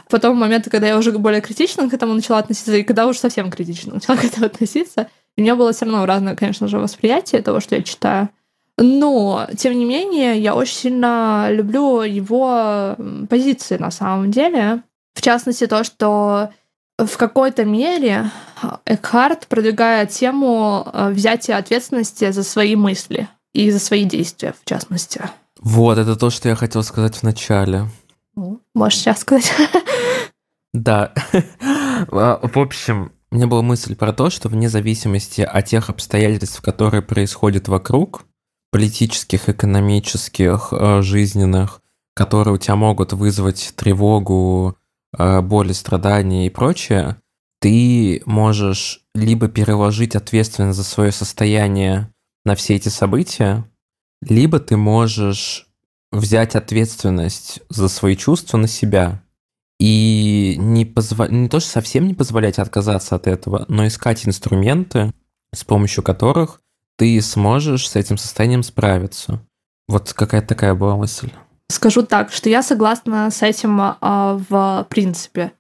Потом 0.10 0.38
моменты, 0.38 0.70
когда 0.70 0.88
я 0.88 0.98
уже 0.98 1.12
более 1.12 1.42
критично 1.42 1.90
к 1.90 1.94
этому 1.94 2.14
начала 2.14 2.40
относиться, 2.40 2.76
и 2.76 2.84
когда 2.84 3.06
уже 3.06 3.20
совсем 3.20 3.52
критично 3.52 3.96
начала 3.96 4.18
к 4.18 4.24
этому 4.24 4.46
относиться, 4.46 5.10
у 5.40 5.42
меня 5.42 5.56
было 5.56 5.72
все 5.72 5.86
равно 5.86 6.06
разное, 6.06 6.36
конечно 6.36 6.68
же, 6.68 6.80
восприятие 6.80 7.42
того, 7.42 7.60
что 7.60 7.76
я 7.76 7.82
читаю. 7.82 8.30
Но, 8.78 9.48
тем 9.58 9.78
не 9.78 9.86
менее, 9.86 10.40
я 10.40 10.56
очень 10.56 10.76
сильно 10.76 11.48
люблю 11.50 12.02
его 12.02 12.96
позиции 13.30 13.78
на 13.78 13.92
самом 13.92 14.32
деле. 14.32 14.84
В 15.16 15.22
частности, 15.22 15.68
то, 15.68 15.84
что 15.84 16.50
в 16.98 17.18
какой-то 17.18 17.66
мере 17.66 18.32
Экхарт 18.86 19.48
продвигает 19.48 20.12
тему 20.12 20.86
э, 20.92 21.10
взятия 21.10 21.58
ответственности 21.58 22.32
за 22.32 22.44
свои 22.44 22.76
мысли 22.76 23.28
и 23.54 23.72
за 23.72 23.80
свои 23.80 24.04
действия, 24.04 24.54
в 24.62 24.68
частности. 24.68 25.22
Вот, 25.60 25.98
это 25.98 26.16
то, 26.16 26.30
что 26.30 26.50
я 26.50 26.56
хотел 26.56 26.84
сказать 26.84 27.16
в 27.16 27.24
начале. 27.24 27.86
Ну, 28.36 28.62
можешь 28.74 29.00
сейчас 29.00 29.20
сказать. 29.20 29.52
Да. 30.74 31.14
А, 32.12 32.40
в 32.42 32.58
общем, 32.58 33.12
у 33.32 33.36
меня 33.36 33.48
была 33.48 33.62
мысль 33.62 33.96
про 33.96 34.12
то, 34.12 34.30
что 34.30 34.50
вне 34.50 34.70
зависимости 34.70 35.42
от 35.42 35.66
тех 35.66 35.90
обстоятельств, 35.90 36.62
которые 36.62 37.02
происходят 37.02 37.68
вокруг, 37.68 38.26
политических, 38.72 39.50
экономических, 39.50 40.70
э, 40.72 41.02
жизненных, 41.02 41.82
которые 42.16 42.56
у 42.56 42.58
тебя 42.58 42.76
могут 42.76 43.14
вызвать 43.14 43.74
тревогу, 43.76 44.78
э, 45.18 45.42
боль, 45.42 45.74
страдания 45.74 46.48
и 46.48 46.50
прочее, 46.50 47.18
ты 47.62 48.22
можешь 48.26 49.02
либо 49.14 49.48
переложить 49.48 50.16
ответственность 50.16 50.78
за 50.78 50.84
свое 50.84 51.12
состояние 51.12 52.12
на 52.46 52.56
все 52.56 52.76
эти 52.76 52.90
события, 52.90 53.70
либо 54.22 54.60
ты 54.60 54.78
можешь 54.78 55.68
взять 56.12 56.56
ответственность 56.56 57.62
за 57.70 57.88
свои 57.90 58.16
чувства 58.16 58.58
на 58.58 58.68
себя 58.68 59.22
и 59.80 60.56
не, 60.58 60.86
позво... 60.86 61.26
не 61.26 61.48
то, 61.48 61.60
что 61.60 61.70
совсем 61.70 62.08
не 62.08 62.14
позволять 62.14 62.60
отказаться 62.60 63.16
от 63.16 63.28
этого, 63.28 63.66
но 63.70 63.88
искать 63.88 64.28
инструменты, 64.28 65.14
с 65.54 65.64
помощью 65.64 66.04
которых 66.04 66.62
ты 66.98 67.22
сможешь 67.22 67.90
с 67.90 67.96
этим 67.96 68.18
состоянием 68.18 68.62
справиться. 68.62 69.42
Вот 69.88 70.14
какая-то 70.14 70.50
такая 70.50 70.76
была 70.76 70.98
мысль. 70.98 71.32
Скажу 71.70 72.04
так, 72.04 72.32
что 72.32 72.50
я 72.50 72.62
согласна 72.62 73.32
с 73.32 73.42
этим 73.42 73.80
а, 73.80 74.40
в 74.50 74.86
принципе. 74.90 75.54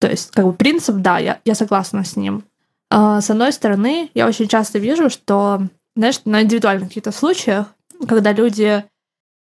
То 0.00 0.08
есть, 0.08 0.30
как 0.30 0.44
бы 0.44 0.52
принцип, 0.52 0.96
да, 0.96 1.18
я, 1.18 1.40
я 1.44 1.54
согласна 1.54 2.04
с 2.04 2.16
ним. 2.16 2.44
А, 2.90 3.20
с 3.20 3.28
одной 3.30 3.52
стороны, 3.52 4.10
я 4.14 4.28
очень 4.28 4.46
часто 4.46 4.78
вижу, 4.78 5.10
что, 5.10 5.62
знаешь, 5.96 6.20
на 6.24 6.42
индивидуальных 6.42 6.88
каких-то 6.88 7.10
случаях, 7.10 7.74
когда 8.06 8.32
люди 8.32 8.84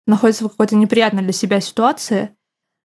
находятся 0.08 0.46
в 0.46 0.50
какой-то 0.50 0.76
неприятной 0.76 1.24
для 1.24 1.34
себя 1.34 1.60
ситуации, 1.60 2.30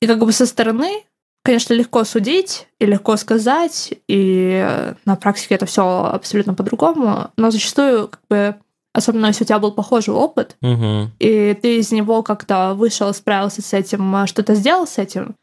и 0.01 0.07
как 0.07 0.19
бы 0.19 0.31
со 0.33 0.47
стороны 0.47 1.05
конечно, 1.47 1.75
легко 1.75 2.03
судить 2.03 2.67
и 2.81 2.87
легко 2.87 3.17
сказать, 3.17 3.95
и 4.09 4.85
на 5.05 5.15
практике 5.15 5.55
это 5.55 5.65
все 5.65 6.11
абсолютно 6.13 6.55
по-другому, 6.55 7.31
но 7.37 7.51
зачастую, 7.53 8.09
как 8.09 8.21
бы, 8.29 8.57
особенно 8.93 9.27
если 9.27 9.45
у 9.45 9.47
тебя 9.47 9.61
был 9.61 9.71
похожий 9.71 10.13
опыт, 10.13 10.57
угу. 10.61 11.09
и 11.21 11.57
ты 11.63 11.79
из 11.79 11.93
него 11.93 12.25
как-то 12.25 12.75
вышел, 12.75 13.15
справился 13.15 13.63
с 13.63 13.73
этим, 13.73 14.27
что-то 14.27 14.57
сделал 14.57 14.89
с 14.89 14.99
этим, 14.99 15.37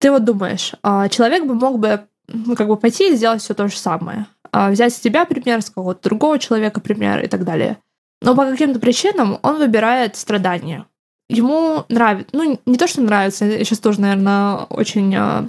ты 0.00 0.10
вот 0.10 0.24
думаешь, 0.24 0.72
а 0.82 1.10
человек 1.10 1.44
бы 1.44 1.52
мог 1.52 1.78
бы 1.78 2.06
ну, 2.26 2.56
как 2.56 2.68
бы 2.68 2.78
пойти 2.78 3.12
и 3.12 3.16
сделать 3.16 3.42
все 3.42 3.52
то 3.52 3.68
же 3.68 3.76
самое. 3.76 4.24
А 4.50 4.70
взять 4.70 4.94
с 4.94 5.00
тебя 5.00 5.26
пример, 5.26 5.60
с 5.60 5.68
какого-то 5.68 6.08
другого 6.08 6.38
человека 6.38 6.80
пример 6.80 7.22
и 7.22 7.26
так 7.26 7.44
далее. 7.44 7.76
Но 8.22 8.34
по 8.34 8.46
каким-то 8.46 8.80
причинам 8.80 9.38
он 9.42 9.58
выбирает 9.58 10.16
страдания 10.16 10.86
ему 11.28 11.84
нравится, 11.88 12.28
ну, 12.32 12.58
не 12.66 12.76
то, 12.76 12.86
что 12.86 13.00
нравится, 13.00 13.44
я 13.44 13.64
сейчас 13.64 13.78
тоже, 13.78 14.00
наверное, 14.00 14.56
очень 14.70 15.14
э, 15.14 15.48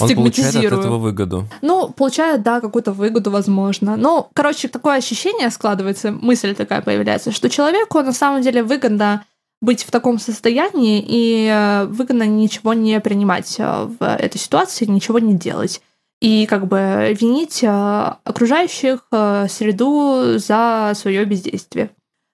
Он 0.00 0.14
получает 0.14 0.54
от 0.56 0.64
этого 0.64 0.98
выгоду. 0.98 1.46
Ну, 1.60 1.88
получает, 1.90 2.42
да, 2.42 2.60
какую-то 2.60 2.92
выгоду, 2.92 3.30
возможно. 3.30 3.96
Ну, 3.96 4.28
короче, 4.34 4.68
такое 4.68 4.96
ощущение 4.96 5.50
складывается, 5.50 6.12
мысль 6.12 6.54
такая 6.54 6.82
появляется, 6.82 7.32
что 7.32 7.50
человеку 7.50 8.00
на 8.00 8.12
самом 8.12 8.42
деле 8.42 8.62
выгодно 8.62 9.24
быть 9.60 9.82
в 9.82 9.90
таком 9.90 10.20
состоянии 10.20 11.04
и 11.04 11.48
э, 11.52 11.86
выгодно 11.86 12.22
ничего 12.24 12.74
не 12.74 13.00
принимать 13.00 13.56
в 13.58 13.96
этой 14.00 14.38
ситуации, 14.38 14.84
ничего 14.84 15.18
не 15.18 15.34
делать. 15.34 15.82
И 16.20 16.46
как 16.46 16.66
бы 16.66 17.16
винить 17.18 17.64
окружающих 17.64 19.06
среду 19.48 20.36
за 20.36 20.92
свое 20.96 21.24
бездействие. 21.24 21.90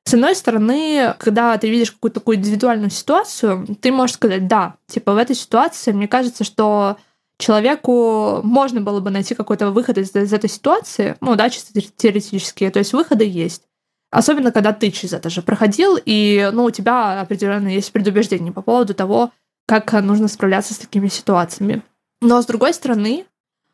С 0.07 0.13
одной 0.13 0.35
стороны, 0.37 1.15
когда 1.19 1.57
ты 1.57 1.71
видишь 1.71 1.93
какую-то 1.93 2.21
такую 2.21 2.37
индивидуальную 2.37 2.91
ситуацию, 2.91 3.67
ты 3.81 3.91
можешь 3.91 4.17
сказать, 4.17 4.47
да, 4.47 4.77
типа 4.87 5.15
в 5.15 5.17
этой 5.17 5.35
ситуации 5.35 5.93
мне 5.93 6.09
кажется, 6.09 6.45
что 6.45 6.99
человеку 7.39 8.41
можно 8.43 8.81
было 8.83 9.01
бы 9.01 9.11
найти 9.11 9.35
какой-то 9.35 9.71
выход 9.71 9.97
из, 9.97 10.15
из 10.15 10.33
этой 10.33 10.51
ситуации, 10.51 11.17
ну 11.21 11.37
да, 11.37 11.49
чисто 11.49 11.81
теоретически, 11.81 12.69
то 12.71 12.79
есть 12.79 12.93
выходы 12.93 13.25
есть. 13.25 13.63
Особенно, 14.11 14.53
когда 14.53 14.73
ты 14.73 14.91
через 14.91 15.13
это 15.13 15.31
же 15.31 15.43
проходил, 15.43 15.99
и 16.05 16.49
ну, 16.53 16.65
у 16.65 16.71
тебя 16.71 17.21
определенно 17.21 17.67
есть 17.67 17.91
предубеждение 17.91 18.53
по 18.53 18.63
поводу 18.63 18.95
того, 18.95 19.33
как 19.67 19.93
нужно 19.93 20.29
справляться 20.29 20.75
с 20.75 20.79
такими 20.79 21.09
ситуациями. 21.09 21.83
Но 22.21 22.41
с 22.41 22.47
другой 22.47 22.75
стороны, 22.75 23.25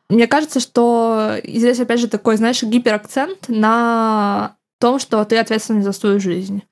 мне 0.09 0.27
кажется, 0.27 0.59
что 0.59 1.35
здесь 1.43 1.79
опять 1.79 1.99
же 1.99 2.07
такой, 2.07 2.37
знаешь, 2.37 2.63
гиперакцент 2.63 3.49
на 3.49 4.55
том, 4.81 4.99
что 4.99 5.23
ты 5.23 5.37
ответственный 5.37 5.83
за 5.83 5.93
свою 5.93 6.19
жизнь. 6.19 6.63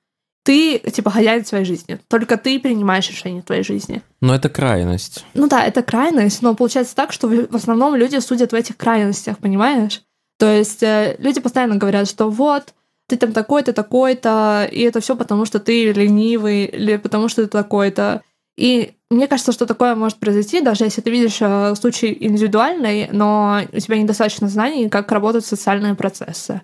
Ты, 0.44 0.80
типа, 0.80 1.12
хозяин 1.12 1.46
своей 1.46 1.66
жизни. 1.66 2.00
Только 2.08 2.38
ты 2.38 2.60
принимаешь 2.60 3.10
решения 3.10 3.42
в 3.42 3.46
твоей 3.46 3.64
жизни. 3.64 4.02
Но 4.20 4.34
это 4.34 4.50
крайность. 4.50 5.26
Ну 5.34 5.48
да, 5.48 5.64
это 5.64 5.84
крайность, 5.84 6.42
но 6.42 6.56
получается 6.56 6.96
так, 6.96 7.14
что 7.14 7.28
в 7.28 7.56
основном 7.56 7.96
люди 7.96 8.18
судят 8.20 8.52
в 8.52 8.56
этих 8.56 8.76
крайностях, 8.76 9.38
понимаешь? 9.38 10.02
То 10.40 10.52
есть 10.52 10.82
э, 10.82 11.18
люди 11.20 11.40
постоянно 11.40 11.76
говорят, 11.76 12.08
что 12.10 12.30
вот, 12.30 12.74
ты 13.08 13.18
там 13.18 13.34
такой-то, 13.34 13.74
такой-то, 13.74 14.68
и 14.72 14.82
это 14.82 15.02
все 15.02 15.16
потому, 15.16 15.46
что 15.46 15.60
ты 15.60 15.92
ленивый, 15.92 16.66
или 16.66 16.98
потому 16.98 17.28
что 17.28 17.44
ты 17.44 17.50
такой-то. 17.50 18.22
И 18.58 18.94
мне 19.10 19.28
кажется, 19.28 19.52
что 19.52 19.66
такое 19.66 19.96
может 19.96 20.18
произойти, 20.18 20.62
даже 20.62 20.86
если 20.86 21.02
ты 21.02 21.12
видишь 21.12 21.38
э, 21.42 21.76
случай 21.76 22.16
индивидуальный, 22.20 23.10
но 23.12 23.62
у 23.72 23.80
тебя 23.80 23.98
недостаточно 23.98 24.48
знаний, 24.48 24.90
как 24.90 25.12
работают 25.12 25.46
социальные 25.46 25.96
процессы. 25.96 26.62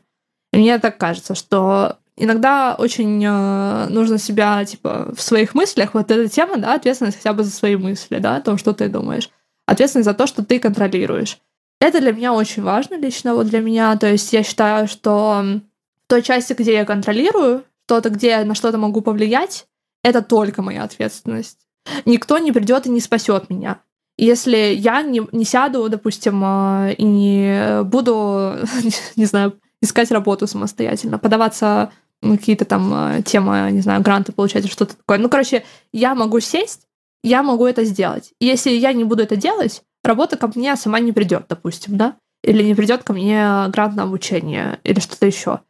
Мне 0.56 0.80
так 0.80 0.98
кажется, 0.98 1.36
что 1.36 1.98
иногда 2.18 2.76
очень 2.78 3.24
э, 3.24 3.88
нужно 3.90 4.18
себя, 4.18 4.64
типа, 4.64 5.14
в 5.16 5.22
своих 5.22 5.54
мыслях, 5.54 5.94
вот 5.94 6.12
эта 6.12 6.30
тема, 6.30 6.58
да, 6.58 6.74
ответственность 6.74 7.18
хотя 7.18 7.34
бы 7.34 7.44
за 7.44 7.52
свои 7.52 7.76
мысли, 7.76 8.18
да, 8.20 8.38
о 8.38 8.42
том, 8.42 8.58
что 8.58 8.74
ты 8.74 8.88
думаешь. 8.88 9.30
Ответственность 9.66 10.06
за 10.06 10.14
то, 10.14 10.28
что 10.28 10.46
ты 10.46 10.60
контролируешь. 10.60 11.40
Это 11.82 12.00
для 12.00 12.14
меня 12.14 12.34
очень 12.34 12.64
важно 12.64 12.96
лично, 12.96 13.36
вот 13.36 13.48
для 13.48 13.60
меня. 13.60 13.96
То 13.98 14.08
есть 14.10 14.32
я 14.32 14.44
считаю, 14.44 14.88
что 14.88 15.44
в 15.44 16.08
той 16.08 16.22
части, 16.22 16.54
где 16.54 16.74
я 16.74 16.86
контролирую, 16.86 17.64
что-то, 17.86 18.10
где 18.10 18.30
я 18.30 18.46
на 18.46 18.56
что-то 18.56 18.78
могу 18.78 19.02
повлиять, 19.02 19.68
это 20.04 20.22
только 20.22 20.62
моя 20.62 20.84
ответственность. 20.84 21.60
Никто 22.06 22.38
не 22.38 22.52
придет 22.52 22.86
и 22.86 22.90
не 22.90 23.02
спасет 23.02 23.50
меня. 23.50 23.82
Если 24.18 24.58
я 24.58 25.02
не, 25.02 25.22
не 25.34 25.44
сяду, 25.44 25.90
допустим, 25.90 26.42
э, 26.44 26.94
и 26.94 27.04
не 27.04 27.84
буду, 27.84 28.56
не 29.18 29.26
знаю, 29.26 29.60
искать 29.86 30.12
работу 30.12 30.48
самостоятельно, 30.48 31.18
подаваться 31.18 31.92
на 32.22 32.38
какие-то 32.38 32.66
там 32.66 32.94
э, 32.94 33.22
темы, 33.24 33.70
не 33.72 33.82
знаю, 33.82 34.02
гранты 34.02 34.32
получать, 34.32 34.70
что-то 34.70 34.98
такое. 34.98 35.18
Ну, 35.18 35.30
короче, 35.30 35.64
я 35.94 36.16
могу 36.16 36.40
сесть, 36.40 36.88
я 37.24 37.44
могу 37.44 37.66
это 37.66 37.86
сделать. 37.86 38.34
если 38.40 38.72
я 38.72 38.94
не 38.94 39.04
буду 39.04 39.24
это 39.24 39.36
делать, 39.36 39.82
работа 40.04 40.38
ко 40.38 40.52
мне 40.54 40.76
сама 40.76 41.00
не 41.00 41.12
придет, 41.12 41.46
допустим, 41.50 41.98
да? 41.98 42.16
Или 42.44 42.64
не 42.64 42.76
придет 42.76 43.04
ко 43.04 43.14
мне 43.14 43.66
грант 43.70 43.96
на 43.96 44.04
обучение, 44.04 44.80
или 44.84 45.00
что-то 45.00 45.26
еще. 45.26 45.62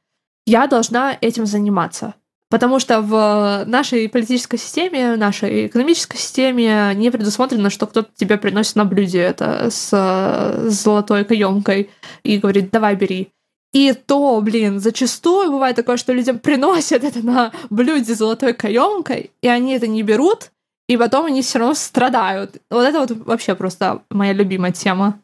Я 0.45 0.68
должна 0.68 1.18
этим 1.22 1.45
заниматься. 1.45 2.16
Потому 2.49 2.80
что 2.80 3.01
в 3.01 3.63
нашей 3.66 4.07
политической 4.07 4.57
системе, 4.57 5.16
нашей 5.16 5.68
экономической 5.68 6.18
системе 6.18 6.93
не 6.95 7.09
предусмотрено, 7.09 7.70
что 7.70 7.88
кто-то 7.88 8.09
тебе 8.16 8.38
приносит 8.38 8.76
на 8.76 8.86
блюде 8.86 9.20
это 9.20 9.70
с, 9.72 9.89
с 9.89 10.84
золотой 10.84 11.26
каемкой 11.26 11.89
и 12.24 12.38
говорит, 12.38 12.70
давай 12.70 12.95
бери. 12.95 13.30
И 13.76 13.91
то, 13.91 14.39
блин, 14.39 14.80
зачастую 14.80 15.51
бывает 15.51 15.76
такое, 15.76 15.97
что 15.97 16.13
людям 16.13 16.39
приносят 16.39 17.03
это 17.03 17.19
на 17.19 17.51
блюде 17.69 18.15
золотой 18.15 18.53
каемкой, 18.53 19.32
и 19.41 19.49
они 19.49 19.73
это 19.73 19.86
не 19.86 20.01
берут, 20.01 20.51
и 20.88 20.95
потом 20.95 21.26
они 21.26 21.41
все 21.41 21.59
равно 21.59 21.73
страдают. 21.73 22.61
Вот 22.69 22.84
это 22.84 23.01
вот 23.01 23.11
вообще 23.26 23.53
просто 23.53 24.01
моя 24.09 24.32
любимая 24.32 24.71
тема. 24.71 25.19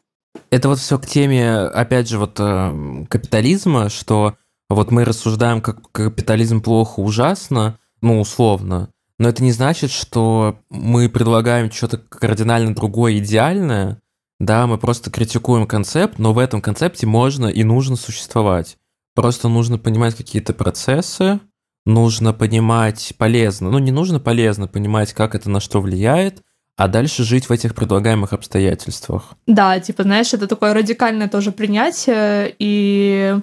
Это 0.50 0.68
вот 0.68 0.80
все 0.80 0.98
к 0.98 1.06
теме, 1.06 1.60
опять 1.60 2.10
же, 2.10 2.18
вот 2.18 2.38
э, 2.40 3.06
капитализма, 3.08 3.88
что 3.88 4.34
вот 4.68 4.90
мы 4.90 5.06
рассуждаем, 5.06 5.62
как 5.62 5.90
капитализм 5.90 6.60
плохо, 6.60 7.00
ужасно, 7.00 7.78
ну, 8.02 8.20
условно, 8.20 8.90
но 9.18 9.30
это 9.30 9.42
не 9.42 9.52
значит, 9.52 9.90
что 9.90 10.58
мы 10.68 11.08
предлагаем 11.08 11.70
что-то 11.70 11.96
кардинально 11.96 12.74
другое, 12.74 13.16
идеальное, 13.16 13.98
да, 14.42 14.66
мы 14.66 14.76
просто 14.76 15.08
критикуем 15.08 15.68
концепт, 15.68 16.18
но 16.18 16.32
в 16.32 16.38
этом 16.38 16.60
концепте 16.60 17.06
можно 17.06 17.46
и 17.46 17.62
нужно 17.62 17.94
существовать. 17.94 18.76
Просто 19.14 19.48
нужно 19.48 19.78
понимать 19.78 20.16
какие-то 20.16 20.52
процессы, 20.52 21.38
нужно 21.86 22.32
понимать 22.32 23.14
полезно, 23.18 23.70
ну 23.70 23.78
не 23.78 23.92
нужно 23.92 24.18
полезно 24.18 24.66
понимать, 24.66 25.12
как 25.12 25.36
это 25.36 25.48
на 25.48 25.60
что 25.60 25.80
влияет, 25.80 26.42
а 26.76 26.88
дальше 26.88 27.22
жить 27.22 27.48
в 27.48 27.52
этих 27.52 27.76
предлагаемых 27.76 28.32
обстоятельствах. 28.32 29.34
Да, 29.46 29.78
типа, 29.78 30.02
знаешь, 30.02 30.34
это 30.34 30.48
такое 30.48 30.74
радикальное 30.74 31.28
тоже 31.28 31.52
принятие, 31.52 32.52
и 32.58 33.36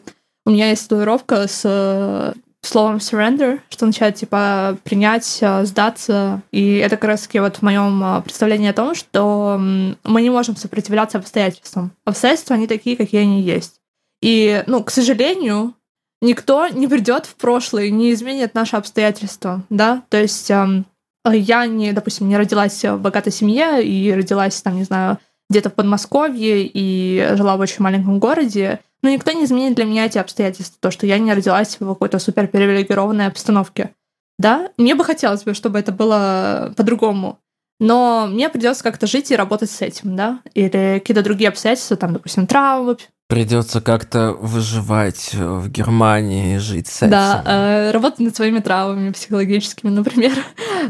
у 0.46 0.50
меня 0.50 0.70
есть 0.70 0.90
татуировка 0.90 1.48
с 1.48 1.62
э, 1.64 2.34
словом 2.62 2.98
surrender, 2.98 3.60
что 3.70 3.86
означает, 3.86 4.16
типа, 4.16 4.78
принять, 4.84 5.38
э, 5.42 5.66
сдаться. 5.66 6.42
И 6.52 6.76
это 6.76 6.98
как 6.98 7.06
раз 7.06 7.22
таки 7.22 7.40
вот 7.40 7.58
в 7.58 7.62
моем 7.62 8.04
э, 8.04 8.22
представлении 8.22 8.70
о 8.70 8.74
том, 8.74 8.96
что 8.96 9.58
мы 9.58 10.22
не 10.22 10.30
можем 10.30 10.56
сопротивляться 10.56 11.18
обстоятельствам. 11.18 11.92
Обстоятельства, 12.06 12.56
они 12.56 12.68
такие, 12.68 12.98
какие 12.98 13.22
они 13.22 13.42
есть. 13.42 13.80
И, 14.22 14.64
ну, 14.68 14.84
к 14.84 14.92
сожалению, 14.92 15.74
никто 16.22 16.68
не 16.68 16.88
придет 16.88 17.26
в 17.26 17.36
прошлое 17.36 17.90
не 17.90 18.12
изменит 18.12 18.54
наши 18.54 18.76
обстоятельства, 18.76 19.64
да, 19.70 20.04
то 20.10 20.22
есть 20.22 20.52
эм, 20.52 20.86
я 21.26 21.66
не, 21.66 21.94
допустим, 21.94 22.28
не 22.28 22.38
родилась 22.38 22.84
в 22.84 22.98
богатой 22.98 23.32
семье 23.32 23.82
и 23.82 24.12
родилась, 24.12 24.62
там, 24.62 24.76
не 24.76 24.84
знаю, 24.84 25.18
где-то 25.50 25.70
в 25.70 25.74
Подмосковье 25.74 26.66
и 26.66 27.36
жила 27.36 27.58
в 27.58 27.62
очень 27.62 27.82
маленьком 27.82 28.20
городе, 28.20 28.80
но 29.02 29.10
никто 29.10 29.32
не 29.32 29.46
изменит 29.46 29.76
для 29.76 29.86
меня 29.86 30.06
эти 30.06 30.18
обстоятельства, 30.18 30.78
то, 30.80 30.92
что 30.92 31.06
я 31.06 31.18
не 31.20 31.34
родилась 31.34 31.78
в 31.80 31.88
какой-то 31.88 32.20
супер 32.20 32.48
привилегированной 32.48 33.28
обстановке. 33.28 33.92
Да, 34.38 34.70
мне 34.78 34.96
бы 34.96 35.04
хотелось 35.04 35.44
бы, 35.44 35.54
чтобы 35.54 35.80
это 35.80 35.92
было 35.92 36.74
по-другому, 36.78 37.40
но 37.80 38.28
мне 38.28 38.50
придется 38.50 38.84
как-то 38.84 39.08
жить 39.08 39.32
и 39.32 39.36
работать 39.36 39.72
с 39.72 39.82
этим, 39.82 40.16
да, 40.16 40.42
или 40.54 41.00
какие-то 41.00 41.24
другие 41.24 41.50
обстоятельства, 41.50 41.98
там, 41.98 42.14
допустим, 42.14 42.48
травмы, 42.48 42.98
Придется 43.30 43.80
как-то 43.80 44.34
выживать 44.34 45.36
в 45.36 45.70
Германии, 45.70 46.58
жить 46.58 46.88
с 46.88 47.04
этим. 47.04 47.12
Да, 47.12 47.44
э, 47.46 47.92
работать 47.92 48.22
над 48.22 48.36
своими 48.36 48.58
травмами 48.58 49.12
психологическими, 49.12 49.90
например, 49.92 50.34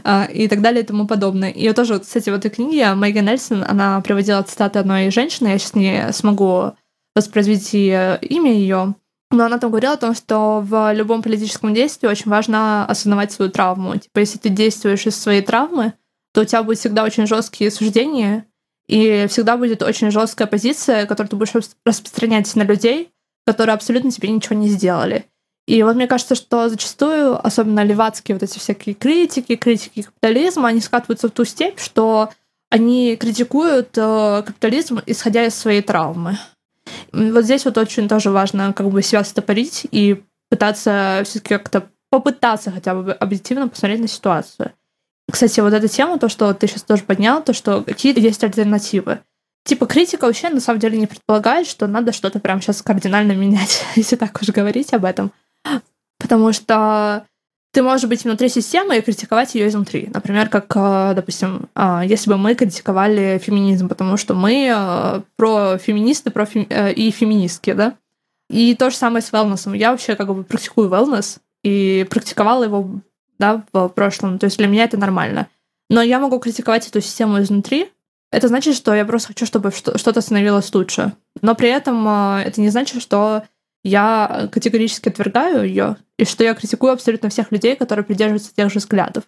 э, 0.06 0.32
и 0.32 0.48
так 0.48 0.62
далее 0.62 0.84
и 0.84 0.86
тому 0.86 1.06
подобное. 1.06 1.50
И 1.50 1.70
тоже, 1.74 2.00
кстати, 2.00 2.30
в 2.30 2.34
этой 2.34 2.50
книге 2.50 2.94
Мэгги 2.94 3.20
Нельсон, 3.20 3.66
она 3.68 4.00
приводила 4.00 4.42
цитаты 4.44 4.80
одной 4.80 5.12
женщины, 5.12 5.50
я 5.50 5.60
сейчас 5.60 5.76
не 5.76 6.14
смогу 6.14 6.72
воспроизвести 7.20 7.88
имя 7.88 8.54
ее, 8.54 8.96
но 9.32 9.46
она 9.46 9.60
там 9.60 9.70
говорила 9.70 9.94
о 9.94 9.98
том, 9.98 10.16
что 10.16 10.62
в 10.62 10.94
любом 10.94 11.22
политическом 11.22 11.74
действии 11.74 12.08
очень 12.08 12.32
важно 12.32 12.86
осознавать 12.86 13.32
свою 13.32 13.52
травму. 13.52 13.96
Типа, 13.96 14.20
если 14.20 14.40
ты 14.40 14.50
действуешь 14.50 15.06
из 15.06 15.16
своей 15.16 15.42
травмы, 15.42 15.94
то 16.34 16.42
у 16.42 16.46
тебя 16.46 16.64
будет 16.64 16.80
всегда 16.80 17.04
очень 17.04 17.28
жесткие 17.28 17.72
суждения, 17.72 18.46
и 18.88 19.28
всегда 19.30 19.56
будет 19.56 19.84
очень 19.84 20.10
жесткая 20.10 20.48
позиция, 20.48 21.06
которую 21.06 21.30
ты 21.30 21.36
будешь 21.36 21.54
распространять 21.86 22.54
на 22.56 22.64
людей, 22.64 23.12
которые 23.46 23.76
абсолютно 23.76 24.12
тебе 24.12 24.30
ничего 24.30 24.56
не 24.56 24.70
сделали. 24.70 25.26
И 25.68 25.84
вот 25.84 25.96
мне 25.96 26.08
кажется, 26.08 26.34
что 26.34 26.68
зачастую, 26.68 27.46
особенно 27.46 27.84
левацкие 27.84 28.36
вот 28.36 28.42
эти 28.42 28.58
всякие 28.58 28.96
критики, 28.96 29.56
критики 29.56 30.02
капитализма, 30.02 30.70
они 30.70 30.82
скатываются 30.82 31.28
в 31.28 31.32
ту 31.32 31.46
степь, 31.46 31.80
что 31.80 32.32
они 32.72 33.16
критикуют 33.16 33.90
э, 33.96 34.44
капитализм, 34.44 35.02
исходя 35.06 35.46
из 35.46 35.54
своей 35.54 35.84
травмы. 35.84 36.40
Вот 37.12 37.44
здесь 37.44 37.66
вот 37.66 37.78
очень 37.78 38.08
тоже 38.08 38.30
важно 38.30 38.74
как 38.74 38.90
бы 38.90 39.02
себя 39.02 39.24
стопорить 39.24 39.88
и 39.92 40.24
пытаться 40.50 41.22
все-таки 41.26 41.58
как-то 41.58 41.90
попытаться 42.10 42.72
хотя 42.72 42.96
бы 42.96 43.14
объективно 43.14 43.68
посмотреть 43.68 44.02
на 44.02 44.08
ситуацию. 44.08 44.74
Кстати, 45.32 45.60
вот 45.60 45.74
эта 45.74 45.88
тема, 45.88 46.18
то, 46.18 46.28
что 46.28 46.54
ты 46.54 46.68
сейчас 46.68 46.84
тоже 46.84 47.04
поднял, 47.04 47.44
то, 47.44 47.54
что 47.54 47.84
какие 47.84 48.20
есть 48.20 48.44
альтернативы. 48.44 49.20
Типа 49.66 49.86
критика 49.86 50.26
вообще 50.26 50.50
на 50.50 50.60
самом 50.60 50.80
деле 50.80 50.98
не 50.98 51.06
предполагает, 51.06 51.68
что 51.68 51.86
надо 51.86 52.12
что-то 52.12 52.40
прямо 52.40 52.62
сейчас 52.62 52.82
кардинально 52.82 53.34
менять, 53.34 53.84
если 53.96 54.16
так 54.16 54.42
уж 54.42 54.50
говорить 54.50 54.94
об 54.94 55.06
этом. 55.06 55.32
Потому 56.20 56.52
что 56.52 57.26
ты 57.72 57.84
можешь 57.84 58.10
быть 58.10 58.24
внутри 58.24 58.50
системы 58.50 58.98
и 58.98 59.02
критиковать 59.02 59.54
ее 59.54 59.68
изнутри. 59.68 60.10
Например, 60.12 60.50
как, 60.50 60.72
э, 60.76 61.14
допустим, 61.16 61.70
а, 61.76 62.04
если 62.04 62.30
бы 62.30 62.38
мы 62.38 62.56
критиковали 62.56 63.40
феминизм, 63.44 63.88
потому 63.88 64.18
что 64.18 64.34
мы 64.34 64.72
э, 64.74 65.22
про 65.36 65.78
феминисты 65.78 66.32
про. 66.32 66.48
Э, 66.54 66.92
и 66.92 67.12
феминистки, 67.12 67.74
да? 67.74 67.96
И 68.50 68.74
то 68.74 68.90
же 68.90 68.96
самое 68.96 69.22
с 69.22 69.32
wellness. 69.32 69.76
Я 69.78 69.92
вообще 69.92 70.16
как 70.16 70.34
бы 70.34 70.44
практикую 70.44 70.90
wellness 70.90 71.38
и 71.64 72.08
практиковала 72.10 72.64
его 72.64 72.90
да, 73.38 73.64
в 73.72 73.90
прошлом. 73.90 74.40
То 74.40 74.46
есть 74.46 74.58
для 74.58 74.68
меня 74.68 74.86
это 74.86 74.98
нормально. 74.98 75.48
Но 75.92 76.02
я 76.02 76.20
могу 76.20 76.40
критиковать 76.40 76.88
эту 76.88 77.02
систему 77.02 77.40
изнутри. 77.40 77.92
Это 78.32 78.48
значит, 78.48 78.76
что 78.76 78.96
я 78.96 79.06
просто 79.06 79.30
хочу, 79.30 79.46
чтобы 79.46 79.72
что-то 79.72 80.22
становилось 80.22 80.74
лучше. 80.74 81.14
Но 81.42 81.54
при 81.54 81.70
этом 81.70 82.08
это 82.08 82.60
не 82.60 82.70
значит, 82.70 83.02
что 83.02 83.44
я 83.84 84.50
категорически 84.52 85.10
отвергаю 85.10 85.68
ее, 85.68 85.98
и 86.18 86.26
что 86.26 86.44
я 86.44 86.54
критикую 86.54 86.94
абсолютно 86.94 87.30
всех 87.30 87.52
людей, 87.52 87.76
которые 87.76 88.06
придерживаются 88.06 88.54
тех 88.54 88.72
же 88.72 88.80
взглядов. 88.80 89.24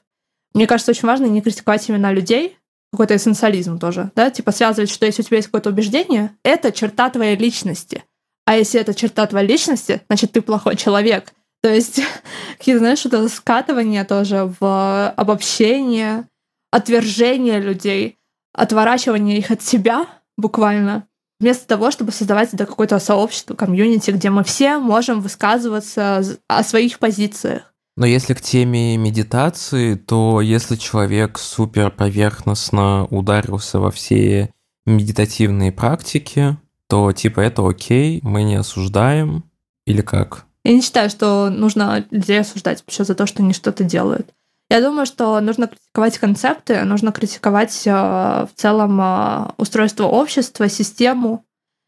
Мне 0.54 0.68
кажется, 0.68 0.91
очень 0.91 1.08
важно 1.08 1.26
не 1.26 1.41
критиковать 1.41 1.88
именно 1.88 2.12
людей, 2.12 2.58
какой-то 2.91 3.16
эссенциализм 3.16 3.80
тоже, 3.80 4.12
да, 4.16 4.30
типа 4.30 4.52
связывать, 4.52 4.89
что 4.89 5.06
если 5.06 5.22
у 5.22 5.26
тебя 5.26 5.38
есть 5.38 5.47
какое-то 5.47 5.70
убеждение, 5.70 6.36
это 6.43 6.72
черта 6.72 7.10
твоей 7.10 7.38
личности. 7.38 8.04
А 8.45 8.58
если 8.58 8.82
это 8.82 8.93
черта 8.93 9.26
твоей 9.28 9.47
личности, 9.47 10.02
значит, 10.08 10.34
ты 10.34 10.41
плохой 10.41 10.76
человек. 10.76 11.32
То 11.62 11.74
есть 11.74 12.02
какие-то, 12.58 12.80
знаешь, 12.80 13.06
это 13.06 13.28
скатывание 13.30 14.04
тоже 14.04 14.54
в 14.60 15.10
обобщение, 15.12 16.28
отвержение 16.72 17.60
людей, 17.60 18.18
отворачивание 18.54 19.38
их 19.38 19.52
от 19.52 19.62
себя 19.62 20.08
буквально, 20.38 21.08
вместо 21.41 21.67
того, 21.67 21.91
чтобы 21.91 22.11
создавать 22.11 22.53
это 22.53 22.65
какое-то 22.65 22.99
сообщество, 22.99 23.55
комьюнити, 23.55 24.11
где 24.11 24.29
мы 24.29 24.43
все 24.43 24.77
можем 24.77 25.19
высказываться 25.21 26.23
о 26.47 26.63
своих 26.63 26.99
позициях. 26.99 27.73
Но 27.97 28.05
если 28.05 28.33
к 28.33 28.41
теме 28.41 28.95
медитации, 28.95 29.95
то 29.95 30.39
если 30.39 30.75
человек 30.75 31.37
супер 31.37 31.91
поверхностно 31.91 33.05
ударился 33.05 33.79
во 33.79 33.91
все 33.91 34.51
медитативные 34.85 35.71
практики, 35.71 36.57
то 36.87 37.11
типа 37.11 37.41
это 37.41 37.67
окей, 37.67 38.19
мы 38.23 38.43
не 38.43 38.55
осуждаем 38.55 39.43
или 39.85 40.01
как? 40.01 40.45
Я 40.63 40.73
не 40.73 40.81
считаю, 40.81 41.09
что 41.09 41.49
нужно 41.49 42.05
людей 42.11 42.39
осуждать 42.39 42.81
вообще 42.81 43.03
за 43.03 43.15
то, 43.15 43.25
что 43.25 43.43
они 43.43 43.53
что-то 43.53 43.83
делают. 43.83 44.29
Я 44.72 44.80
думаю, 44.80 45.05
что 45.05 45.38
нужно 45.41 45.67
критиковать 45.67 46.17
концепты, 46.17 46.86
нужно 46.86 47.11
критиковать 47.11 47.86
э, 47.86 47.91
в 47.91 48.49
целом 48.55 49.01
э, 49.01 49.51
устройство 49.57 50.05
общества, 50.05 50.69
систему. 50.69 51.43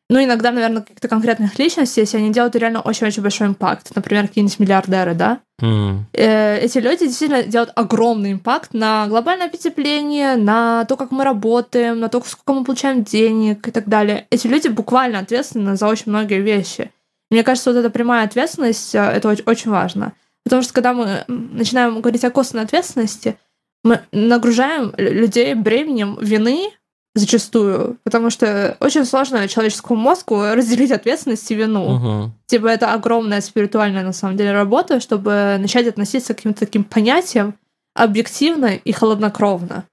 Ну, 0.10 0.22
иногда, 0.22 0.52
наверное, 0.52 0.82
каких-то 0.82 1.08
конкретных 1.08 1.58
личностей, 1.58 2.02
если 2.02 2.18
они 2.18 2.34
делают 2.34 2.58
реально 2.58 2.82
очень-очень 2.82 3.24
большой 3.24 3.48
импакт. 3.48 3.96
Например, 3.96 4.28
какие-нибудь 4.28 4.60
миллиардеры, 4.60 5.14
да? 5.14 5.40
Mm. 5.62 6.00
Эти 6.12 6.78
люди 6.80 7.08
действительно 7.08 7.44
делают 7.44 7.72
огромный 7.74 8.34
импакт 8.34 8.74
на 8.74 9.08
глобальное 9.08 9.48
потепление, 9.48 10.36
на 10.36 10.84
то, 10.84 10.98
как 10.98 11.12
мы 11.12 11.24
работаем, 11.24 12.02
на 12.02 12.10
то, 12.10 12.22
сколько 12.26 12.52
мы 12.52 12.66
получаем 12.66 13.06
денег 13.06 13.66
и 13.66 13.72
так 13.72 13.88
далее. 13.88 14.28
Эти 14.30 14.48
люди 14.48 14.68
буквально 14.68 15.20
ответственны 15.20 15.78
за 15.78 15.88
очень 15.88 16.12
многие 16.12 16.42
вещи. 16.42 16.92
Мне 17.32 17.44
кажется, 17.44 17.72
вот 17.72 17.80
эта 17.80 17.90
прямая 17.90 18.26
ответственность, 18.26 18.94
это 18.94 19.30
очень 19.46 19.72
важно. 19.72 20.12
Потому 20.44 20.62
что 20.62 20.74
когда 20.74 20.94
мы 20.94 21.24
начинаем 21.28 22.02
говорить 22.02 22.24
о 22.24 22.32
косвенной 22.32 22.66
ответственности, 22.66 23.38
мы 23.84 24.02
нагружаем 24.12 24.94
людей 24.98 25.54
бременем 25.54 26.18
вины 26.20 26.72
зачастую, 27.16 27.98
потому 28.04 28.30
что 28.30 28.76
очень 28.80 29.06
сложно 29.06 29.48
человеческому 29.48 30.00
мозгу 30.00 30.42
разделить 30.54 30.92
ответственность 30.92 31.50
и 31.52 31.56
вину. 31.56 31.96
Угу. 31.96 32.32
Типа 32.48 32.68
это 32.68 32.94
огромная 32.94 33.42
спиритуальная 33.42 34.04
на 34.04 34.14
самом 34.14 34.36
деле 34.36 34.52
работа, 34.52 35.00
чтобы 35.00 35.58
начать 35.60 35.88
относиться 35.88 36.34
к 36.34 36.38
каким-то 36.38 36.62
таким 36.62 36.84
понятиям 36.84 37.56
объективно 37.94 38.76
и 38.76 38.92
холоднокровно. 38.92 39.86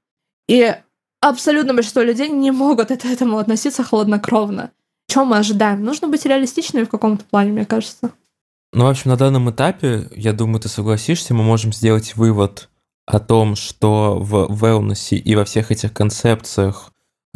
И 0.48 0.74
абсолютно 1.20 1.74
большинство 1.74 2.02
людей 2.02 2.28
не 2.28 2.50
могут 2.50 2.88
к 2.88 3.04
этому 3.04 3.38
относиться 3.38 3.84
холоднокровно. 3.84 4.70
Чем 5.08 5.26
мы 5.26 5.38
ожидаем? 5.38 5.84
Нужно 5.84 6.08
быть 6.08 6.24
реалистичными 6.24 6.84
в 6.84 6.88
каком-то 6.88 7.24
плане, 7.24 7.52
мне 7.52 7.66
кажется. 7.66 8.12
Ну, 8.72 8.84
в 8.84 8.88
общем, 8.88 9.10
на 9.10 9.16
данном 9.16 9.50
этапе, 9.50 10.08
я 10.14 10.32
думаю, 10.32 10.60
ты 10.60 10.68
согласишься, 10.68 11.34
мы 11.34 11.42
можем 11.42 11.72
сделать 11.72 12.14
вывод 12.14 12.68
о 13.04 13.18
том, 13.18 13.56
что 13.56 14.18
в 14.20 14.46
wellness 14.62 15.16
и 15.16 15.34
во 15.34 15.44
всех 15.44 15.72
этих 15.72 15.92
концепциях 15.92 16.92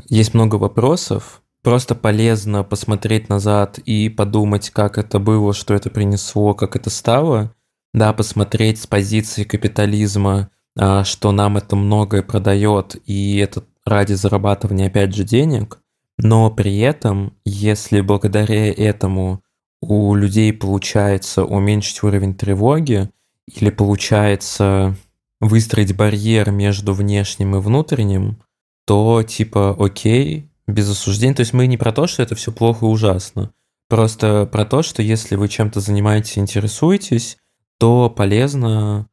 есть 0.08 0.34
много 0.34 0.56
вопросов. 0.56 1.42
Просто 1.62 1.94
полезно 1.94 2.62
посмотреть 2.62 3.28
назад 3.28 3.78
и 3.78 4.08
подумать, 4.08 4.70
как 4.70 4.98
это 4.98 5.18
было, 5.18 5.54
что 5.54 5.74
это 5.74 5.90
принесло, 5.90 6.54
как 6.54 6.76
это 6.76 6.90
стало. 6.90 7.54
Да, 7.92 8.12
посмотреть 8.12 8.80
с 8.80 8.86
позиции 8.86 9.44
капитализма, 9.44 10.50
а, 10.76 11.04
что 11.04 11.32
нам 11.32 11.56
это 11.56 11.74
многое 11.74 12.22
продает, 12.22 12.96
и 13.06 13.38
это 13.38 13.64
ради 13.84 14.12
зарабатывания, 14.12 14.88
опять 14.88 15.14
же, 15.14 15.24
денег. 15.24 15.78
Но 16.18 16.50
при 16.50 16.78
этом, 16.78 17.34
если 17.44 18.00
благодаря 18.02 18.72
этому 18.72 19.43
у 19.88 20.14
людей 20.14 20.52
получается 20.52 21.44
уменьшить 21.44 22.02
уровень 22.02 22.34
тревоги 22.34 23.10
или 23.46 23.70
получается 23.70 24.96
выстроить 25.40 25.94
барьер 25.94 26.50
между 26.50 26.94
внешним 26.94 27.56
и 27.56 27.60
внутренним, 27.60 28.38
то 28.86 29.22
типа 29.22 29.76
окей, 29.78 30.48
без 30.66 30.90
осуждения. 30.90 31.34
То 31.34 31.40
есть 31.40 31.52
мы 31.52 31.66
не 31.66 31.76
про 31.76 31.92
то, 31.92 32.06
что 32.06 32.22
это 32.22 32.34
все 32.34 32.52
плохо 32.52 32.86
и 32.86 32.88
ужасно. 32.88 33.52
Просто 33.88 34.48
про 34.50 34.64
то, 34.64 34.82
что 34.82 35.02
если 35.02 35.36
вы 35.36 35.48
чем-то 35.48 35.80
занимаетесь, 35.80 36.38
интересуетесь, 36.38 37.36
то 37.78 38.08
полезно 38.08 39.06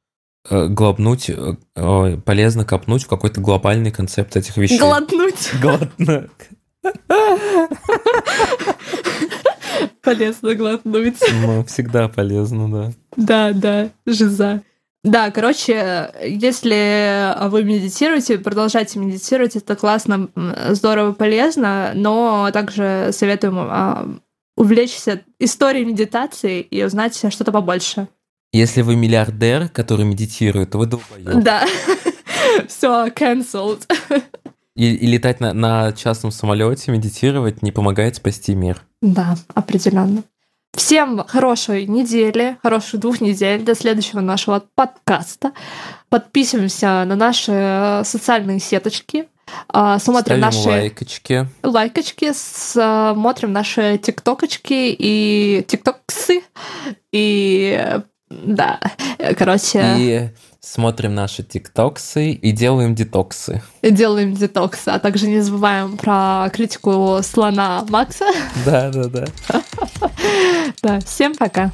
э, 0.50 0.68
глобнуть, 0.68 1.30
э, 1.30 2.18
полезно 2.24 2.64
копнуть 2.64 3.04
в 3.04 3.08
какой-то 3.08 3.42
глобальный 3.42 3.92
концепт 3.92 4.36
этих 4.38 4.56
вещей. 4.58 4.80
Глотнуть. 4.80 5.52
Глотнуть. 5.62 6.32
Полезно 10.04 10.56
глотнуть. 10.56 11.20
Ну, 11.42 11.64
всегда 11.66 12.08
полезно, 12.08 12.72
да. 12.72 12.92
Да, 13.16 13.52
да, 13.54 13.90
жиза. 14.06 14.62
Да, 15.04 15.32
короче, 15.32 16.12
если 16.24 17.34
вы 17.50 17.64
медитируете, 17.64 18.38
продолжайте 18.38 19.00
медитировать, 19.00 19.56
это 19.56 19.76
классно, 19.76 20.30
здорово, 20.70 21.14
полезно, 21.14 21.92
но 21.96 22.52
также 22.54 23.10
советуем 23.12 23.58
а, 23.58 24.08
увлечься 24.56 25.22
историей 25.40 25.86
медитации 25.86 26.62
и 26.62 26.84
узнать 26.84 27.16
что-то 27.18 27.52
побольше. 27.52 28.10
Если 28.54 28.82
вы 28.82 28.96
миллиардер, 28.96 29.70
который 29.70 30.06
медитирует, 30.06 30.72
то 30.72 30.78
вы 30.78 30.86
долбоёб. 30.86 31.42
Да. 31.42 31.66
Все, 32.68 33.08
cancelled. 33.08 33.84
И, 34.76 34.94
и 34.96 35.08
летать 35.08 35.40
на, 35.42 35.54
на 35.54 35.92
частном 35.92 36.32
самолете, 36.32 36.92
медитировать 36.92 37.62
не 37.62 37.72
помогает 37.72 38.16
спасти 38.16 38.56
мир. 38.56 38.82
Да, 39.02 39.36
определенно. 39.54 40.24
Всем 40.74 41.26
хорошей 41.28 41.86
недели, 41.86 42.58
хороших 42.64 43.02
двух 43.02 43.20
недель 43.20 43.64
до 43.64 43.76
следующего 43.76 44.22
нашего 44.22 44.64
подкаста. 44.76 45.52
Подписываемся 46.08 47.04
на 47.06 47.16
наши 47.18 48.02
социальные 48.06 48.60
сеточки. 48.62 49.28
а, 49.68 50.00
Смотрим 50.00 50.38
Ставим 50.38 50.42
наши 50.42 50.70
лайкочки. 50.70 51.48
лайкочки, 51.64 52.32
смотрим 52.34 53.52
наши 53.52 53.98
тиктокочки 53.98 54.96
и 54.98 55.66
тиктоксы. 55.68 56.42
И 57.12 57.98
да, 58.30 58.80
короче, 59.38 59.84
И 59.98 60.30
смотрим 60.62 61.16
наши 61.16 61.44
тиктоксы 61.44 62.32
и 62.32 62.52
делаем 62.52 62.94
детоксы. 62.94 63.62
делаем 63.82 64.36
детокс, 64.36 64.88
а 64.88 65.00
также 65.00 65.28
не 65.28 65.42
забываем 65.42 65.98
про 65.98 66.50
критику 66.54 67.20
слона 67.24 67.84
Макса. 67.90 68.28
Да, 68.66 68.92
да, 68.92 69.06
да. 69.06 69.26
Да, 70.82 71.00
всем 71.00 71.36
пока. 71.36 71.72